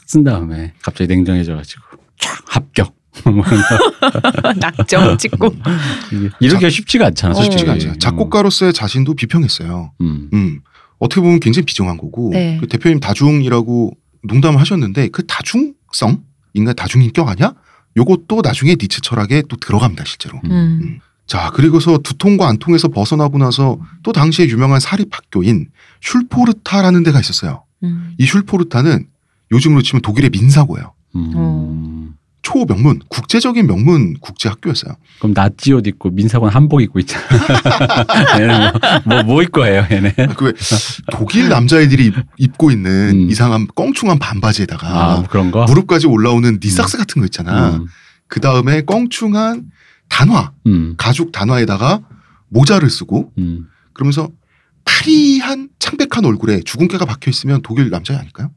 쓴 0.05 0.23
다음에 0.23 0.73
갑자기 0.83 1.07
냉정해져가지고 1.07 1.81
촥 2.19 2.43
합격. 2.47 2.95
낙점 4.59 5.17
찍고. 5.17 5.55
이게 6.11 6.29
이러기가 6.39 6.69
쉽지가 6.69 7.07
않잖아. 7.07 7.31
어. 7.31 7.35
솔직히. 7.35 7.57
쉽지가 7.57 7.73
않죠. 7.73 7.97
작곡가로서의 7.99 8.73
자신도 8.73 9.15
비평했어요. 9.15 9.91
음. 10.01 10.29
음. 10.33 10.61
어떻게 10.99 11.21
보면 11.21 11.39
굉장히 11.39 11.65
비정한 11.65 11.97
거고 11.97 12.29
네. 12.31 12.57
그 12.59 12.67
대표님 12.67 12.99
다중이라고 12.99 13.91
농담을 14.23 14.59
하셨는데 14.59 15.09
그 15.09 15.25
다중성 15.25 16.23
인간 16.53 16.75
다중인격 16.75 17.27
아니야? 17.27 17.53
요것도 17.97 18.41
나중에 18.43 18.75
니체 18.79 18.99
철학에 19.01 19.43
또 19.47 19.55
들어갑니다 19.57 20.03
실제로. 20.05 20.39
음. 20.45 20.99
자 21.27 21.51
그리고서 21.53 21.97
두통과 21.97 22.47
안통에서 22.47 22.89
벗어나고 22.89 23.37
나서 23.37 23.79
또 24.03 24.11
당시에 24.11 24.47
유명한 24.47 24.79
사립학교인 24.79 25.69
슐포르타라는 26.01 27.03
데가 27.03 27.19
있었어요. 27.19 27.63
음. 27.83 28.13
이 28.17 28.25
슐포르타는 28.25 29.07
요즘으로 29.51 29.81
치면 29.81 30.01
독일의 30.01 30.29
민사고예요. 30.31 30.93
음. 32.45 32.61
어. 32.61 32.65
초명문, 32.65 32.99
국제적인 33.09 33.65
명문 33.67 34.13
국제학교였어요. 34.19 34.95
그럼 35.19 35.33
나지 35.33 35.73
옷 35.73 35.85
입고 35.87 36.11
민사관 36.11 36.51
한복 36.51 36.81
입고 36.81 36.99
있잖아. 36.99 37.25
얘는 38.39 38.71
뭐, 39.05 39.15
뭐, 39.15 39.23
뭐 39.23 39.41
입고 39.43 39.65
해요, 39.65 39.85
얘네. 39.91 40.13
그왜 40.37 40.53
독일 41.11 41.49
남자애들이 41.49 42.05
입- 42.07 42.15
입고 42.37 42.71
있는 42.71 43.09
음. 43.25 43.29
이상한 43.29 43.67
껑충한 43.67 44.19
반바지에다가 44.19 44.87
아, 44.87 45.23
그런 45.23 45.51
거? 45.51 45.65
무릎까지 45.65 46.07
올라오는 46.07 46.59
니삭스 46.63 46.97
같은 46.97 47.21
거 47.21 47.25
있잖아. 47.25 47.77
음. 47.77 47.85
그 48.27 48.39
다음에 48.39 48.81
껑충한 48.81 49.65
단화, 50.09 50.51
음. 50.67 50.93
가죽 50.97 51.31
단화에다가 51.31 52.01
모자를 52.49 52.89
쓰고 52.89 53.31
음. 53.37 53.65
그러면서 53.93 54.29
파리한 54.85 55.69
창백한 55.79 56.25
얼굴에 56.25 56.61
주근깨가 56.63 57.05
박혀 57.05 57.31
있으면 57.31 57.61
독일 57.63 57.89
남자 57.89 58.17
아닐까요? 58.17 58.51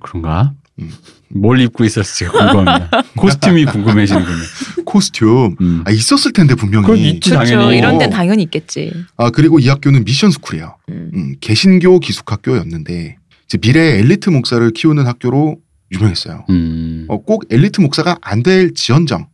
그런가? 0.00 0.54
음. 0.80 0.90
뭘 1.30 1.60
입고 1.60 1.84
있었을지 1.84 2.26
궁금합니다. 2.26 2.90
costume이 3.16 3.64
궁금해지는군요. 3.66 4.36
costume. 4.84 5.56
음. 5.60 5.82
아, 5.84 5.90
있었을 5.90 6.32
텐데 6.32 6.54
분명히. 6.54 6.86
그건 6.86 6.98
있지, 6.98 7.30
그렇죠. 7.30 7.52
당연히. 7.54 7.78
이런 7.78 7.98
데는 7.98 8.10
당연히 8.14 8.42
있겠지. 8.44 8.92
아 9.16 9.30
그리고 9.30 9.58
이 9.58 9.68
학교는 9.68 10.04
미션 10.04 10.30
스쿨이에요. 10.30 10.76
음. 10.90 11.10
음, 11.14 11.34
개신교 11.40 12.00
기숙학교였는데 12.00 13.16
이제 13.46 13.58
미래의 13.60 13.98
엘리트 14.00 14.30
목사를 14.30 14.70
키우는 14.70 15.06
학교로 15.06 15.56
유명했어요. 15.92 16.44
음. 16.50 17.04
어, 17.08 17.18
꼭 17.22 17.44
엘리트 17.50 17.80
목사가 17.80 18.16
안 18.20 18.42
될 18.42 18.72
지연정 18.74 19.26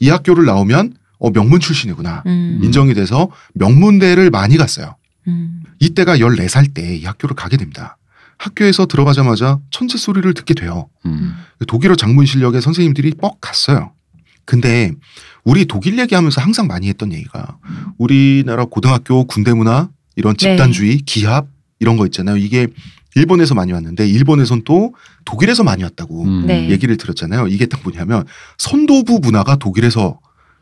이 0.00 0.08
학교를 0.08 0.44
나오면 0.44 0.94
어, 1.18 1.30
명문 1.30 1.60
출신이구나 1.60 2.22
음. 2.26 2.60
인정이 2.62 2.94
돼서 2.94 3.28
명문대를 3.54 4.30
많이 4.30 4.56
갔어요. 4.56 4.96
음. 5.28 5.62
이때가 5.80 6.16
14살 6.18 6.74
때 6.74 6.96
이 6.96 7.04
학교를 7.04 7.34
가게 7.36 7.56
됩니다. 7.56 7.96
학교에서 8.40 8.86
들어가자마자 8.86 9.58
천재 9.70 9.98
소리를 9.98 10.32
듣게 10.32 10.54
돼요. 10.54 10.88
음. 11.04 11.34
독일어 11.68 11.94
장문 11.94 12.24
실력의 12.24 12.62
선생님들이 12.62 13.12
뻑 13.20 13.38
갔어요. 13.38 13.92
근데 14.46 14.92
우리 15.44 15.66
독일 15.66 15.98
얘기하면서 15.98 16.40
항상 16.40 16.66
많이 16.66 16.88
했던 16.88 17.12
얘기가 17.12 17.58
우리나라 17.98 18.64
고등학교 18.64 19.24
군대 19.24 19.52
문화 19.52 19.90
이런 20.16 20.38
집단주의 20.38 20.98
기합 20.98 21.48
이런 21.80 21.98
거 21.98 22.06
있잖아요. 22.06 22.38
이게 22.38 22.66
일본에서 23.14 23.54
많이 23.54 23.72
왔는데 23.72 24.08
일본에선 24.08 24.62
또 24.64 24.94
독일에서 25.26 25.62
많이 25.62 25.82
왔다고 25.82 26.24
음. 26.24 26.46
네. 26.46 26.70
얘기를 26.70 26.96
들었잖아요. 26.96 27.46
이게 27.48 27.66
딱 27.66 27.82
뭐냐면 27.82 28.24
선도부 28.56 29.20
문화가 29.22 29.56
독일에서 29.56 30.18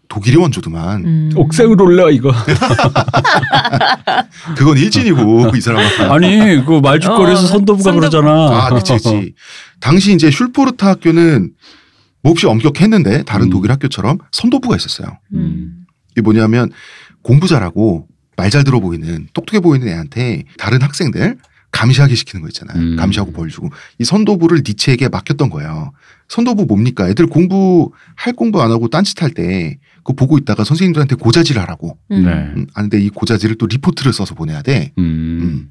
독일이 0.08 0.36
원조더만 0.36 1.04
음. 1.04 1.30
옥상으로 1.36 1.84
올라 1.84 2.10
이거. 2.10 2.32
그건 4.56 4.78
일진이고 4.78 5.52
이 5.56 5.60
사람은 5.60 6.10
아니 6.10 6.64
그 6.64 6.80
말죽거리에서 6.80 7.42
어, 7.42 7.46
선도부가 7.46 7.92
선도부. 7.92 8.00
그러잖아. 8.00 8.66
아, 8.66 8.70
그치, 8.70 8.92
그치. 8.94 9.34
당시 9.80 10.14
이제 10.14 10.30
슐포르타 10.30 10.88
학교는 10.88 11.52
몹시 12.22 12.46
엄격했는데 12.46 13.24
다른 13.24 13.46
음. 13.46 13.50
독일 13.50 13.70
학교처럼 13.72 14.18
선도부가 14.32 14.76
있었어요. 14.76 15.18
음. 15.34 15.84
이게 16.12 16.22
뭐냐면 16.22 16.70
공부 17.22 17.46
잘하고 17.46 18.06
말 18.36 18.50
잘 18.50 18.62
들어 18.64 18.78
보이는 18.80 19.26
똑똑해 19.34 19.60
보이는 19.60 19.86
애한테 19.88 20.44
다른 20.58 20.80
학생들 20.80 21.36
감시하게 21.72 22.14
시키는 22.14 22.40
거 22.42 22.48
있잖아요. 22.48 22.78
음. 22.80 22.96
감시하고 22.96 23.32
벌 23.32 23.48
주고 23.50 23.68
이 23.98 24.04
선도부를 24.04 24.62
니체에게 24.66 25.08
맡겼던 25.08 25.50
거예요. 25.50 25.92
선도부 26.28 26.64
뭡니까? 26.66 27.08
애들 27.08 27.26
공부 27.26 27.90
할 28.14 28.32
공부 28.32 28.62
안 28.62 28.70
하고 28.70 28.88
딴짓 28.88 29.20
할 29.22 29.32
때 29.34 29.78
그거 29.98 30.14
보고 30.14 30.38
있다가 30.38 30.64
선생님들한테 30.64 31.16
고자질 31.16 31.58
하라고. 31.58 31.98
음. 32.10 32.24
네. 32.24 32.32
음, 32.32 32.66
아 32.74 32.82
근데 32.82 33.00
이 33.00 33.08
고자질을 33.08 33.56
또 33.56 33.66
리포트를 33.66 34.12
써서 34.12 34.34
보내야 34.34 34.62
돼. 34.62 34.92
음. 34.98 35.02
음. 35.04 35.70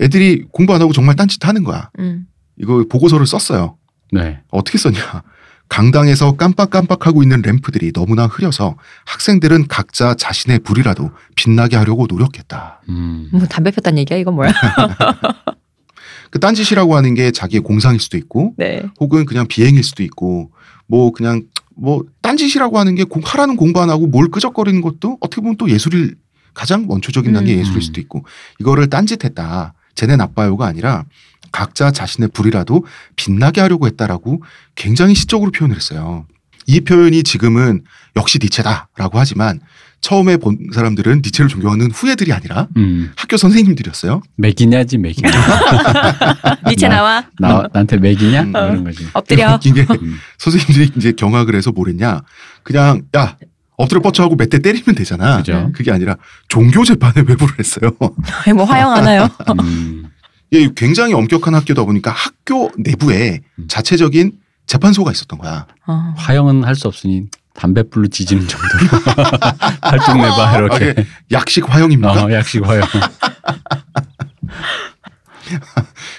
애들이 0.00 0.44
공부 0.50 0.74
안 0.74 0.80
하고 0.80 0.92
정말 0.92 1.16
딴짓 1.16 1.46
하는 1.46 1.64
거야. 1.64 1.90
음. 1.98 2.26
이거 2.58 2.84
보고서를 2.88 3.26
썼어요. 3.26 3.76
네. 4.12 4.40
어떻게 4.50 4.78
썼냐? 4.78 5.22
강당에서 5.68 6.36
깜빡깜빡하고 6.36 7.22
있는 7.22 7.40
램프들이 7.40 7.92
너무나 7.92 8.26
흐려서 8.26 8.76
학생들은 9.06 9.68
각자 9.68 10.12
자신의 10.12 10.58
불이라도 10.60 11.10
빛나게 11.34 11.76
하려고 11.76 12.06
노력했다. 12.06 12.82
음. 12.90 13.30
뭐 13.32 13.46
담배 13.46 13.70
폈다는 13.70 13.98
얘기야? 14.00 14.18
이건 14.18 14.34
뭐야? 14.34 14.52
그 16.30 16.40
딴짓이라고 16.40 16.94
하는 16.96 17.14
게 17.14 17.30
자기의 17.30 17.62
공상일 17.62 18.00
수도 18.00 18.18
있고 18.18 18.54
네. 18.58 18.82
혹은 19.00 19.24
그냥 19.24 19.46
비행일 19.46 19.82
수도 19.82 20.02
있고 20.02 20.50
뭐 20.86 21.10
그냥 21.12 21.42
뭐 21.76 22.02
딴짓이라고 22.22 22.78
하는 22.78 22.94
게 22.94 23.04
공- 23.04 23.22
하라는 23.24 23.56
공부 23.56 23.80
안 23.80 23.90
하고 23.90 24.06
뭘 24.06 24.28
끄적거리는 24.28 24.80
것도 24.80 25.18
어떻게 25.20 25.40
보면 25.40 25.56
또 25.56 25.70
예술일 25.70 26.16
가장 26.54 26.84
원초적인 26.88 27.32
단계 27.32 27.54
음. 27.54 27.58
예술일 27.60 27.82
수도 27.82 28.00
있고 28.00 28.24
이거를 28.60 28.88
딴짓했다. 28.90 29.74
쟤네 29.94 30.16
나빠요가 30.16 30.66
아니라 30.66 31.04
각자 31.50 31.90
자신의 31.90 32.30
불이라도 32.32 32.84
빛나게 33.16 33.60
하려고 33.60 33.86
했다라고 33.86 34.42
굉장히 34.74 35.14
시적으로 35.14 35.50
표현을 35.50 35.76
했어요. 35.76 36.26
이 36.66 36.80
표현이 36.80 37.24
지금은 37.24 37.84
역시 38.16 38.38
니체다라고 38.40 39.18
하지만 39.18 39.60
처음에 40.02 40.36
본 40.36 40.58
사람들은 40.74 41.22
니체를 41.24 41.48
존경하는 41.48 41.90
후예들이 41.92 42.32
아니라 42.32 42.66
음. 42.76 43.12
학교 43.16 43.36
선생님들이었어요. 43.36 44.20
맥이냐지 44.36 44.98
맥이냐. 44.98 45.30
니체 46.68 46.88
나- 46.88 46.96
나와 46.96 47.24
나 47.38 47.68
나한테 47.72 47.96
맥이냐? 47.98 48.42
음. 48.42 48.52
뭐 48.52 48.60
이런 48.66 48.84
거지. 48.84 49.06
엎드려. 49.12 49.54
웃긴 49.54 49.74
게 49.74 49.86
음. 49.90 50.18
선생님들이 50.38 50.90
이제 50.96 51.12
경악을 51.12 51.54
해서 51.54 51.70
뭐랬냐. 51.70 52.20
그냥 52.64 53.02
야 53.16 53.36
엎드려 53.76 54.00
뻗쳐하고 54.02 54.36
몇 54.36 54.50
대 54.50 54.58
때리면 54.58 54.94
되잖아. 54.96 55.38
그죠. 55.38 55.70
그게 55.72 55.92
아니라 55.92 56.16
종교 56.48 56.84
재판에 56.84 57.20
회부를 57.20 57.58
했어요. 57.58 57.90
뭐 58.54 58.64
화영하나요? 58.64 59.28
음. 59.62 60.04
예, 60.52 60.68
굉장히 60.76 61.14
엄격한 61.14 61.54
학교다 61.54 61.84
보니까 61.84 62.10
학교 62.10 62.70
내부에 62.76 63.40
음. 63.58 63.66
자체적인 63.68 64.32
재판소가 64.66 65.12
있었던 65.12 65.38
거야. 65.38 65.66
어. 65.86 66.12
화형은 66.16 66.64
할 66.64 66.74
수 66.74 66.88
없으니 66.88 67.26
담뱃불로 67.54 68.08
지지는 68.08 68.46
정도로 68.48 69.02
활동 69.82 70.16
내봐 70.18 70.48
아, 70.48 70.56
이렇게. 70.58 70.90
이게 70.90 71.06
약식 71.30 71.68
화형입니까? 71.68 72.24
어, 72.24 72.32
약식 72.32 72.66
화형. 72.66 72.82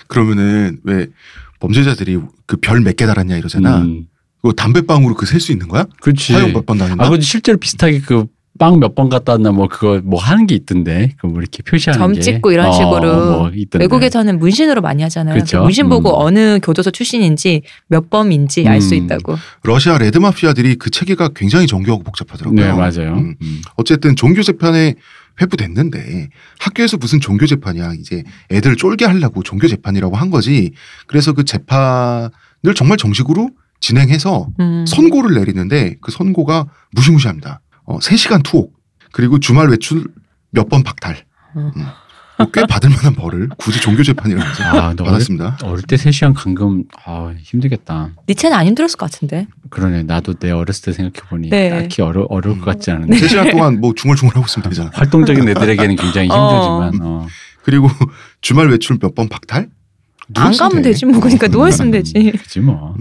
그러면은 0.07 0.79
왜 0.84 1.07
범죄자들이 1.59 2.19
그 2.45 2.57
별 2.57 2.81
몇 2.81 2.95
개 2.95 3.05
달았냐 3.05 3.38
이러잖아. 3.38 3.79
음. 3.79 4.05
그거 4.41 4.53
담배빵으로 4.53 5.15
그 5.15 5.25
셀 5.25 5.39
수 5.39 5.51
있는 5.51 5.67
거야? 5.67 5.86
그렇지. 6.01 6.34
화형 6.34 6.53
몇번 6.53 6.77
다녔나? 6.77 7.05
아, 7.05 7.09
그 7.09 7.19
실제로 7.21 7.57
비슷하게 7.57 8.01
그 8.01 8.25
빵 8.64 8.80
몇번 8.80 9.09
갖다 9.09 9.34
놨나 9.34 9.51
뭐 9.51 9.68
그거 9.68 9.99
뭐 10.05 10.22
하는 10.22 10.47
게 10.47 10.55
있던데. 10.55 11.16
그뭐 11.20 11.38
이렇게 11.39 11.61
표시하는 11.64 11.99
점 11.99 12.14
게. 12.14 12.22
찍고 12.22 12.53
이런 12.53 12.68
어, 12.68 12.72
식으로. 12.72 13.26
뭐 13.26 13.51
있던데. 13.53 13.84
외국에서는 13.84 14.39
문신으로 14.39 14.80
많이 14.80 15.03
하잖아요. 15.03 15.36
그쵸. 15.38 15.57
그 15.59 15.64
문신 15.64 15.89
보고 15.89 16.11
음. 16.11 16.28
어느 16.28 16.59
교도소 16.64 16.91
출신인지 16.91 17.64
몇 17.88 18.09
범인지 18.09 18.66
알수 18.66 18.95
음. 18.95 19.03
있다고. 19.03 19.36
러시아 19.64 19.97
레드 19.97 20.18
마피아들이 20.18 20.76
그 20.76 20.89
체계가 20.89 21.32
굉장히 21.36 21.68
정교하고 21.68 22.03
복잡하더라고요. 22.03 22.61
네, 22.61 22.72
맞아요. 22.72 23.16
음. 23.16 23.36
음. 23.41 23.61
어쨌든 23.76 24.16
종교 24.16 24.41
재판에 24.41 24.95
회부됐는데 25.41 26.30
학교에서 26.59 26.95
무슨 26.95 27.20
종교 27.20 27.45
재판이야 27.45 27.95
이제 27.99 28.24
애들 28.49 28.78
쫄게 28.78 29.03
하려고 29.03 29.43
종교 29.43 29.68
재판이라고 29.68 30.16
한 30.16 30.30
거지 30.30 30.72
그래서 31.07 31.34
그 31.34 31.43
재판을 31.43 32.30
정말 32.76 32.97
정식으로 32.97 33.49
진행해서 33.82 34.47
음. 34.59 34.86
선고를 34.88 35.34
내리는데 35.36 35.95
그 36.01 36.11
선고가 36.11 36.68
무시무시합니다 36.91 37.61
어, 37.86 37.99
3시간 37.99 38.43
투옥 38.43 38.73
그리고 39.11 39.39
주말 39.39 39.69
외출 39.69 40.05
몇 40.51 40.69
번 40.69 40.84
박탈 40.84 41.17
음. 41.55 41.71
음. 41.75 41.86
뭐꽤 42.39 42.65
받을 42.65 42.89
만한 42.89 43.13
벌을 43.13 43.49
굳이 43.57 43.79
종교 43.79 44.01
재판이라고 44.01 44.49
해서 44.49 44.63
아, 44.63 44.93
받았습니다 44.95 45.57
어릴 45.63 45.84
때 45.84 45.95
3시간 45.95 46.34
감금 46.36 46.84
아, 47.05 47.31
힘들겠다. 47.38 48.09
니체는 48.27 48.57
안 48.57 48.65
힘들었을 48.65 48.97
것 48.97 49.11
같은데. 49.11 49.47
그러네. 49.69 50.03
나도 50.03 50.34
내 50.34 50.49
어렸을 50.49 50.84
때 50.86 50.93
생각해 50.93 51.29
보니 51.29 51.49
네. 51.51 51.69
딱히 51.69 52.01
어려 52.01 52.23
어려울 52.23 52.57
것 52.59 52.65
같지 52.65 52.89
않은데. 52.89 53.15
3시간 53.17 53.51
동안 53.51 53.79
뭐 53.79 53.93
중얼중얼하고 53.95 54.45
있으면 54.47 54.67
되잖아 54.69 54.89
활동적인 54.93 55.47
애들에게는 55.47 55.95
굉장히 55.95 56.29
어. 56.31 56.89
힘들지만 56.89 57.07
어. 57.07 57.27
그리고 57.63 57.88
주말 58.41 58.67
외출 58.69 58.97
몇 58.99 59.13
번 59.13 59.29
박탈 59.29 59.69
안 60.36 60.55
가면 60.55 60.82
돼. 60.82 60.91
되지 60.91 61.05
뭐 61.05 61.19
그러니까 61.19 61.47
누워 61.47 61.67
있으면 61.67 61.91
되지. 61.91 62.13
그지 62.13 62.59
뭐. 62.59 62.95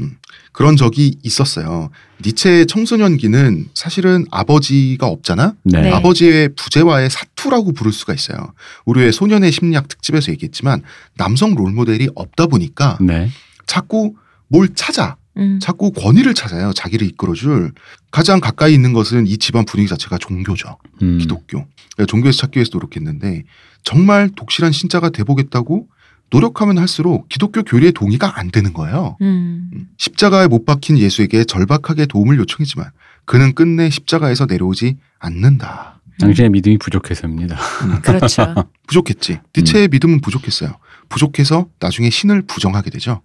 그런 0.52 0.76
적이 0.76 1.16
있었어요. 1.22 1.90
니체의 2.24 2.66
청소년기는 2.66 3.68
사실은 3.74 4.26
아버지가 4.30 5.06
없잖아. 5.06 5.54
네. 5.64 5.82
네. 5.82 5.90
아버지의 5.90 6.50
부재와의 6.54 7.08
사투라고 7.10 7.72
부를 7.72 7.92
수가 7.92 8.12
있어요. 8.14 8.52
우리의 8.84 9.12
소년의 9.12 9.50
심리학 9.50 9.88
특집에서 9.88 10.30
얘기했지만 10.32 10.82
남성 11.16 11.54
롤 11.54 11.72
모델이 11.72 12.10
없다 12.14 12.46
보니까 12.46 12.98
네. 13.00 13.30
자꾸 13.66 14.14
뭘 14.48 14.68
찾아. 14.74 15.16
음. 15.38 15.58
자꾸 15.62 15.92
권위를 15.92 16.34
찾아요. 16.34 16.72
자기를 16.74 17.06
이끌어줄. 17.06 17.72
가장 18.10 18.38
가까이 18.38 18.74
있는 18.74 18.92
것은 18.92 19.26
이 19.26 19.38
집안 19.38 19.64
분위기 19.64 19.88
자체가 19.88 20.18
종교죠. 20.18 20.76
음. 21.00 21.16
기독교. 21.18 21.64
그러니까 21.94 22.06
종교에서 22.06 22.38
찾기 22.38 22.58
위해서 22.58 22.70
노력했는데 22.74 23.44
정말 23.82 24.28
독실한 24.36 24.72
신자가 24.72 25.08
돼보겠다고 25.08 25.88
노력하면 26.32 26.78
할수록 26.78 27.28
기독교 27.28 27.62
교리에 27.62 27.90
동의가 27.90 28.38
안 28.38 28.50
되는 28.50 28.72
거예요. 28.72 29.16
음. 29.20 29.70
십자가에 29.98 30.48
못 30.48 30.64
박힌 30.64 30.98
예수에게 30.98 31.44
절박하게 31.44 32.06
도움을 32.06 32.38
요청했지만 32.38 32.90
그는 33.24 33.54
끝내 33.54 33.90
십자가에서 33.90 34.46
내려오지 34.46 34.96
않는다. 35.18 36.00
당신의 36.18 36.50
믿음이 36.50 36.78
부족해서입니다. 36.78 37.56
그렇죠. 38.02 38.54
부족했지. 38.86 39.40
니체의 39.56 39.88
믿음은 39.88 40.20
부족했어요. 40.20 40.76
부족해서 41.08 41.66
나중에 41.80 42.10
신을 42.10 42.42
부정하게 42.42 42.90
되죠. 42.90 43.22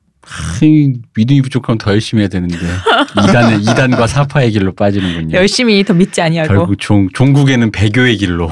이 0.62 0.94
믿음이 1.16 1.42
부족하면 1.42 1.78
더 1.78 1.92
열심히 1.92 2.22
해야 2.22 2.28
되는데 2.28 2.58
이단의 3.24 3.62
이단과 3.64 4.08
사파의 4.08 4.52
길로 4.52 4.74
빠지는군요. 4.74 5.36
열심히 5.38 5.84
더 5.84 5.94
믿지 5.94 6.22
아니하고. 6.22 6.48
결국 6.54 6.80
종 6.80 7.10
종국에는 7.14 7.72
배교의 7.72 8.18
길로. 8.18 8.50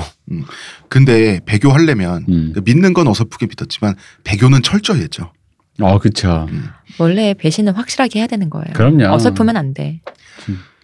근데 0.90 1.40
배교 1.46 1.72
하려면 1.72 2.26
음. 2.30 2.54
믿는 2.64 2.94
건 2.94 3.08
어설프게 3.08 3.48
믿었지만 3.48 3.96
배교는 4.24 4.62
철저히 4.64 5.02
했죠. 5.02 5.32
어, 5.82 6.00
그렇죠. 6.00 6.48
원래 7.00 7.34
배신은 7.34 7.74
확실하게 7.74 8.20
해야 8.20 8.28
되는 8.28 8.50
거예요. 8.50 8.74
그럼요. 8.74 9.14
어설프면 9.14 9.58
안 9.58 9.74
돼. 9.74 10.02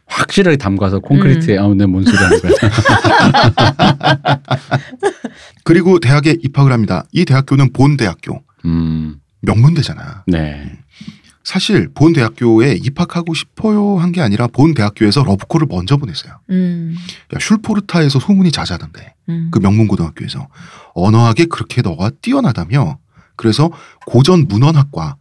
확실하게 0.07 0.57
담가서 0.57 0.99
콘크리트에 0.99 1.57
음. 1.57 1.63
아우 1.63 1.73
내뭔 1.75 2.03
소리 2.03 2.17
하는 2.17 2.39
거야. 2.41 2.51
그리고 5.63 5.99
대학에 5.99 6.35
입학을 6.43 6.73
합니다. 6.73 7.05
이 7.13 7.23
대학교는 7.23 7.71
본 7.71 7.95
대학교. 7.95 8.43
음. 8.65 9.20
명문대잖아. 9.41 10.23
네. 10.27 10.79
사실 11.43 11.89
본 11.93 12.13
대학교에 12.13 12.73
입학하고 12.83 13.33
싶어요 13.33 13.97
한 13.97 14.11
게 14.11 14.21
아니라 14.21 14.45
본 14.47 14.73
대학교에서 14.75 15.23
러브콜을 15.23 15.65
먼저 15.69 15.97
보냈어요. 15.97 16.39
음. 16.51 16.95
야, 17.33 17.39
슐포르타에서 17.39 18.19
소문이 18.19 18.51
자자던데. 18.51 19.15
음. 19.29 19.49
그 19.51 19.59
명문고등학교에서 19.59 20.47
언어학에 20.93 21.45
그렇게 21.45 21.81
너가 21.81 22.11
뛰어나다며 22.21 22.99
그래서 23.35 23.71
고전 24.05 24.47
문헌학과 24.47 25.15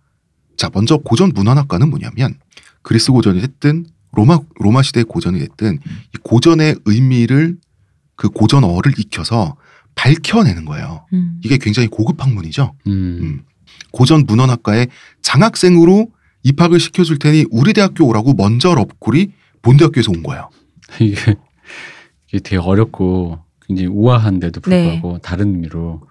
자 0.57 0.69
먼저 0.75 0.99
고전 0.99 1.33
문헌학과는 1.35 1.89
뭐냐면 1.89 2.35
그리스 2.83 3.13
고전이 3.13 3.41
됐든 3.41 3.87
로마 4.13 4.41
로마 4.57 4.83
시대 4.83 5.03
고전이 5.05 5.39
됐든 5.39 5.79
이 6.15 6.19
고전의 6.23 6.77
의미를 6.85 7.57
그 8.17 8.29
고전어를 8.29 8.93
익혀서 8.99 9.57
밝혀내는 9.95 10.65
거예요. 10.67 11.07
음. 11.15 11.41
이게 11.45 11.57
굉장히 11.57 11.89
고급 11.89 12.23
학문이죠. 12.23 12.75
음. 12.89 13.43
음. 13.85 13.89
고전 13.93 14.25
문헌학과에 14.27 14.87
장학생으로 15.23 16.09
입학을 16.43 16.81
시켜줄 16.81 17.19
테니 17.19 17.47
우리 17.51 17.73
대학교 17.73 18.07
오라고 18.07 18.35
먼저 18.35 18.75
러브콜이 18.75 19.29
본 19.63 19.77
대학교에서 19.77 20.13
온 20.13 20.23
거예요. 20.23 20.51
이게 21.01 21.37
이게 22.29 22.39
되게 22.39 22.57
어렵고 22.57 23.41
굉장히 23.67 23.89
우아한데도 23.89 24.61
네. 24.63 24.93
불구하고 24.93 25.19
다른 25.19 25.55
의미로 25.55 26.03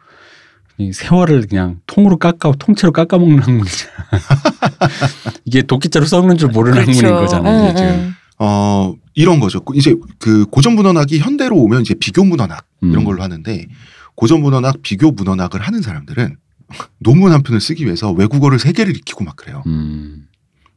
이 0.78 0.93
세월을 0.93 1.47
그냥 1.47 1.82
통으로 1.88 2.17
깎아 2.17 2.53
통째로 2.57 2.93
깎아먹는 2.93 3.39
학문이잖아. 3.39 3.93
이게 5.43 5.61
도끼자루 5.61 6.05
썩는 6.05 6.38
줄 6.38 6.49
모르는 6.49 6.80
학문인 6.80 7.01
거잖아요. 7.01 7.63
이게 7.63 7.72
어, 7.72 7.76
지금. 7.76 8.15
어. 8.38 8.45
어 8.45 8.95
이런 9.13 9.41
거죠. 9.41 9.61
이제 9.76 9.95
그 10.20 10.45
고전 10.45 10.76
문헌학이 10.76 11.20
현대로 11.20 11.57
오면 11.57 11.82
이제 11.82 11.93
비교 11.95 12.24
문헌학 12.24 12.65
이런 12.82 12.99
음. 12.99 13.03
걸로 13.03 13.22
하는데 13.22 13.67
고전 14.15 14.41
문헌학, 14.41 14.82
비교 14.82 15.11
문헌학을 15.11 15.59
하는 15.61 15.82
사람들은 15.82 16.38
논문 16.99 17.32
한 17.32 17.43
편을 17.43 17.61
쓰기 17.61 17.86
위해서 17.86 18.11
외국어를 18.11 18.59
세 18.59 18.72
개를 18.72 18.95
익히고 18.95 19.24
막 19.24 19.36
그래요. 19.36 19.63
음. 19.65 20.28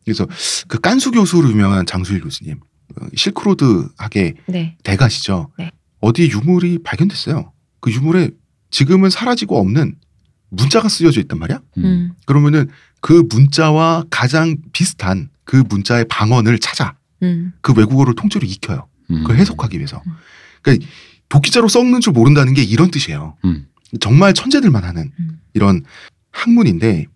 그래서 0.04 0.26
그 0.68 0.80
깐수 0.80 1.12
교수로 1.12 1.50
유명한 1.50 1.86
장수일 1.86 2.20
교수님, 2.22 2.58
어, 2.96 3.06
실크로드 3.14 3.88
학의 3.96 4.34
네. 4.46 4.76
대가시죠. 4.82 5.50
네. 5.58 5.70
어디 6.00 6.28
유물이 6.28 6.80
발견됐어요. 6.82 7.52
그 7.80 7.92
유물에 7.92 8.30
지금은 8.70 9.10
사라지고 9.10 9.58
없는 9.60 9.96
문자가 10.50 10.88
쓰여져 10.88 11.20
있단 11.22 11.38
말이야. 11.38 11.60
음. 11.78 11.84
음. 11.84 12.12
그러면은 12.26 12.68
그 13.00 13.24
문자와 13.28 14.04
가장 14.10 14.56
비슷한 14.72 15.30
그 15.44 15.62
문자의 15.68 16.06
방언을 16.08 16.58
찾아 16.58 16.96
음. 17.22 17.52
그 17.60 17.72
외국어를 17.72 18.14
통째로 18.14 18.46
익혀요. 18.46 18.86
음. 19.10 19.22
그걸 19.22 19.36
해석하기 19.36 19.76
위해서. 19.76 20.02
음. 20.06 20.12
그러니까 20.62 20.86
도끼자로 21.28 21.68
썩는 21.68 22.00
줄 22.00 22.12
모른다는 22.12 22.54
게 22.54 22.62
이런 22.62 22.90
뜻이에요. 22.90 23.36
음. 23.44 23.66
정말 24.00 24.34
천재들만 24.34 24.84
하는 24.84 25.10
음. 25.18 25.38
이런 25.54 25.82
학문인데 26.30 27.06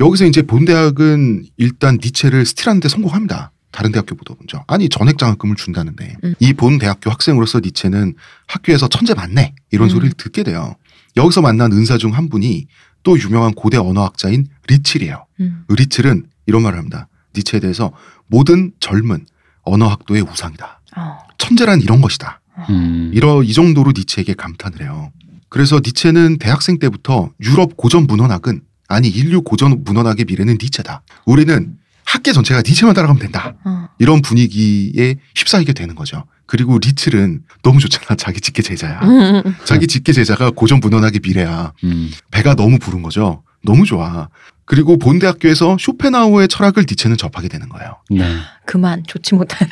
여기서 0.00 0.24
이제 0.26 0.42
본 0.42 0.64
대학은 0.64 1.44
일단 1.56 1.98
니체를 2.02 2.44
스틸하는데 2.46 2.88
성공합니다. 2.88 3.52
다른 3.70 3.90
대학교보다 3.92 4.34
먼저. 4.38 4.64
아니 4.68 4.88
전액 4.88 5.18
장학금을 5.18 5.56
준다는데 5.56 6.16
음. 6.24 6.34
이본 6.38 6.78
대학교 6.78 7.10
학생으로서 7.10 7.60
니체는 7.60 8.14
학교에서 8.46 8.88
천재 8.88 9.14
맞네 9.14 9.54
이런 9.72 9.86
음. 9.86 9.90
소리를 9.90 10.12
듣게 10.16 10.42
돼요. 10.44 10.76
여기서 11.16 11.40
만난 11.42 11.72
은사 11.72 11.98
중 11.98 12.12
한 12.12 12.28
분이 12.28 12.66
또 13.02 13.18
유명한 13.18 13.52
고대 13.52 13.76
언어학자인 13.76 14.46
리칠이에요. 14.68 15.26
음. 15.40 15.64
리칠은 15.68 16.26
이런 16.46 16.62
말을 16.62 16.78
합니다. 16.78 17.08
니체에 17.36 17.60
대해서 17.60 17.92
모든 18.28 18.72
젊은 18.80 19.26
언어학도의 19.62 20.22
우상이다. 20.22 20.80
어. 20.96 21.18
천재란 21.38 21.80
이런 21.82 22.00
것이다. 22.00 22.40
음. 22.70 23.10
이러 23.12 23.42
이 23.42 23.52
정도로 23.52 23.92
니체에게 23.96 24.34
감탄을 24.34 24.82
해요. 24.82 25.12
그래서 25.54 25.80
니체는 25.84 26.38
대학생 26.38 26.80
때부터 26.80 27.30
유럽 27.40 27.76
고전 27.76 28.08
문헌학은 28.08 28.62
아니 28.88 29.06
인류 29.06 29.42
고전 29.42 29.84
문헌학의 29.84 30.24
미래는 30.26 30.58
니체다. 30.60 31.02
우리는 31.26 31.76
학계 32.04 32.32
전체가 32.32 32.62
니체만 32.66 32.92
따라가면 32.92 33.20
된다. 33.20 33.54
어. 33.64 33.86
이런 34.00 34.20
분위기에 34.20 35.14
휩싸이게 35.36 35.72
되는 35.72 35.94
거죠. 35.94 36.24
그리고 36.46 36.78
리틀은 36.78 37.42
너무 37.62 37.78
좋잖아. 37.78 38.16
자기 38.16 38.40
직계 38.40 38.62
제자야. 38.62 38.98
음. 39.04 39.54
자기 39.64 39.86
직계 39.86 40.12
제자가 40.12 40.50
고전 40.50 40.80
문헌학의 40.80 41.20
미래야. 41.22 41.72
음. 41.84 42.10
배가 42.32 42.56
너무 42.56 42.80
부른 42.80 43.02
거죠. 43.02 43.44
너무 43.62 43.84
좋아. 43.86 44.28
그리고 44.66 44.98
본 44.98 45.20
대학교에서 45.20 45.76
쇼펜하우어의 45.78 46.48
철학을 46.48 46.84
니체는 46.88 47.16
접하게 47.16 47.48
되는 47.48 47.68
거예요. 47.68 47.98
네. 48.10 48.24
그만 48.66 49.04
좋지 49.06 49.34
못한. 49.34 49.68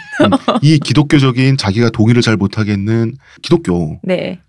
이 0.63 0.79
기독교적인 0.79 1.57
자기가 1.57 1.91
동의를 1.91 2.23
잘 2.23 2.37
못하겠는 2.37 3.17
기독교적 3.41 4.01
네. 4.05 4.41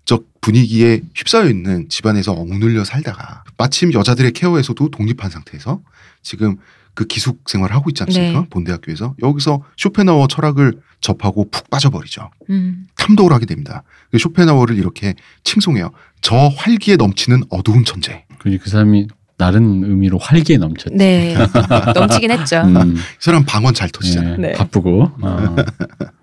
분위기에 0.44 1.00
휩싸여 1.14 1.48
있는 1.48 1.88
집안에서 1.88 2.32
억눌려 2.32 2.84
살다가 2.84 3.44
마침 3.56 3.94
여자들의 3.94 4.32
케어에서도 4.32 4.90
독립한 4.90 5.30
상태에서 5.30 5.80
지금 6.22 6.56
그 6.92 7.06
기숙 7.06 7.48
생활을 7.48 7.74
하고 7.74 7.88
있지 7.88 8.02
않습니까? 8.02 8.40
네. 8.40 8.46
본 8.50 8.64
대학교에서 8.64 9.14
여기서 9.22 9.62
쇼펜하우어 9.78 10.26
철학을 10.28 10.80
접하고 11.00 11.48
푹 11.50 11.70
빠져버리죠. 11.70 12.30
음. 12.50 12.86
탐독을 12.96 13.32
하게 13.32 13.46
됩니다. 13.46 13.84
그 14.10 14.18
쇼펜하우어를 14.18 14.76
이렇게 14.76 15.14
칭송해요. 15.44 15.90
저 16.20 16.36
활기에 16.36 16.96
넘치는 16.96 17.44
어두운 17.48 17.86
천재. 17.86 18.26
그, 18.38 18.56
그 18.58 18.68
사람이 18.68 19.08
다른 19.38 19.82
의미로 19.82 20.18
활기에 20.18 20.58
넘쳤지. 20.58 20.94
네. 20.94 21.34
넘치긴 21.96 22.30
했죠. 22.30 22.60
음. 22.60 22.96
이 22.96 23.00
사람 23.18 23.44
방언 23.44 23.72
잘 23.72 23.88
터지잖아요. 23.88 24.36
네, 24.36 24.48
네. 24.48 24.52
바쁘고. 24.52 25.10
어. 25.22 25.56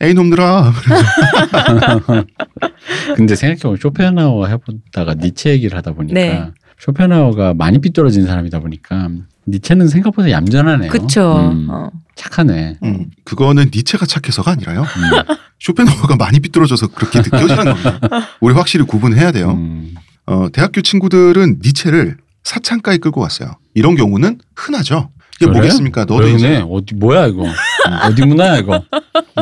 에이 0.00 0.14
놈들아. 0.14 0.72
근데 3.16 3.36
생각해보면 3.36 3.78
쇼펜하우어 3.80 4.46
해보다가 4.46 5.14
니체 5.14 5.50
얘기를 5.50 5.76
하다 5.76 5.92
보니까 5.92 6.14
네. 6.14 6.50
쇼펜하우어가 6.80 7.54
많이 7.54 7.78
삐뚤어진 7.78 8.26
사람이다 8.26 8.60
보니까 8.60 9.08
니체는 9.46 9.88
생각보다 9.88 10.30
얌전하네요. 10.30 10.90
그쵸. 10.90 11.50
음, 11.52 11.68
어. 11.70 11.90
착하네. 12.16 12.78
음, 12.82 13.10
그거는 13.24 13.70
니체가 13.74 14.06
착해서가 14.06 14.52
아니라요. 14.52 14.82
음, 14.82 15.36
쇼펜하우어가 15.60 16.16
많이 16.16 16.40
삐뚤어져서 16.40 16.88
그렇게 16.88 17.20
느껴지는 17.20 17.64
겁니다. 17.64 17.98
우리 18.40 18.54
확실히 18.54 18.84
구분해야 18.84 19.32
돼요. 19.32 19.52
음, 19.52 19.94
어, 20.26 20.48
대학교 20.52 20.80
친구들은 20.80 21.58
니체를 21.62 22.16
사창가에 22.42 22.98
끌고 22.98 23.20
갔어요. 23.20 23.52
이런 23.74 23.96
경우는 23.96 24.38
흔하죠. 24.54 25.10
이게 25.36 25.46
그래? 25.46 25.58
뭐겠습니까? 25.58 26.02
너도 26.02 26.16
그러네. 26.16 26.34
이제 26.34 26.64
어디 26.68 26.94
뭐야 26.94 27.26
이거? 27.26 27.44
어디 28.06 28.24
문화야 28.24 28.58
이거? 28.58 28.82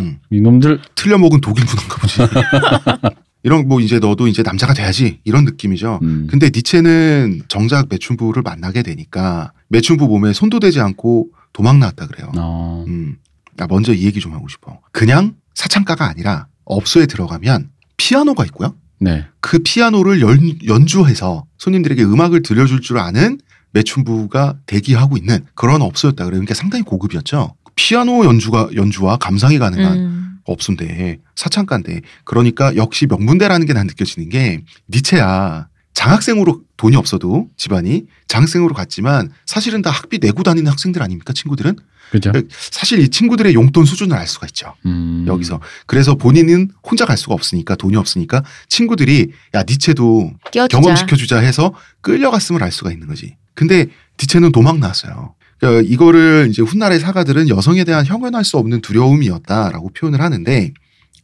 음, 0.01 0.18
이놈들 0.30 0.80
틀려 0.95 1.18
먹은 1.18 1.40
독일 1.40 1.64
문화인가 1.64 1.97
보지. 1.97 2.18
이런 3.45 3.66
뭐 3.66 3.80
이제 3.80 3.99
너도 3.99 4.28
이제 4.28 4.43
남자가 4.43 4.72
돼야지 4.72 5.20
이런 5.24 5.45
느낌이죠. 5.45 5.99
음, 6.03 6.28
근데 6.30 6.51
니체는 6.55 7.43
정작 7.49 7.88
매춘부를 7.90 8.43
만나게 8.43 8.82
되니까 8.82 9.53
매춘부 9.68 10.07
몸에 10.07 10.32
손도 10.32 10.61
대지 10.61 10.80
않고 10.80 11.28
도망 11.53 11.80
나왔다 11.80 12.07
그래요. 12.07 12.30
어, 12.36 12.84
음, 12.86 13.16
나 13.57 13.66
먼저 13.66 13.93
이 13.93 14.05
얘기 14.05 14.20
좀 14.20 14.32
하고 14.32 14.47
싶어. 14.49 14.78
그냥 14.93 15.34
사창가가 15.55 16.09
아니라 16.09 16.47
업소에 16.64 17.07
들어가면 17.07 17.70
피아노가 17.97 18.45
있고요. 18.47 18.74
네. 19.01 19.26
그 19.40 19.59
피아노를 19.59 20.20
연, 20.20 20.38
연주해서 20.66 21.45
손님들에게 21.59 22.05
음악을 22.05 22.43
들려줄 22.43 22.80
줄 22.80 22.99
아는 22.99 23.38
매춘부가 23.73 24.57
대기하고 24.66 25.16
있는 25.16 25.45
그런 25.55 25.83
업소였다 25.83 26.25
그래요. 26.25 26.39
그러니까 26.41 26.55
상당히 26.55 26.83
고급이었죠. 26.85 27.55
피아노 27.75 28.25
연주가 28.25 28.68
연주와 28.75 29.16
감상이 29.16 29.59
가능한 29.59 29.99
음. 29.99 30.39
업소인데 30.45 31.18
사창가인데 31.37 32.01
그러니까 32.25 32.75
역시 32.77 33.07
명문대라는 33.07 33.66
게 33.66 33.73
난 33.73 33.87
느껴지는 33.87 34.29
게 34.29 34.61
니체야 34.91 35.68
장학생으로 35.95 36.62
돈이 36.77 36.97
없어도 36.97 37.49
집안이 37.57 38.05
장학생으로 38.27 38.75
갔지만 38.75 39.31
사실은 39.47 39.83
다 39.83 39.91
학비 39.91 40.18
내고 40.18 40.43
다니는 40.43 40.70
학생들 40.70 41.03
아닙니까 41.03 41.33
친구들은 41.33 41.77
그죠? 42.11 42.33
사실 42.51 42.99
이 43.01 43.09
친구들의 43.09 43.55
용돈 43.55 43.85
수준을 43.87 44.16
알 44.16 44.27
수가 44.27 44.47
있죠 44.49 44.75
음, 44.85 45.25
여기서 45.27 45.61
그래서 45.87 46.14
본인은 46.14 46.70
혼자 46.83 47.07
갈 47.07 47.16
수가 47.16 47.35
없으니까 47.35 47.77
돈이 47.77 47.97
없으니까 47.97 48.43
친구들이 48.68 49.33
야 49.55 49.62
니체도. 49.66 50.33
경험시켜주자 50.68 51.39
해서 51.39 51.73
끌려갔음을 52.03 52.62
알 52.62 52.73
수가 52.73 52.91
있는 52.91 53.07
거지 53.07 53.37
근데 53.55 53.86
니체는 54.20 54.53
도망 54.53 54.80
나왔어요 54.80 55.34
그러니까 55.59 55.88
이거를 55.88 56.48
이제 56.50 56.62
훗날의 56.62 56.98
사가들은 56.98 57.48
여성에 57.48 57.84
대한 57.84 58.05
형언할 58.05 58.44
수 58.44 58.59
없는 58.59 58.80
두려움이었다라고 58.80 59.90
표현을 59.90 60.20
하는데 60.20 60.72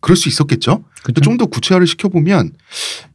그럴 0.00 0.16
수 0.16 0.28
있었겠죠. 0.28 0.84
그죠? 1.02 1.20
좀더 1.20 1.46
구체화를 1.46 1.86
시켜보면 1.86 2.52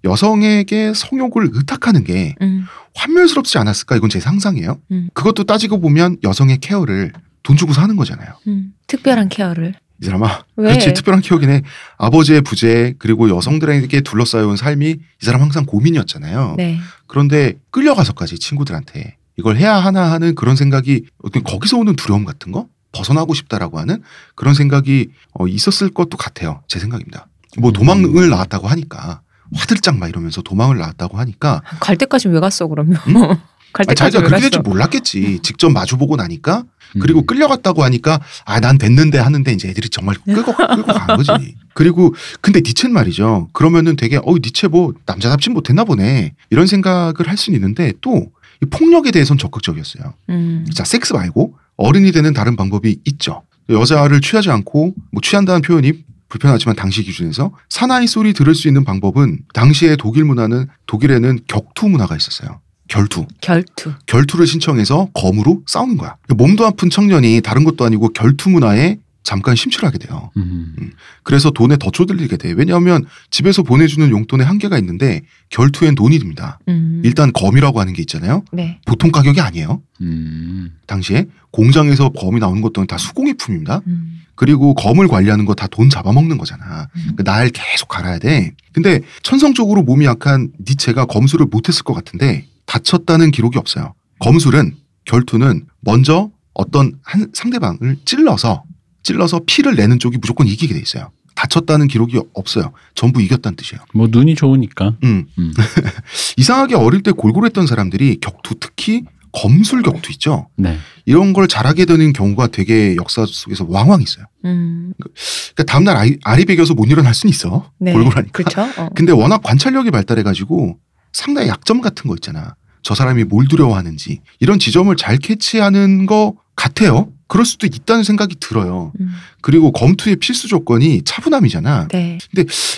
여성에게 0.04 0.94
성욕을 0.94 1.50
의탁하는 1.54 2.04
게 2.04 2.36
음. 2.42 2.66
환멸스럽지 2.96 3.58
않았을까? 3.58 3.96
이건 3.96 4.10
제 4.10 4.20
상상이에요. 4.20 4.82
음. 4.92 5.10
그것도 5.14 5.46
따지고 5.46 5.80
보면 5.80 6.18
여성의 6.24 6.58
케어를 6.58 7.14
돈 7.42 7.58
주고 7.58 7.74
사는 7.74 7.96
거잖아요. 7.96 8.34
음. 8.48 8.74
특별한 8.88 9.30
케어를. 9.30 9.76
이 10.04 10.06
사람아. 10.06 10.44
왜? 10.58 10.72
그렇지. 10.72 10.94
특별한 10.94 11.22
케어긴 11.22 11.50
해. 11.50 11.62
아버지의 11.98 12.42
부재 12.42 12.94
그리고 13.00 13.30
여성들에게 13.30 14.02
둘러싸여온 14.02 14.58
삶이 14.58 14.90
이 14.90 15.26
사람 15.26 15.42
항상 15.42 15.66
고민이었잖아요. 15.66 16.56
네. 16.58 16.78
그런데 17.08 17.54
끌려가서까지 17.72 18.38
친구들한테 18.38 19.16
이걸 19.38 19.56
해야 19.56 19.76
하나 19.76 20.12
하는 20.12 20.36
그런 20.36 20.58
생각이 20.58 21.06
어떤 21.24 21.44
거기서 21.44 21.78
오는 21.78 21.96
두려움 21.96 22.26
같은 22.26 22.52
거 22.52 22.68
벗어나고 22.92 23.34
싶다라고 23.34 23.80
하는 23.80 24.04
그런 24.36 24.54
생각이 24.54 25.10
어, 25.40 25.48
있었을 25.48 25.90
것도 25.90 26.18
같아요. 26.18 26.62
제 26.68 26.80
생각입니다. 26.80 27.28
뭐 27.58 27.70
음. 27.70 27.74
도망을 27.74 28.30
나왔다고 28.30 28.68
하니까 28.68 29.22
화들짝 29.56 29.98
막 29.98 30.10
이러면서 30.10 30.42
도망을 30.42 30.78
나왔다고 30.78 31.18
하니까 31.18 31.62
갈 31.80 31.96
때까지 31.96 32.28
왜 32.28 32.40
갔어 32.42 32.68
그러면? 32.68 32.98
음? 33.08 33.38
갈 33.74 33.86
아, 33.88 33.94
때까지 33.94 33.96
자기가 34.12 34.20
왜 34.22 34.28
그렇게 34.28 34.42
될? 34.44 34.52
줄 34.52 34.62
몰랐겠지. 34.62 35.40
직접 35.42 35.70
마주보고 35.72 36.16
나니까 36.16 36.64
그리고 37.02 37.22
음. 37.22 37.26
끌려갔다고 37.26 37.84
하니까 37.84 38.20
아 38.46 38.60
난 38.60 38.78
됐는데 38.78 39.18
하는데 39.18 39.52
이제 39.52 39.68
애들이 39.70 39.90
정말 39.90 40.16
끌고 40.24 40.54
끌고 40.56 40.94
간 40.94 41.18
거지. 41.18 41.56
그리고 41.74 42.14
근데 42.42 42.62
니체는 42.64 42.94
말이죠. 42.94 43.50
그러면은 43.52 43.96
되게 43.96 44.18
어 44.18 44.36
니체 44.36 44.68
뭐 44.68 44.94
남자답진 45.06 45.54
못했나 45.54 45.84
보네 45.84 46.34
이런 46.52 46.68
생각을 46.68 47.28
할 47.28 47.36
수는 47.36 47.58
있는데 47.58 47.94
또이 48.02 48.28
폭력에 48.70 49.12
대해서는 49.12 49.38
적극적이었어요. 49.40 50.14
음. 50.30 50.66
자 50.74 50.84
섹스 50.84 51.14
말고 51.14 51.56
어른이 51.78 52.12
되는 52.12 52.34
다른 52.34 52.56
방법이 52.56 53.00
있죠. 53.06 53.42
여자를 53.70 54.22
취하지 54.22 54.52
않고 54.52 54.94
뭐 55.12 55.22
취한다는 55.22 55.62
표현이 55.62 55.94
불편하지만 56.30 56.76
당시 56.76 57.04
기준에서 57.04 57.52
사나이 57.70 58.08
소리 58.08 58.34
들을 58.34 58.54
수 58.56 58.68
있는 58.68 58.84
방법은 58.86 59.40
당시의 59.54 59.98
독일 59.98 60.26
문화는 60.26 60.68
독일에는 60.86 61.40
격투 61.48 61.90
문화가 61.90 62.16
있었어요. 62.16 62.60
결투. 62.94 63.26
결투. 63.42 63.92
결투를 64.06 64.46
신청해서 64.46 65.10
검으로 65.16 65.64
싸우는 65.66 65.98
거야. 65.98 66.16
몸도 66.30 66.64
아픈 66.66 66.92
청년이 66.92 67.42
다른 67.42 67.64
것도 67.64 67.84
아니고 67.86 68.10
결투 68.10 68.52
문화에 68.52 68.98
잠깐 69.24 69.56
심취하게 69.56 69.98
돼요. 69.98 70.30
음. 70.38 70.76
그래서 71.24 71.50
돈에 71.50 71.78
더 71.78 71.90
쪼들리게 71.90 72.38
돼. 72.38 72.52
왜냐하면 72.52 73.06
집에서 73.32 73.64
보내주는 73.64 74.08
용돈에 74.12 74.44
한계가 74.44 74.78
있는데 74.80 75.22
결투엔 75.50 75.96
돈이 75.96 76.20
듭니다. 76.20 76.60
음. 76.68 77.02
일단 77.04 77.32
검이라고 77.34 77.80
하는 77.80 77.94
게 77.94 78.02
있잖아요. 78.02 78.44
네. 78.52 78.80
보통 78.86 79.12
가격이 79.12 79.42
아니에요. 79.42 79.82
음. 80.02 80.72
당시에 80.86 81.26
공장에서 81.52 82.10
검이 82.10 82.40
나오는 82.40 82.62
것도 82.62 82.86
다 82.86 82.98
수공예품입니다. 83.00 83.82
음. 83.88 84.20
그리고 84.36 84.74
검을 84.76 85.08
관리하는 85.08 85.46
거 85.46 85.54
다 85.56 85.68
돈 85.68 85.90
잡아먹는 85.90 86.38
거잖아. 86.38 86.90
음. 86.96 87.16
그날 87.16 87.50
계속 87.50 87.88
갈아야 87.88 88.20
돼. 88.20 88.52
근데 88.74 89.00
천성적으로 89.24 89.82
몸이 89.84 90.06
약한 90.06 90.52
니체가 90.68 91.06
검술을 91.06 91.46
못했을 91.50 91.84
것 91.84 91.94
같은데 91.94 92.46
다쳤다는 92.66 93.32
기록이 93.32 93.58
없어요. 93.58 93.94
검술은 94.20 94.76
결투는 95.06 95.68
먼저 95.82 96.32
어떤 96.54 97.00
한 97.04 97.30
상대방을 97.34 97.98
찔러서 98.06 98.64
찔러서 99.04 99.42
피를 99.46 99.76
내는 99.76 100.00
쪽이 100.00 100.18
무조건 100.18 100.48
이기게 100.48 100.74
돼 100.74 100.80
있어요. 100.80 101.12
다쳤다는 101.36 101.88
기록이 101.88 102.20
없어요. 102.34 102.72
전부 102.96 103.22
이겼다는 103.22 103.56
뜻이에요. 103.56 103.84
뭐 103.94 104.08
눈이 104.10 104.36
좋으니까. 104.36 104.96
음. 105.04 105.26
음. 105.38 105.54
이상하게 106.38 106.76
어릴 106.76 107.02
때 107.02 107.12
골골했던 107.12 107.68
사람들이 107.68 108.20
격투 108.22 108.56
특히 108.60 109.04
검술 109.34 109.82
격투 109.82 110.12
있죠. 110.14 110.48
네. 110.56 110.78
이런 111.06 111.34
걸 111.34 111.48
잘하게 111.48 111.86
되는 111.86 112.14
경우가 112.14 112.48
되게 112.48 112.96
역사 112.96 113.26
속에서 113.26 113.66
왕왕 113.68 114.02
있어요. 114.04 114.26
음. 114.46 114.94
그러니까 114.98 115.64
다음날 115.68 115.98
아리, 115.98 116.18
아리 116.24 116.46
베겨서 116.46 116.76
못 116.76 116.86
일어날 116.86 117.14
수는 117.16 117.32
있어. 117.32 117.72
네. 117.80 117.94
골골하니까. 117.94 118.32
그렇죠. 118.32 118.62
어. 118.80 118.90
근데 118.96 119.12
워낙 119.12 119.42
관찰력이 119.42 119.90
발달해가지고 119.90 120.78
상당히 121.14 121.48
약점 121.48 121.80
같은 121.82 122.10
거 122.10 122.16
있잖아. 122.16 122.56
저 122.82 122.96
사람이 122.96 123.24
뭘 123.26 123.48
두려워하는지 123.48 124.20
이런 124.40 124.60
지점을 124.60 124.94
잘 124.98 125.18
캐치하는 125.18 126.06
거 126.06 126.36
같아요. 126.56 127.12
그럴 127.28 127.46
수도 127.46 127.66
있다는 127.66 128.04
생각이 128.04 128.36
들어요. 128.40 128.92
음. 129.00 129.10
그리고 129.42 129.72
검투의 129.72 130.18
필수 130.18 130.48
조건이 130.48 131.02
차분함이잖아. 131.04 131.88
네. 131.88 132.18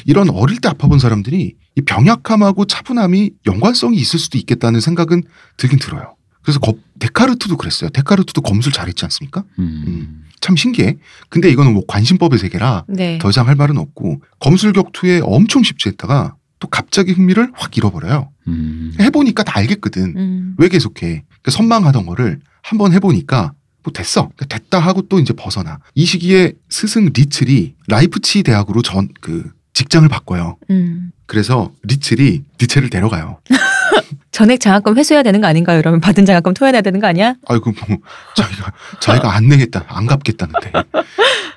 이런 0.06 0.30
어릴 0.30 0.60
때 0.62 0.70
아파본 0.70 1.00
사람들이 1.00 1.56
이 1.76 1.82
병약함하고 1.82 2.66
차분함이 2.66 3.32
연관성이 3.48 3.98
있을 3.98 4.20
수도 4.20 4.38
있겠다는 4.38 4.80
생각은 4.80 5.24
들긴 5.58 5.80
들어요. 5.80 6.16
그래서 6.42 6.60
거- 6.60 6.76
데카르트도 7.00 7.58
그랬어요. 7.58 7.90
데카르트도 7.90 8.42
검술 8.42 8.72
잘했지 8.72 9.04
않습니까? 9.06 9.44
음. 9.60 10.22
참 10.40 10.56
신기해. 10.56 10.98
근데 11.30 11.50
이거는 11.50 11.74
뭐 11.74 11.84
관심법의 11.88 12.38
세계라 12.40 12.86
네. 12.88 13.18
더 13.18 13.30
이상 13.32 13.48
할 13.48 13.56
말은 13.56 13.78
없고 13.78 14.22
검술 14.40 14.72
격투에 14.74 15.22
엄청 15.24 15.64
집중했다가 15.64 16.36
또 16.60 16.68
갑자기 16.68 17.12
흥미를 17.12 17.52
확 17.54 17.78
잃어버려요. 17.78 18.30
음. 18.48 18.94
해보니까 19.00 19.44
다 19.44 19.58
알겠거든. 19.60 20.14
음. 20.18 20.56
왜 20.58 20.70
계속해? 20.70 21.24
그러니까 21.28 21.52
선망하던 21.52 22.06
거를 22.06 22.40
한번 22.62 22.94
해보니까 22.94 23.54
뭐 23.84 23.94
됐어. 23.94 24.30
그러니까 24.36 24.46
됐다 24.58 24.80
하고 24.80 25.04
또 25.08 25.20
이제 25.20 25.34
벗어나. 25.34 25.80
이 25.94 26.06
시기에 26.06 26.54
스승 26.70 27.12
리츨이 27.14 27.76
라이프치히 27.88 28.44
대학으로 28.44 28.82
전 28.82 29.10
그 29.22 29.52
직장을 29.74 30.08
바꿔요. 30.08 30.58
음. 30.70 31.12
그래서 31.26 31.74
리츨이 31.84 32.44
니체를 32.62 32.90
데려가요. 32.90 33.40
전액 34.32 34.60
장학금 34.60 34.98
회수해야 34.98 35.24
되는 35.24 35.42
거 35.42 35.48
아닌가요? 35.48 35.80
이러면 35.80 36.02
받은 36.02 36.26
장학금 36.26 36.54
토해내야 36.54 36.82
되는 36.82 37.00
거 37.00 37.08
아니야? 37.08 37.36
아이고 37.48 37.72
뭐 37.88 37.98
자기가 38.36 38.72
자기가 39.00 39.34
안 39.34 39.48
내겠다 39.48 39.86
안 39.88 40.06
갚겠다는데 40.06 40.72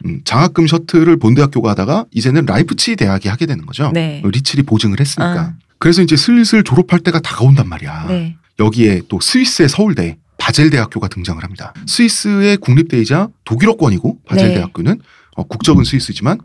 음, 0.07 0.21
장학금 0.25 0.67
셔틀을 0.67 1.19
본대학교 1.19 1.63
가다가 1.63 2.05
이제는 2.13 2.47
라이프치히 2.47 2.97
대학이 2.97 3.29
하게 3.29 3.47
되는 3.47 3.67
거죠. 3.67 3.91
네. 3.93 4.23
리츨이 4.25 4.63
보증을 4.63 5.01
했으니까. 5.01 5.41
아. 5.41 5.55
그래서 5.79 6.03
이제 6.03 6.17
슬슬 6.17 6.63
졸업할 6.63 7.01
때가 7.01 7.21
다가온단 7.21 7.69
말이야. 7.69 8.07
네. 8.09 8.37
여기에 8.59 9.03
또 9.09 9.21
스위스의 9.21 9.69
서울대 9.69 10.19
바젤 10.39 10.71
대학교가 10.71 11.09
등장을 11.09 11.43
합니다. 11.43 11.73
스위스의 11.87 12.57
국립대이자 12.59 13.29
독일어권이고 13.45 14.21
바젤 14.27 14.49
네. 14.49 14.55
대학교는 14.55 15.01
어, 15.37 15.45
국적은 15.45 15.85
스위스지만 15.85 16.39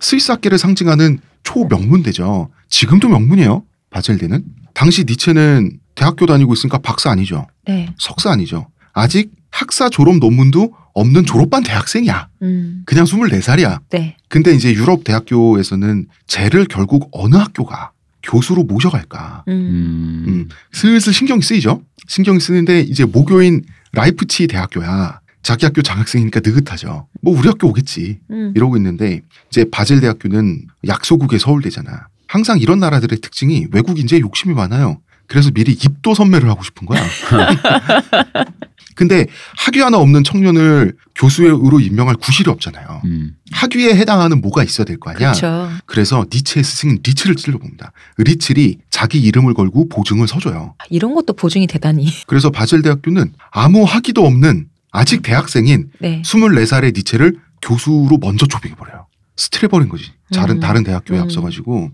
스위스 0.00 0.30
학계를 0.30 0.58
상징하는 0.58 1.18
초명문대죠. 1.44 2.50
지금도 2.68 3.08
명문이에요. 3.08 3.64
바젤대는 3.90 4.44
당시 4.74 5.04
니체는 5.04 5.78
대학교 5.94 6.26
다니고 6.26 6.52
있으니까 6.52 6.78
박사 6.78 7.10
아니죠. 7.10 7.46
네. 7.66 7.88
석사 7.98 8.30
아니죠. 8.30 8.66
아직 8.92 9.30
학사 9.50 9.88
졸업 9.88 10.18
논문도 10.18 10.74
없는 10.94 11.24
졸업반 11.26 11.62
대학생이야. 11.62 12.28
음. 12.42 12.82
그냥 12.86 13.04
24살이야. 13.04 13.80
네. 13.90 14.16
근데 14.28 14.52
이제 14.52 14.72
유럽 14.72 15.04
대학교에서는 15.04 16.06
쟤를 16.26 16.66
결국 16.66 17.08
어느 17.12 17.36
학교가 17.36 17.92
교수로 18.22 18.64
모셔갈까. 18.64 19.44
음. 19.48 19.52
음. 19.52 20.24
음, 20.28 20.48
슬슬 20.72 21.12
신경이 21.12 21.42
쓰이죠. 21.42 21.82
신경이 22.08 22.40
쓰는데 22.40 22.80
이제 22.80 23.04
모교인 23.04 23.62
라이프치히 23.92 24.46
대학교야. 24.48 25.20
자기 25.42 25.66
학교 25.66 25.82
장학생이니까 25.82 26.40
느긋하죠. 26.42 27.06
뭐 27.20 27.38
우리 27.38 27.46
학교 27.48 27.68
오겠지. 27.68 28.18
음. 28.30 28.52
이러고 28.56 28.76
있는데 28.78 29.20
이제 29.50 29.66
바젤 29.70 30.00
대학교는 30.00 30.66
약소국의 30.86 31.38
서울대잖아. 31.38 32.08
항상 32.34 32.58
이런 32.58 32.80
나라들의 32.80 33.20
특징이 33.20 33.66
외국 33.70 33.96
인재에 34.00 34.18
욕심이 34.18 34.54
많아요. 34.54 34.98
그래서 35.28 35.52
미리 35.52 35.70
입도 35.70 36.14
선매를 36.14 36.50
하고 36.50 36.64
싶은 36.64 36.84
거야. 36.84 37.00
근데 38.96 39.26
학위 39.56 39.80
하나 39.80 39.98
없는 39.98 40.24
청년을 40.24 40.96
교수로 41.14 41.78
임명할 41.78 42.16
구실이 42.16 42.50
없잖아요. 42.50 43.02
음. 43.04 43.36
학위에 43.52 43.94
해당하는 43.94 44.40
뭐가 44.40 44.64
있어야 44.64 44.84
될 44.84 44.96
거 44.98 45.10
아니야. 45.10 45.30
그렇죠. 45.30 45.68
그래서 45.86 46.26
니체의 46.32 46.64
스승인 46.64 46.98
리츨을 47.04 47.36
찔러봅니다. 47.36 47.92
리츨이 48.18 48.78
자기 48.90 49.20
이름을 49.20 49.54
걸고 49.54 49.88
보증을 49.88 50.26
서줘요. 50.26 50.74
이런 50.90 51.14
것도 51.14 51.34
보증이 51.34 51.68
대단히. 51.68 52.08
그래서 52.26 52.50
바젤 52.50 52.82
대학교는 52.82 53.32
아무 53.52 53.84
학위도 53.84 54.26
없는 54.26 54.66
아직 54.90 55.22
대학생인 55.22 55.90
네. 56.00 56.20
24살의 56.22 56.96
니체를 56.96 57.36
교수로 57.62 58.18
먼저 58.20 58.44
초빙해버려요. 58.46 59.03
스트레버린 59.36 59.88
거지. 59.88 60.12
다른, 60.32 60.56
음. 60.56 60.60
다른 60.60 60.84
대학교에 60.84 61.18
음. 61.18 61.22
앞서가지고. 61.24 61.90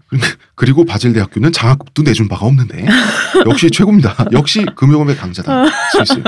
그리고 0.55 0.85
바젤 0.85 1.13
대학교는 1.13 1.53
장학금도 1.53 2.03
내준 2.03 2.29
바가 2.29 2.47
없는데. 2.47 2.87
역시 3.49 3.71
최고입니다. 3.71 4.27
역시 4.33 4.67
금융업의 4.77 5.17
강자다. 5.17 5.65
스위스. 5.93 6.23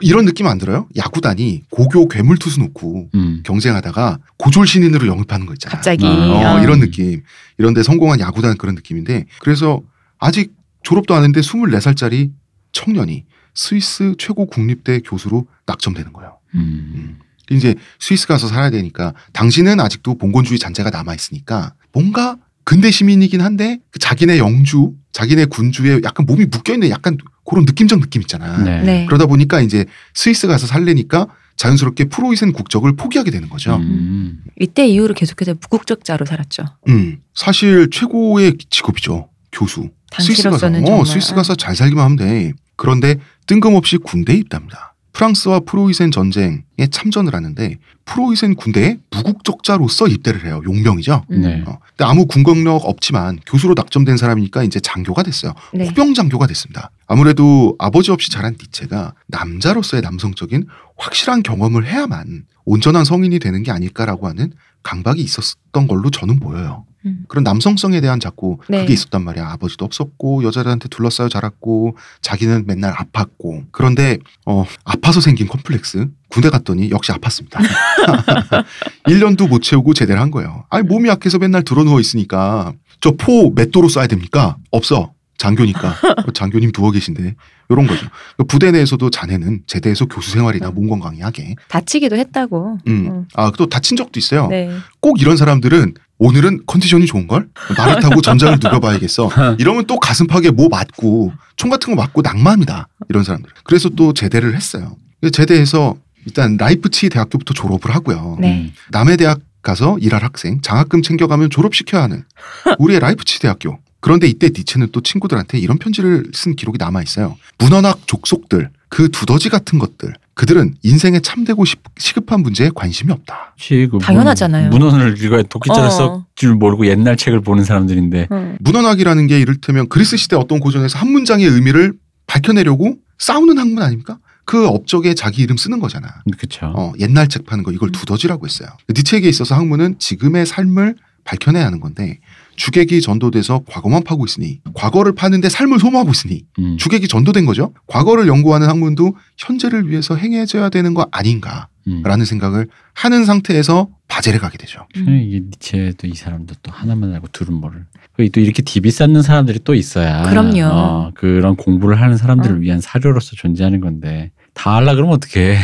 이런 0.00 0.24
느낌 0.24 0.46
안 0.46 0.58
들어요? 0.58 0.88
야구단이 0.96 1.62
고교 1.70 2.08
괴물 2.08 2.38
투수 2.38 2.60
놓고 2.60 3.10
음. 3.14 3.42
경쟁하다가 3.44 4.18
고졸 4.38 4.66
신인으로 4.66 5.06
영입하는 5.06 5.46
거 5.46 5.52
있잖아. 5.52 5.74
갑자기. 5.74 6.06
아, 6.06 6.10
어, 6.10 6.56
어. 6.56 6.62
이런 6.62 6.80
느낌. 6.80 7.22
이런데 7.58 7.82
성공한 7.82 8.20
야구단 8.20 8.56
그런 8.56 8.74
느낌인데 8.74 9.26
그래서 9.40 9.82
아직 10.18 10.54
졸업도 10.82 11.14
안 11.14 11.22
했는데 11.22 11.40
24살짜리 11.40 12.30
청년이 12.72 13.24
스위스 13.54 14.14
최고 14.18 14.46
국립대 14.46 15.00
교수로 15.00 15.46
낙점되는 15.66 16.12
거예요. 16.12 16.38
음. 16.54 17.18
음. 17.50 17.56
이제 17.56 17.74
스위스 17.98 18.26
가서 18.26 18.48
살아야 18.48 18.70
되니까 18.70 19.14
당신은 19.32 19.80
아직도 19.80 20.18
봉건주의 20.18 20.58
잔재가 20.58 20.90
남아 20.90 21.14
있으니까 21.14 21.74
뭔가 21.92 22.36
근대 22.64 22.90
시민이긴 22.90 23.40
한데 23.40 23.78
그 23.90 23.98
자기네 23.98 24.38
영주, 24.38 24.92
자기네 25.12 25.46
군주에 25.46 26.00
약간 26.04 26.26
몸이 26.26 26.46
묶여 26.46 26.74
있는 26.74 26.90
약간 26.90 27.16
그런 27.44 27.64
느낌적 27.64 28.00
느낌 28.00 28.22
있잖아. 28.22 28.58
네. 28.58 28.82
네. 28.82 29.06
그러다 29.06 29.26
보니까 29.26 29.60
이제 29.60 29.84
스위스 30.14 30.46
가서 30.46 30.66
살래니까 30.66 31.26
자연스럽게 31.56 32.04
프로이센 32.04 32.52
국적을 32.52 32.94
포기하게 32.96 33.30
되는 33.30 33.48
거죠. 33.48 33.76
음. 33.76 34.42
이때 34.58 34.86
이후로 34.86 35.14
계속해서 35.14 35.54
무국적자로 35.60 36.24
살았죠. 36.24 36.64
음, 36.88 37.18
사실 37.34 37.88
최고의 37.90 38.54
직업이죠. 38.70 39.28
교수. 39.52 39.90
스위스 40.18 40.48
가서, 40.48 40.68
어, 40.68 40.70
정말. 40.70 41.06
스위스 41.06 41.34
가서 41.34 41.54
잘 41.54 41.76
살기만 41.76 42.04
하면 42.04 42.16
돼. 42.16 42.52
그런데 42.76 43.16
뜬금없이 43.46 43.98
군대에 43.98 44.36
입대합니다. 44.36 44.94
프랑스와 45.12 45.60
프로이센 45.60 46.10
전쟁에 46.12 46.62
참전을 46.86 47.34
하는데 47.34 47.78
프로이센 48.04 48.54
군대에 48.54 48.98
무국적자로서 49.10 50.08
입대를 50.08 50.44
해요. 50.46 50.60
용병이죠. 50.64 51.24
음. 51.30 51.40
네. 51.40 51.62
어, 51.66 51.78
근데 51.88 52.04
아무 52.04 52.26
군 52.26 52.42
경력 52.42 52.84
없지만 52.84 53.38
교수로 53.46 53.74
낙점된 53.76 54.16
사람이니까 54.16 54.62
이제 54.62 54.80
장교가 54.80 55.22
됐어요. 55.22 55.54
네. 55.72 55.86
호병 55.88 56.14
장교가 56.14 56.46
됐습니다. 56.46 56.90
아무래도 57.06 57.76
아버지 57.78 58.10
없이 58.10 58.30
자란 58.30 58.56
니체가 58.60 59.14
남자로서의 59.28 60.02
남성적인 60.02 60.66
확실한 60.96 61.42
경험을 61.42 61.86
해야만 61.86 62.44
온전한 62.64 63.04
성인이 63.04 63.38
되는 63.38 63.62
게 63.62 63.70
아닐까라고 63.70 64.28
하는 64.28 64.52
강박이 64.82 65.20
있었던 65.22 65.86
걸로 65.86 66.10
저는 66.10 66.40
보여요. 66.40 66.86
음. 67.06 67.24
그런 67.28 67.44
남성성에 67.44 68.00
대한 68.00 68.20
자꾸 68.20 68.58
네. 68.68 68.80
그게 68.80 68.92
있었단 68.92 69.22
말이야. 69.24 69.48
아버지도 69.50 69.84
없었고 69.84 70.44
여자들한테 70.44 70.88
둘러싸여 70.88 71.28
자랐고 71.28 71.96
자기는 72.20 72.64
맨날 72.66 72.94
아팠고 72.94 73.66
그런데 73.72 74.18
어 74.46 74.64
아파서 74.84 75.20
생긴 75.20 75.48
컴플렉스 75.48 76.08
군대 76.30 76.48
갔더니 76.50 76.90
역시 76.90 77.12
아팠습니다. 77.12 77.58
1년도 79.06 79.48
못 79.48 79.62
채우고 79.62 79.94
제대를 79.94 80.20
한 80.20 80.30
거예요. 80.30 80.64
아니 80.70 80.86
몸이 80.86 81.08
약해서 81.08 81.38
맨날 81.38 81.62
들어 81.62 81.84
누워 81.84 82.00
있으니까 82.00 82.72
저 83.00 83.12
포 83.12 83.50
몇 83.54 83.70
도로 83.70 83.88
쏴야 83.88 84.08
됩니까? 84.08 84.56
없어. 84.70 85.12
장교니까 85.38 85.88
어, 86.26 86.32
장교님 86.34 86.70
누워 86.70 86.90
계신데 86.90 87.34
이런 87.70 87.86
거죠. 87.86 88.06
그 88.36 88.44
부대 88.44 88.70
내에서도 88.72 89.08
자네는 89.08 89.62
제대해서 89.66 90.04
교수 90.04 90.30
생활이나 90.32 90.70
몸 90.70 90.86
건강히 90.90 91.20
하게. 91.22 91.54
다치기도 91.68 92.16
했다고. 92.16 92.78
음. 92.86 93.06
음. 93.10 93.24
아, 93.34 93.50
또 93.56 93.66
다친 93.66 93.96
적도 93.96 94.20
있어요. 94.20 94.48
네. 94.48 94.70
꼭 95.00 95.18
이런 95.18 95.38
사람들은 95.38 95.94
오늘은 96.18 96.64
컨디션이 96.66 97.06
좋은걸? 97.06 97.48
말을 97.74 98.02
타고 98.02 98.20
전장을 98.20 98.58
누벼봐야겠어. 98.62 99.30
이러면 99.58 99.86
또 99.86 99.98
가슴팍에 99.98 100.50
뭐 100.50 100.68
맞고 100.68 101.32
총 101.56 101.70
같은 101.70 101.94
거 101.96 102.02
맞고 102.02 102.20
낭만이다. 102.20 102.88
이런 103.08 103.24
사람들. 103.24 103.50
그래서 103.64 103.88
또 103.88 104.12
제대를 104.12 104.54
했어요. 104.54 104.96
제대해서 105.32 105.96
일단 106.26 106.56
라이프치 106.56 107.08
대학교부터 107.08 107.54
졸업을 107.54 107.94
하고요. 107.94 108.36
네. 108.40 108.72
남의 108.90 109.16
대학 109.16 109.40
가서 109.62 109.98
일할 110.00 110.22
학생 110.24 110.60
장학금 110.62 111.02
챙겨가면 111.02 111.50
졸업시켜야 111.50 112.02
하는 112.02 112.24
우리의 112.78 113.00
라이프치 113.00 113.40
대학교. 113.40 113.78
그런데 114.00 114.26
이때 114.26 114.48
니체는 114.48 114.88
또 114.92 115.02
친구들한테 115.02 115.58
이런 115.58 115.78
편지를 115.78 116.24
쓴 116.32 116.56
기록이 116.56 116.78
남아 116.78 117.02
있어요. 117.02 117.36
문헌학 117.58 118.06
족속들, 118.06 118.70
그 118.88 119.10
두더지 119.10 119.50
같은 119.50 119.78
것들, 119.78 120.14
그들은 120.32 120.74
인생에 120.82 121.20
참되고 121.20 121.62
싶- 121.66 121.82
시급한 121.98 122.40
문제에 122.40 122.70
관심이 122.74 123.12
없다. 123.12 123.54
그 123.68 123.98
당연하잖아요. 124.00 124.70
문- 124.70 124.80
문헌을 124.80 125.22
읽어야 125.22 125.42
독기자를 125.42 125.84
어. 125.90 126.24
쓸줄 126.34 126.54
모르고 126.54 126.86
옛날 126.86 127.18
책을 127.18 127.42
보는 127.42 127.64
사람들인데 127.64 128.28
음. 128.32 128.56
문헌학이라는 128.60 129.26
게 129.26 129.38
이를테면 129.38 129.86
그리스 129.90 130.16
시대 130.16 130.34
어떤 130.36 130.60
고전에서 130.60 130.98
한 130.98 131.12
문장의 131.12 131.46
의미를 131.46 131.92
밝혀내려고 132.26 132.96
싸우는 133.18 133.58
학문 133.58 133.82
아닙니까? 133.82 134.16
그 134.50 134.66
업적에 134.66 135.14
자기 135.14 135.42
이름 135.42 135.56
쓰는 135.56 135.78
거잖아. 135.78 136.08
그렇죠. 136.36 136.72
어, 136.74 136.92
옛날 136.98 137.28
책 137.28 137.46
파는 137.46 137.62
거 137.62 137.70
이걸 137.70 137.92
두더지라고 137.92 138.46
했어요. 138.46 138.68
니체에게 138.92 139.28
있어서 139.28 139.54
학문은 139.54 140.00
지금의 140.00 140.44
삶을 140.44 140.96
밝혀내야 141.22 141.64
하는 141.64 141.78
건데 141.78 142.18
주객이 142.56 143.00
전도돼서 143.00 143.62
과거만 143.68 144.02
파고 144.02 144.24
있으니 144.24 144.58
과거를 144.74 145.14
파는데 145.14 145.48
삶을 145.48 145.78
소모하고 145.78 146.10
있으니 146.10 146.42
음. 146.58 146.76
주객이 146.78 147.06
전도된 147.06 147.46
거죠. 147.46 147.72
과거를 147.86 148.26
연구하는 148.26 148.68
학문도 148.68 149.14
현재를 149.38 149.88
위해서 149.88 150.16
행해져야 150.16 150.68
되는 150.68 150.94
거 150.94 151.06
아닌가라는 151.12 151.68
음. 151.86 152.24
생각을 152.24 152.66
하는 152.94 153.24
상태에서 153.24 153.88
바젤에 154.08 154.38
가게 154.38 154.58
되죠. 154.58 154.84
음. 154.96 155.22
이게 155.28 155.38
니체도 155.38 156.08
이 156.08 156.14
사람도 156.14 156.56
또 156.64 156.72
하나만 156.72 157.14
알고 157.14 157.28
둘은 157.28 157.54
모를. 157.54 157.86
또 158.32 158.40
이렇게 158.40 158.62
디비 158.62 158.90
쌓는 158.90 159.22
사람들이 159.22 159.60
또 159.62 159.74
있어야. 159.74 160.28
그럼요. 160.28 160.64
어, 160.64 161.10
그런 161.14 161.54
공부를 161.54 162.00
하는 162.00 162.16
사람들을 162.16 162.56
어. 162.56 162.58
위한 162.58 162.80
사료로서 162.80 163.36
존재하는 163.36 163.80
건데 163.80 164.32
다 164.54 164.76
하려 164.76 164.94
그러면 164.94 165.14
어떡해. 165.14 165.58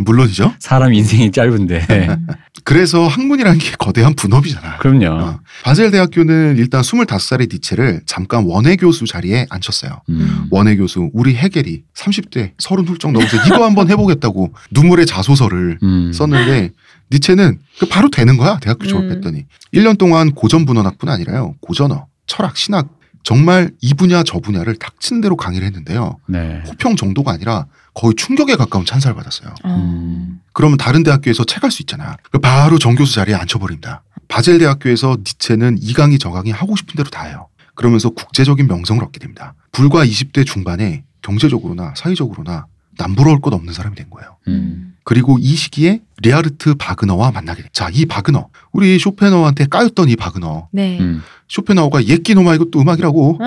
물론이죠. 0.00 0.54
사람 0.60 0.92
인생이 0.92 1.32
짧은데. 1.32 1.86
그래서 2.64 3.06
학문이라는 3.06 3.58
게 3.58 3.72
거대한 3.78 4.14
분업이잖아. 4.14 4.78
그럼요. 4.78 5.06
어. 5.06 5.40
바젤 5.64 5.90
대학교는 5.90 6.56
일단 6.56 6.82
25살의 6.82 7.52
니체를 7.52 8.00
잠깐 8.06 8.44
원외 8.44 8.76
교수 8.76 9.06
자리에 9.06 9.46
앉혔어요. 9.50 10.00
음. 10.08 10.46
원외 10.50 10.76
교수 10.76 11.10
우리 11.12 11.34
해겔이 11.34 11.82
30대 11.94 12.52
서른 12.58 12.86
훌쩍 12.86 13.12
넘어서 13.12 13.36
이거 13.46 13.64
한번 13.64 13.90
해보겠다고 13.90 14.52
눈물의 14.70 15.06
자소서를 15.06 15.78
음. 15.82 16.12
썼는데 16.12 16.70
니체는 17.12 17.58
그 17.78 17.86
바로 17.86 18.08
되는 18.10 18.36
거야 18.36 18.58
대학교 18.60 18.86
음. 18.86 18.88
졸업했더니 18.88 19.44
1년 19.74 19.98
동안 19.98 20.32
고전 20.32 20.64
분원학뿐 20.64 21.08
아니라요 21.08 21.54
고전어 21.60 22.06
철학 22.26 22.56
신학 22.56 22.88
정말 23.24 23.70
이 23.80 23.94
분야 23.94 24.22
저 24.22 24.38
분야를 24.38 24.76
닥친 24.76 25.20
대로 25.20 25.36
강의를 25.36 25.66
했는데요 25.66 26.18
네. 26.28 26.62
호평 26.68 26.94
정도가 26.96 27.32
아니라 27.32 27.66
거의 27.94 28.14
충격에 28.14 28.54
가까운 28.56 28.84
찬사를 28.84 29.14
받았어요 29.16 29.54
어. 29.64 29.74
음. 29.76 30.40
그러면 30.52 30.78
다른 30.78 31.02
대학교에서 31.02 31.44
책 31.44 31.64
할 31.64 31.70
수 31.72 31.82
있잖아 31.82 32.16
그 32.30 32.38
바로 32.38 32.78
정교수 32.78 33.14
자리에 33.14 33.34
앉혀버립니다 33.34 34.02
바젤 34.28 34.58
대학교에서 34.58 35.16
니체는 35.18 35.78
이 35.80 35.92
강의 35.94 36.18
저 36.18 36.30
강의 36.30 36.52
하고 36.52 36.76
싶은 36.76 36.94
대로 36.96 37.08
다 37.10 37.24
해요 37.24 37.48
그러면서 37.74 38.10
국제적인 38.10 38.66
명성을 38.66 39.02
얻게 39.02 39.18
됩니다 39.18 39.54
불과 39.72 40.04
20대 40.04 40.46
중반에 40.46 41.04
경제적으로나 41.22 41.94
사회적으로나 41.96 42.66
남부러울 42.98 43.40
것 43.40 43.52
없는 43.54 43.72
사람이 43.72 43.96
된 43.96 44.10
거예요 44.10 44.36
음. 44.48 44.93
그리고 45.04 45.38
이 45.38 45.54
시기에 45.54 46.00
리하르트 46.22 46.74
바그너와 46.74 47.30
만나게 47.30 47.62
돼. 47.62 47.68
자, 47.72 47.88
이 47.92 48.06
바그너. 48.06 48.48
우리 48.72 48.98
쇼펜하우한테 48.98 49.66
까였던 49.66 50.08
이 50.08 50.16
바그너. 50.16 50.68
네. 50.72 50.98
음. 50.98 51.22
쇼펜하우가 51.48 52.06
옛기 52.06 52.30
이놈아 52.30 52.54
이것도 52.54 52.80
음악이라고 52.80 53.38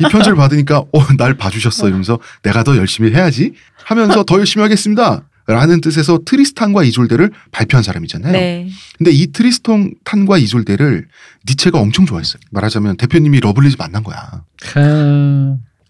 이 0.00 0.10
편지를 0.10 0.36
받으니까 0.36 0.78
어, 0.78 1.16
날 1.18 1.34
봐주셨어 1.34 1.86
이러면서 1.86 2.18
내가 2.42 2.64
더 2.64 2.76
열심히 2.76 3.12
해야지 3.12 3.52
하면서 3.84 4.24
더 4.24 4.38
열심히 4.38 4.62
하겠습니다. 4.62 5.22
라는 5.46 5.80
뜻에서 5.80 6.20
트리스탄과 6.24 6.84
이졸데를 6.84 7.32
발표한 7.50 7.82
사람이잖아요. 7.82 8.32
네. 8.32 8.68
근데 8.96 9.10
이 9.10 9.32
트리스탄과 9.32 10.38
이졸데를 10.38 11.08
니체가 11.48 11.80
엄청 11.80 12.06
좋아했어요. 12.06 12.40
말하자면 12.52 12.96
대표님이 12.96 13.40
러블리즈 13.40 13.76
만난 13.78 14.04
거야. 14.04 14.44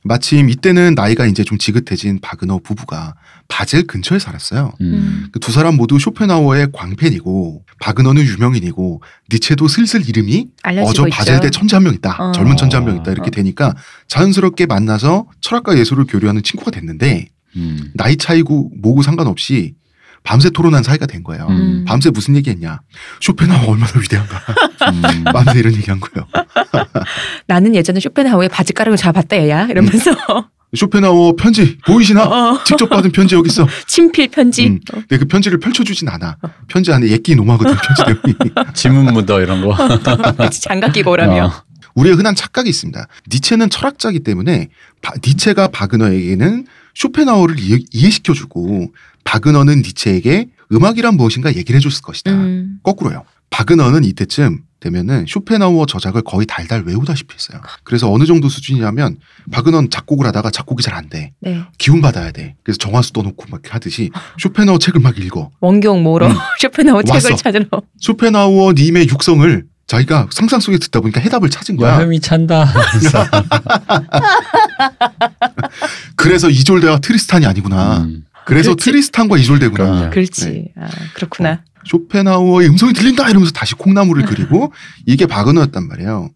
크... 0.02 0.08
마침 0.08 0.48
이때는 0.50 0.94
나이가 0.94 1.26
이제 1.26 1.44
좀 1.44 1.58
지긋해진 1.58 2.20
바그너 2.20 2.58
부부가 2.58 3.14
바젤 3.48 3.86
근처에 3.86 4.18
살았어요. 4.18 4.72
음. 4.80 5.28
그두 5.32 5.52
사람 5.52 5.76
모두 5.76 5.98
쇼펜하우어의 5.98 6.68
광팬이고 6.72 7.64
바그너는 7.80 8.24
유명인이고 8.24 9.02
니체도 9.32 9.68
슬슬 9.68 10.08
이름이 10.08 10.48
어저. 10.84 11.06
바젤대 11.10 11.50
천재 11.50 11.76
한 11.76 11.84
명 11.84 11.94
있다. 11.94 12.16
어. 12.18 12.32
젊은 12.32 12.56
천재 12.56 12.76
한 12.76 12.86
명 12.86 12.96
있다. 12.96 13.12
이렇게 13.12 13.28
어. 13.28 13.30
되니까 13.30 13.74
자연스럽게 14.08 14.66
만나서 14.66 15.26
철학과 15.40 15.78
예술을 15.78 16.04
교류하는 16.06 16.42
친구가 16.42 16.70
됐는데 16.70 17.28
음. 17.56 17.90
나이 17.94 18.16
차이고 18.16 18.70
뭐고 18.82 19.02
상관없이 19.02 19.74
밤새 20.24 20.50
토론한 20.50 20.82
사이가 20.82 21.06
된 21.06 21.22
거예요. 21.24 21.46
음. 21.50 21.84
밤새 21.86 22.10
무슨 22.10 22.36
얘기했냐? 22.36 22.80
쇼펜하우 23.20 23.70
얼마나 23.72 23.90
위대한가. 24.00 24.36
음. 24.92 25.24
밤새 25.32 25.58
이런 25.58 25.74
얘기한 25.74 26.00
거예요. 26.00 26.26
나는 27.46 27.74
예전에 27.74 28.00
쇼펜하우의 28.00 28.48
바지가락을 28.48 28.96
잡았다 28.96 29.36
얘야 29.38 29.66
이러면서 29.66 30.12
쇼펜하우 30.74 31.34
편지 31.36 31.76
보이시나? 31.86 32.24
어, 32.24 32.64
직접 32.64 32.88
받은 32.88 33.12
편지 33.12 33.34
여기 33.34 33.48
있어. 33.48 33.66
친필 33.86 34.28
편지. 34.28 34.66
음. 34.68 34.80
근데 34.90 35.18
그 35.18 35.24
편지를 35.26 35.58
펼쳐주진 35.58 36.08
않아. 36.08 36.36
편지 36.68 36.92
안에 36.92 37.08
예끼 37.08 37.34
노마거든 37.34 37.74
편지 37.76 38.02
내용이. 38.06 38.72
지문 38.74 39.12
묻어 39.12 39.40
이런 39.40 39.62
거. 39.66 39.76
장갑 40.50 40.92
끼고 40.92 41.10
오라며. 41.10 41.46
어. 41.46 41.52
우리의 41.94 42.14
흔한 42.16 42.34
착각이 42.34 42.70
있습니다. 42.70 43.06
니체는 43.30 43.68
철학자이기 43.68 44.20
때문에 44.20 44.68
바- 45.02 45.12
니체가 45.22 45.68
바그너에게는 45.68 46.66
쇼펜하우를 46.94 47.58
이해, 47.58 47.78
이해 47.92 48.10
시켜주고 48.10 48.92
바그너는 49.24 49.78
니체에게 49.82 50.48
음악이란 50.72 51.16
무엇인가 51.16 51.54
얘기를 51.54 51.78
해줬을 51.78 52.02
것이다. 52.02 52.32
음. 52.32 52.78
거꾸로요. 52.82 53.24
바그너는 53.50 54.04
이때쯤 54.04 54.60
되면은 54.80 55.26
쇼펜하우어 55.28 55.86
저작을 55.86 56.22
거의 56.22 56.44
달달 56.46 56.82
외우다시피 56.84 57.34
했어요. 57.34 57.60
그래서 57.84 58.10
어느 58.10 58.24
정도 58.24 58.48
수준이냐면 58.48 59.18
바그너는 59.52 59.90
작곡을 59.90 60.26
하다가 60.26 60.50
작곡이 60.50 60.82
잘 60.82 60.92
안 60.94 61.08
돼. 61.08 61.32
네. 61.40 61.62
기운 61.78 62.00
받아야 62.00 62.32
돼. 62.32 62.56
그래서 62.64 62.78
정화수 62.78 63.12
떠놓고 63.12 63.44
막 63.48 63.60
하듯이 63.72 64.10
쇼펜하우어 64.40 64.78
책을 64.78 65.00
막 65.00 65.16
읽어. 65.18 65.50
원경 65.60 66.02
모로 66.02 66.26
음. 66.26 66.34
쇼펜하우 66.60 67.04
책을. 67.04 67.36
찾으러. 67.36 67.66
쇼펜하우어 68.00 68.72
님의 68.72 69.08
육성을 69.08 69.64
자기가 69.92 70.28
상상 70.30 70.58
속에 70.58 70.78
듣다 70.78 71.00
보니까 71.00 71.20
해답을 71.20 71.50
찾은 71.50 71.76
거야. 71.76 71.96
여혐이 71.96 72.20
찬다. 72.20 72.66
그래서. 76.16 76.48
이졸데와 76.48 77.00
트리스탄이 77.00 77.44
아니구나. 77.44 77.98
음. 77.98 78.24
그래서 78.46 78.70
그렇지. 78.70 78.90
트리스탄과 78.90 79.36
이졸데구나. 79.36 79.84
그럼요. 79.84 80.10
그렇지. 80.10 80.68
아, 80.80 80.88
그렇구나. 81.14 81.60
쇼펜하우어의 81.84 82.68
음성이 82.68 82.92
들린다 82.92 83.28
이러면서 83.28 83.52
다시 83.52 83.74
콩나물을 83.74 84.24
그리고 84.26 84.72
이게 85.06 85.26
바그너였단 85.26 85.88
말이에요. 85.88 86.30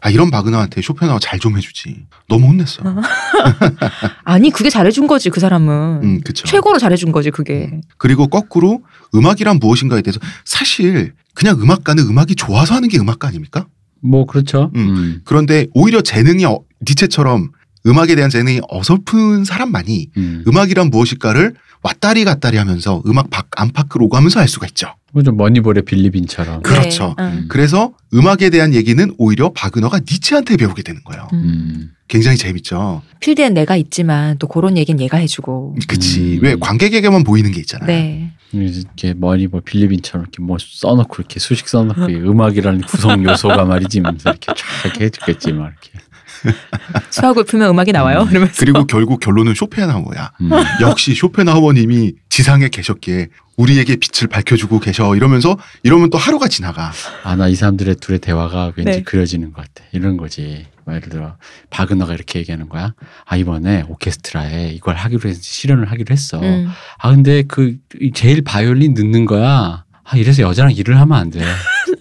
아 0.00 0.10
이런 0.10 0.30
바그너한테 0.30 0.80
쇼펜하우어 0.82 1.18
잘 1.20 1.38
좀 1.38 1.56
해주지. 1.56 2.06
너무 2.28 2.46
혼냈어. 2.48 2.82
어. 2.84 2.96
아니 4.24 4.50
그게 4.50 4.70
잘해준 4.70 5.06
거지 5.06 5.30
그 5.30 5.38
사람은. 5.40 6.00
음 6.02 6.20
그쵸. 6.22 6.44
최고로 6.46 6.78
잘해준 6.78 7.12
거지 7.12 7.30
그게. 7.30 7.80
그리고 7.98 8.26
거꾸로 8.28 8.82
음악이란 9.14 9.58
무엇인가에 9.58 10.02
대해서 10.02 10.18
사실 10.44 11.12
그냥 11.34 11.60
음악가는 11.60 12.02
음악이 12.04 12.34
좋아서 12.36 12.74
하는 12.74 12.88
게 12.88 12.98
음악가 12.98 13.28
아닙니까? 13.28 13.66
뭐 14.02 14.24
그렇죠. 14.26 14.70
음. 14.76 14.80
음. 14.80 15.20
그런데 15.24 15.66
오히려 15.74 16.00
재능이 16.00 16.44
어, 16.46 16.60
니체처럼 16.88 17.50
음악에 17.86 18.14
대한 18.14 18.30
재능이 18.30 18.60
어설픈 18.68 19.44
사람만이 19.44 20.08
음. 20.16 20.44
음악이란 20.48 20.90
무엇일까를 20.90 21.54
왔다리 21.86 22.24
갔다리 22.24 22.56
하면서 22.56 23.00
음악 23.06 23.30
밖 23.30 23.48
안팎을 23.56 24.02
오가면서 24.02 24.40
알 24.40 24.48
수가 24.48 24.66
있죠. 24.68 24.88
뭐죠 25.12 25.30
머니볼의 25.32 25.84
빌리빈처럼. 25.84 26.62
그- 26.62 26.72
그렇죠. 26.74 27.14
네. 27.16 27.24
응. 27.24 27.46
그래서 27.48 27.92
음악에 28.12 28.50
대한 28.50 28.74
얘기는 28.74 29.14
오히려 29.18 29.52
바그너가 29.52 30.00
니체한테 30.00 30.56
배우게 30.56 30.82
되는 30.82 31.02
거예요. 31.04 31.28
음. 31.32 31.38
음. 31.44 31.92
굉장히 32.08 32.36
재밌죠. 32.36 33.02
필드엔 33.20 33.54
내가 33.54 33.76
있지만 33.76 34.36
또 34.38 34.46
그런 34.48 34.76
얘기는 34.76 35.00
얘가 35.00 35.16
해주고. 35.18 35.76
그치. 35.88 36.38
음. 36.38 36.38
왜 36.42 36.56
관객에게만 36.56 37.22
보이는 37.24 37.50
게 37.52 37.60
있잖아요. 37.60 37.86
네. 37.86 38.32
이렇게 38.52 39.12
머니볼 39.14 39.62
빌리빈처럼 39.62 40.24
이렇게 40.24 40.42
뭐 40.42 40.56
써놓고 40.60 41.14
이렇게 41.18 41.38
수식 41.40 41.68
써놓고 41.68 42.10
이 42.10 42.14
음악이라는 42.16 42.80
구성 42.82 43.24
요소가 43.24 43.64
말이지 43.66 44.00
면서 44.00 44.30
이렇게 44.30 44.46
쫙 44.46 44.56
이렇게 44.84 45.04
해주겠지 45.06 45.52
막 45.52 45.72
이렇게. 45.72 45.98
수학을 47.10 47.44
풀면 47.44 47.70
음악이 47.70 47.92
나와요. 47.92 48.22
음. 48.22 48.30
이러면서. 48.30 48.54
그리고 48.58 48.86
결국 48.86 49.20
결론은 49.20 49.54
쇼펜하우어야. 49.54 50.32
음. 50.42 50.50
역시 50.82 51.14
쇼펜하우어님이 51.14 52.12
지상에 52.28 52.68
계셨기에 52.68 53.28
우리에게 53.56 53.96
빛을 53.96 54.28
밝혀주고 54.28 54.80
계셔 54.80 55.16
이러면서 55.16 55.56
이러면 55.82 56.10
또 56.10 56.18
하루가 56.18 56.46
지나가. 56.48 56.92
아 57.24 57.36
나 57.36 57.48
이 57.48 57.54
사람들의 57.54 57.96
둘의 57.96 58.18
대화가 58.18 58.72
왠지 58.76 58.92
네. 58.98 59.02
그려지는 59.02 59.52
것 59.52 59.62
같아. 59.62 59.88
이런 59.92 60.16
거지. 60.18 60.66
뭐 60.84 60.94
예를 60.94 61.08
들어 61.08 61.36
바그너가 61.70 62.12
이렇게 62.14 62.38
얘기하는 62.38 62.68
거야. 62.68 62.92
아 63.24 63.36
이번에 63.36 63.84
오케스트라에 63.88 64.68
이걸 64.72 64.94
하기로 64.96 65.28
해서 65.28 65.40
실현을 65.42 65.90
하기로 65.90 66.12
했어. 66.12 66.38
음. 66.40 66.68
아 66.98 67.10
근데 67.10 67.42
그 67.42 67.76
제일 68.14 68.42
바이올린 68.44 68.92
넣는 68.94 69.24
거야. 69.24 69.84
아 70.08 70.16
이래서 70.16 70.42
여자랑 70.42 70.72
일을 70.72 70.98
하면 71.00 71.18
안 71.18 71.30
돼. 71.30 71.42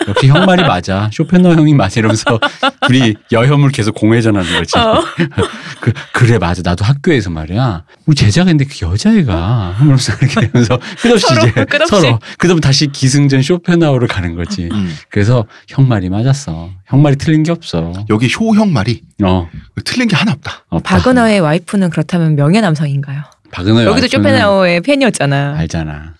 역시 0.08 0.28
형 0.28 0.45
말이 0.45 0.62
맞아. 0.64 1.10
쇼펜허 1.12 1.53
형이 1.53 1.74
맞아 1.74 1.99
이러면서 1.99 2.39
둘이 2.88 3.16
여혐을 3.32 3.70
계속 3.72 3.95
공회전하는 3.95 4.47
거지. 4.60 4.78
어. 4.78 5.03
그 5.82 5.91
그래 6.14 6.38
맞아. 6.38 6.62
나도 6.64 6.86
학교에서 6.86 7.30
말이야. 7.32 7.84
우리 8.06 8.16
제자가 8.16 8.51
있는데 8.51 8.66
그 8.66 8.86
여자애가 8.86 9.74
하면서 9.78 10.14
이렇게 10.22 10.47
하면서 10.47 10.80
끝없이 11.01 11.26
서로, 11.28 11.47
이제 11.47 11.66
끝없이. 11.66 11.89
서로 11.95 12.20
그다음 12.38 12.60
다시 12.60 12.88
기승전 12.88 13.41
쇼펜하우로 13.41 14.08
가는 14.08 14.36
거지. 14.36 14.70
음. 14.72 14.95
그래서 15.10 15.45
형 15.68 15.88
말이 15.88 16.10
맞았어. 16.10 16.70
형 16.88 17.01
말이 17.01 17.16
틀린 17.16 17.41
게 17.43 17.51
없어. 17.51 17.91
여기 18.10 18.28
효 18.39 18.56
형 18.56 18.72
말이 18.72 19.01
어. 19.24 19.49
틀린 19.84 20.08
게 20.08 20.16
하나 20.16 20.32
없다. 20.34 20.66
없다. 20.70 20.97
바그너의 20.97 21.39
와이프는 21.39 21.89
그렇다면 21.89 22.36
명예 22.36 22.62
남성인가요? 22.62 23.22
바그너의 23.51 23.88
여기도 23.88 24.08
쇼펜하우의 24.08 24.82
팬이었잖아. 24.82 25.56
알잖아. 25.58 26.14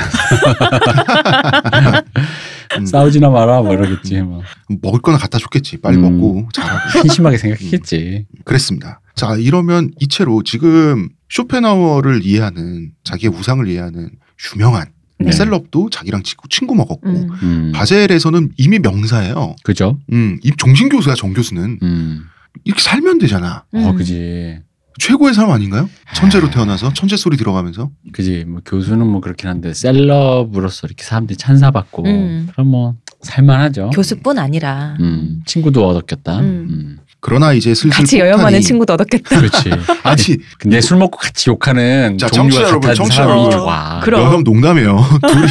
음. 2.78 2.86
싸우지나 2.86 3.30
마라 3.30 3.62
뭐 3.62 3.72
이러겠지. 3.72 4.20
뭐. 4.22 4.42
먹을 4.82 5.00
거나 5.00 5.18
갖다 5.18 5.38
줬겠지. 5.38 5.78
빨리 5.78 5.96
음. 5.96 6.02
먹고 6.02 6.48
잘하고. 6.52 6.98
한심하게 7.00 7.38
생각했겠지. 7.38 8.26
그랬습니다. 8.44 9.00
자 9.14 9.34
이러면 9.36 9.92
이채로 10.00 10.42
지금 10.42 11.08
쇼펜하우어를 11.30 12.20
이해하는 12.24 12.92
자기의 13.04 13.32
우상을 13.32 13.66
이해하는 13.68 14.10
유명한 14.54 14.86
네. 15.18 15.32
셀럽도 15.32 15.88
자기랑 15.90 16.22
친구, 16.22 16.48
친구 16.48 16.74
먹었고 16.74 17.08
음. 17.08 17.28
음. 17.42 17.72
바젤에서는 17.74 18.50
이미 18.58 18.78
명사예요. 18.78 19.56
그죠? 19.62 19.98
음, 20.12 20.38
이 20.42 20.52
종신 20.56 20.88
교수야 20.90 21.14
정 21.14 21.32
교수는 21.32 21.78
음. 21.82 22.20
이렇게 22.64 22.82
살면 22.82 23.18
되잖아. 23.18 23.64
어, 23.72 23.78
음. 23.78 23.96
그지. 23.96 24.58
최고의 24.98 25.34
삶 25.34 25.50
아닌가요? 25.50 25.88
천재로 26.14 26.50
태어나서 26.50 26.92
천재 26.94 27.16
소리 27.16 27.36
들어가면서 27.36 27.90
그지. 28.12 28.44
뭐 28.46 28.60
교수는 28.64 29.06
뭐 29.06 29.20
그렇긴 29.20 29.48
한데 29.48 29.74
셀럽으로서 29.74 30.86
이렇게 30.86 31.04
사람들이 31.04 31.36
찬사받고 31.36 32.04
음. 32.06 32.48
그럼 32.52 32.68
뭐 32.68 32.94
살만하죠. 33.22 33.90
교수뿐 33.90 34.38
아니라 34.38 34.96
음. 35.00 35.42
친구도 35.46 35.86
얻었겠다. 35.88 36.38
음. 36.38 36.66
음. 36.70 36.98
그러나 37.20 37.52
이제 37.52 37.74
슬슬 37.74 37.90
같이 37.90 38.18
여혐하는 38.20 38.60
폭탄이- 38.60 38.64
친구도 38.64 38.92
얻었겠다. 38.94 39.36
그렇지. 39.40 39.70
아니 40.04 40.22
근데 40.58 40.80
술 40.80 40.96
먹고 40.98 41.18
같이 41.18 41.50
욕하는 41.50 42.18
자, 42.18 42.28
종류가 42.28 42.50
청취자 42.50 42.62
여러분, 42.68 42.80
같은 42.80 42.94
청취자 42.94 43.22
사람이 43.24 43.40
여러분. 43.40 43.58
좋아. 43.58 44.00
그럼. 44.00 44.22
여혐 44.22 44.44
농담이에요. 44.44 44.96
둘이 45.26 45.46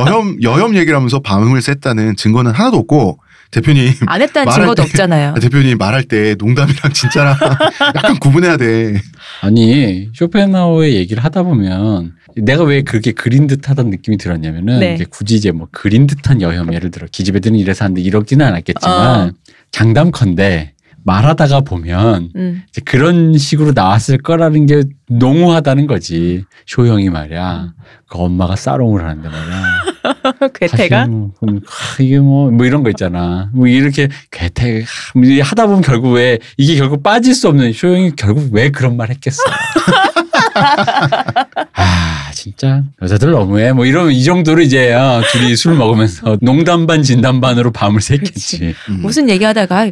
여혐 0.00 0.42
여혐 0.42 0.76
얘기를 0.76 0.94
하면서 0.94 1.20
밤을 1.20 1.58
샜다는 1.60 2.16
증거는 2.16 2.52
하나도 2.52 2.76
없고 2.78 3.18
대표님 3.50 3.92
안 4.06 4.22
했다는 4.22 4.52
증거도 4.52 4.74
때- 4.74 4.82
없잖아요. 4.82 5.34
대표님 5.40 5.78
말할 5.78 6.04
때 6.04 6.34
농담이랑 6.38 6.92
진짜랑 6.92 7.36
약간 7.94 8.18
구분해야 8.18 8.56
돼. 8.56 9.00
아니 9.42 10.08
쇼펜하우의 10.14 10.94
얘기를 10.94 11.24
하다 11.24 11.42
보면 11.44 12.12
내가 12.36 12.64
왜 12.64 12.82
그렇게 12.82 13.12
그린 13.12 13.46
듯하다는 13.46 13.90
느낌이 13.90 14.18
들었냐면은 14.18 14.80
네. 14.80 14.94
이게 14.94 15.04
굳이 15.08 15.36
이제 15.36 15.52
뭐 15.52 15.68
그린 15.72 16.06
듯한 16.06 16.42
여혐 16.42 16.72
예를 16.74 16.90
들어 16.90 17.06
기집애들은 17.10 17.56
이래서 17.58 17.84
하는데 17.84 18.00
이러지는 18.00 18.44
않았겠지만 18.46 19.28
어. 19.28 19.32
장담컨대 19.72 20.72
말하다가 21.04 21.60
보면 21.60 22.30
음. 22.34 22.62
이제 22.68 22.80
그런 22.84 23.38
식으로 23.38 23.70
나왔을 23.74 24.18
거라는 24.18 24.66
게 24.66 24.82
농후하다는 25.08 25.86
거지 25.86 26.42
쇼형이 26.66 27.10
말이야 27.10 27.72
그 28.08 28.18
엄마가 28.18 28.56
싸롱을 28.56 29.04
하는데 29.04 29.28
말이야 29.28 29.82
괴테가 30.54 30.98
사실 30.98 31.12
뭐, 31.12 31.32
그럼 31.40 31.60
하, 31.66 32.02
이게 32.02 32.18
뭐, 32.18 32.50
뭐 32.50 32.66
이런 32.66 32.82
거 32.82 32.90
있잖아. 32.90 33.50
뭐 33.52 33.66
이렇게 33.66 34.08
하, 34.30 34.48
뭐 35.14 35.24
하다 35.42 35.66
보면 35.66 35.82
결국 35.82 36.12
왜 36.12 36.38
이게 36.56 36.76
결국 36.76 37.02
빠질 37.02 37.34
수 37.34 37.48
없는 37.48 37.72
쇼영이 37.72 38.12
결국 38.16 38.48
왜 38.52 38.70
그런 38.70 38.96
말 38.96 39.10
했겠어. 39.10 39.42
아 41.74 42.30
진짜 42.32 42.84
여자들 43.02 43.30
너무해. 43.30 43.72
뭐 43.72 43.86
이러면 43.86 44.12
이 44.12 44.24
정도로 44.24 44.62
이제 44.62 44.92
어, 44.94 45.22
둘이 45.30 45.56
술 45.56 45.74
먹으면서 45.74 46.38
농담 46.40 46.86
반 46.86 47.02
진담 47.02 47.40
반으로 47.40 47.72
밤을 47.72 48.00
샜겠지. 48.00 48.74
음. 48.88 49.00
무슨 49.02 49.28
얘기하다가 49.28 49.90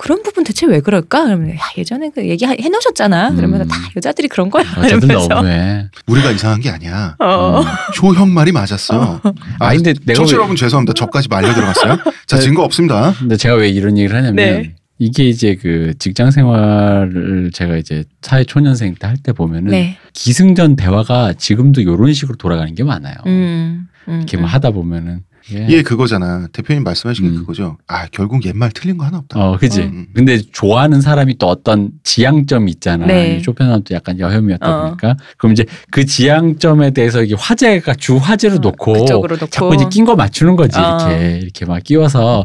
그런 0.00 0.22
부분 0.22 0.44
대체 0.44 0.64
왜 0.66 0.80
그럴까? 0.80 1.24
그러면 1.24 1.50
야, 1.50 1.58
예전에 1.76 2.10
그 2.14 2.26
얘기 2.26 2.46
해 2.46 2.56
놓으셨잖아. 2.56 3.34
그러면 3.36 3.60
음. 3.60 3.68
다 3.68 3.76
여자들이 3.94 4.28
그런 4.28 4.48
거야. 4.48 4.64
여자들 4.78 5.04
이러면서. 5.10 5.28
너무해. 5.28 5.88
우리가 6.06 6.30
이상한 6.30 6.58
게 6.60 6.70
아니야. 6.70 7.16
어. 7.18 7.60
음. 7.60 7.66
쇼형 7.94 8.32
말이 8.32 8.50
맞았어. 8.50 9.20
아니 9.58 9.76
근데 9.82 9.94
내가 10.06 10.22
왜, 10.22 10.32
여러분 10.32 10.56
죄송합니다. 10.56 10.94
저까지 10.94 11.28
말려 11.28 11.52
들어갔어요. 11.52 11.98
자 12.26 12.36
네. 12.36 12.42
증거 12.42 12.62
없습니다. 12.64 13.14
근데 13.18 13.36
제가 13.36 13.56
왜 13.56 13.68
이런 13.68 13.98
얘기를 13.98 14.16
하냐면 14.16 14.36
네. 14.36 14.74
이게 14.98 15.24
이제 15.28 15.56
그 15.60 15.92
직장 15.98 16.30
생활을 16.30 17.50
제가 17.52 17.76
이제 17.76 18.04
사회 18.22 18.44
초년생 18.44 18.94
때 18.94 19.06
할 19.06 19.16
때 19.22 19.32
보면은 19.32 19.70
네. 19.70 19.98
기승전 20.14 20.76
대화가 20.76 21.34
지금도 21.34 21.82
이런 21.82 22.12
식으로 22.14 22.36
돌아가는 22.36 22.74
게 22.74 22.84
많아요. 22.84 23.16
음. 23.26 23.86
음. 24.08 24.16
이렇게 24.16 24.38
뭐 24.38 24.46
음. 24.46 24.48
하다 24.48 24.70
보면은 24.70 25.20
이게 25.50 25.66
예 25.68 25.82
그거잖아. 25.82 26.48
대표님 26.52 26.84
말씀하신 26.84 27.24
게 27.24 27.30
음. 27.30 27.36
그거죠. 27.40 27.76
아 27.88 28.06
결국 28.06 28.44
옛말 28.44 28.70
틀린 28.72 28.96
거 28.96 29.04
하나 29.04 29.18
없다. 29.18 29.38
어, 29.38 29.56
그지. 29.58 29.82
음. 29.82 30.06
근데 30.14 30.38
좋아하는 30.38 31.00
사람이 31.00 31.38
또 31.38 31.48
어떤 31.48 31.90
지향점이 32.04 32.70
있잖아. 32.72 33.06
네. 33.06 33.36
이 33.36 33.42
쇼펜하우도 33.42 33.94
약간 33.94 34.18
여혐이었다 34.18 34.68
어. 34.68 34.82
보니까. 34.84 35.16
그럼 35.36 35.52
이제 35.52 35.64
그 35.90 36.04
지향점에 36.04 36.92
대해서 36.92 37.22
이게 37.22 37.34
화제가 37.38 37.94
주 37.94 38.16
화제로 38.16 38.58
놓고 38.58 38.92
그쪽으로 38.92 39.36
놓고 39.36 39.46
자꾸 39.50 39.74
이제 39.74 39.84
낀 39.90 40.04
거 40.04 40.16
맞추는 40.16 40.56
거지. 40.56 40.78
어. 40.78 40.98
이렇게 41.10 41.38
이렇게 41.38 41.64
막 41.66 41.82
끼워서 41.82 42.44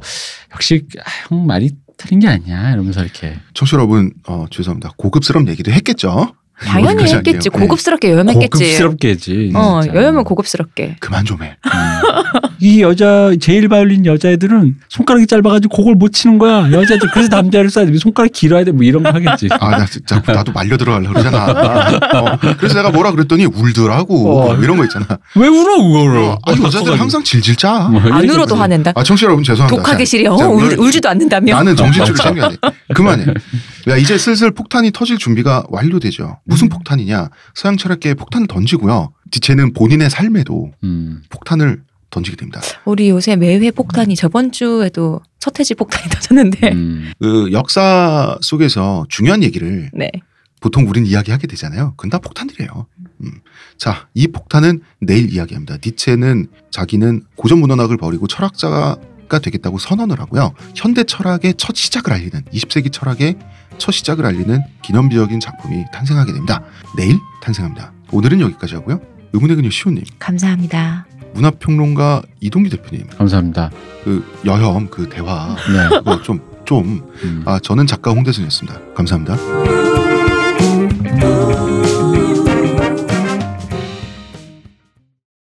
역시 0.54 0.86
아, 1.00 1.10
형 1.30 1.46
말이 1.46 1.72
틀린 1.98 2.20
게 2.20 2.28
아니야. 2.28 2.72
이러면서 2.72 3.02
이렇게 3.04 3.36
청취자 3.54 3.78
여러분 3.78 4.12
어, 4.28 4.46
죄송합니다. 4.50 4.92
고급스러운 4.98 5.48
얘기도 5.48 5.72
했겠죠. 5.72 6.34
당연히 6.58 7.04
했겠지. 7.04 7.50
네. 7.50 7.60
고급스럽게 7.60 8.12
여혐했겠지. 8.12 8.48
고급스럽게지. 8.50 9.52
어. 9.56 9.82
여혐은 9.94 10.24
고급스럽게. 10.24 10.98
그만 11.00 11.26
좀 11.26 11.44
해. 11.44 11.58
음. 12.16 12.50
이 12.62 12.82
여자 12.82 13.32
제일 13.40 13.68
바이올린 13.68 14.06
여자애들은 14.06 14.76
손가락이 14.90 15.28
짧아가지고 15.28 15.76
곡을 15.76 15.96
못 15.96 16.14
치는 16.14 16.38
거야. 16.38 16.72
여자들 16.72 17.10
그래서 17.14 17.30
남자를 17.30 17.70
써야 17.70 17.86
돼. 17.86 17.96
손가락 17.98 18.32
길어야 18.32 18.64
돼. 18.64 18.72
뭐 18.72 18.84
이런 18.84 19.04
거 19.04 19.10
하겠지. 19.10 19.48
아, 19.52 19.70
나 19.78 19.86
진짜 19.86 20.22
나도 20.26 20.52
말려 20.52 20.78
들어가려고 20.78 21.14
그러잖아. 21.14 21.46
어, 22.14 22.38
그래서 22.58 22.76
내가 22.76 22.92
뭐라 22.92 23.12
그랬더니 23.12 23.46
울더라고. 23.46 24.50
어. 24.52 24.56
이런 24.56 24.78
거 24.78 24.84
있잖아. 24.86 25.06
왜 25.36 25.48
울어 25.48 25.78
그거를? 25.82 26.18
어, 26.24 26.40
아, 26.46 26.52
여자들은 26.52 26.98
항상 27.00 27.24
질질 27.24 27.56
짜. 27.56 27.88
뭐 27.90 28.02
안 28.06 28.24
울어도 28.30 28.56
뭐- 28.56 28.64
화낸다. 28.64 28.94
아, 28.96 29.04
청취자 29.04 29.26
여러분 29.26 29.44
죄송합니다. 29.44 29.76
독하게 29.84 30.06
자, 30.06 30.10
싫어. 30.10 30.38
자, 30.38 30.48
울, 30.48 30.64
울- 30.64 30.80
울지도 30.80 31.10
않는다며. 31.10 31.56
나는 31.56 31.76
정신줄을 31.76 32.16
챙겨야 32.16 32.50
돼. 32.50 32.58
그만해. 32.94 33.26
야, 33.90 33.98
이제 33.98 34.18
슬슬 34.18 34.52
폭탄이 34.52 34.92
터질 34.92 35.18
준비가 35.18 35.64
완료되죠. 35.70 36.40
무슨 36.46 36.70
폭탄이냐? 36.70 37.30
서양 37.54 37.78
철학계에 37.78 38.14
폭탄을 38.16 38.48
던지고요. 38.48 39.12
디체는 39.32 39.74
본인의 39.74 40.10
삶에도 40.10 40.72
음. 40.84 41.22
폭탄을 41.30 41.82
던지게 42.16 42.38
됩니다. 42.38 42.62
우리 42.86 43.10
요새 43.10 43.36
매회 43.36 43.72
폭탄이 43.72 44.16
저번 44.16 44.52
주에도 44.54 45.22
서태지 45.40 45.76
폭탄이 45.76 46.08
터졌는데. 46.10 46.72
음. 46.72 47.12
그 47.20 47.52
역사 47.52 48.38
속에서 48.42 49.06
중요한 49.10 49.44
얘기를 49.44 49.90
네. 49.94 50.10
보통 50.62 50.88
우린 50.88 51.06
이야기하게 51.06 51.48
되잖아요. 51.48 51.94
그건 51.98 52.10
다 52.10 52.20
폭탄이래요. 52.20 52.88
음. 53.22 53.32
자, 53.78 54.08
이 54.14 54.28
폭탄은 54.28 54.82
내일 55.00 55.32
이야기합니다. 55.32 55.78
니체는 55.86 56.48
자기는 56.72 57.24
고전 57.36 57.60
문헌학을 57.60 57.98
버리고 57.98 58.28
철학자가 58.28 58.98
되겠다고 59.28 59.78
선언을 59.80 60.22
하고요. 60.22 60.54
현대 60.76 61.04
철학의 61.04 61.56
첫 61.58 61.76
시작을 61.76 62.14
알리는 62.14 62.42
20세기 62.54 62.92
철학의 62.92 63.36
첫 63.78 63.92
시작을 63.92 64.26
알리는 64.26 64.62
기념비적인 64.82 65.42
작품이 65.42 65.84
탄생하게 65.92 66.32
됩니다. 66.32 66.64
내일 66.96 67.20
탄생합니다. 67.42 67.92
오늘은 68.14 68.40
여기까지 68.40 68.76
하고요. 68.76 69.02
의문의 69.34 69.58
그녀 69.58 69.70
시호님, 69.70 70.04
감사합니다. 70.20 71.06
문화평론가 71.36 72.24
이동규 72.40 72.70
대표님, 72.70 73.08
감사합니다. 73.18 73.72
그 74.04 74.24
여혐 74.46 74.90
그 74.90 75.10
대화 75.10 75.56
네. 75.72 75.98
그거 75.98 76.22
좀좀 76.22 77.02
음. 77.24 77.44
아 77.46 77.60
저는 77.60 77.86
작가 77.88 78.12
홍대순이었습니다. 78.12 78.80
감사합니다. 78.96 80.05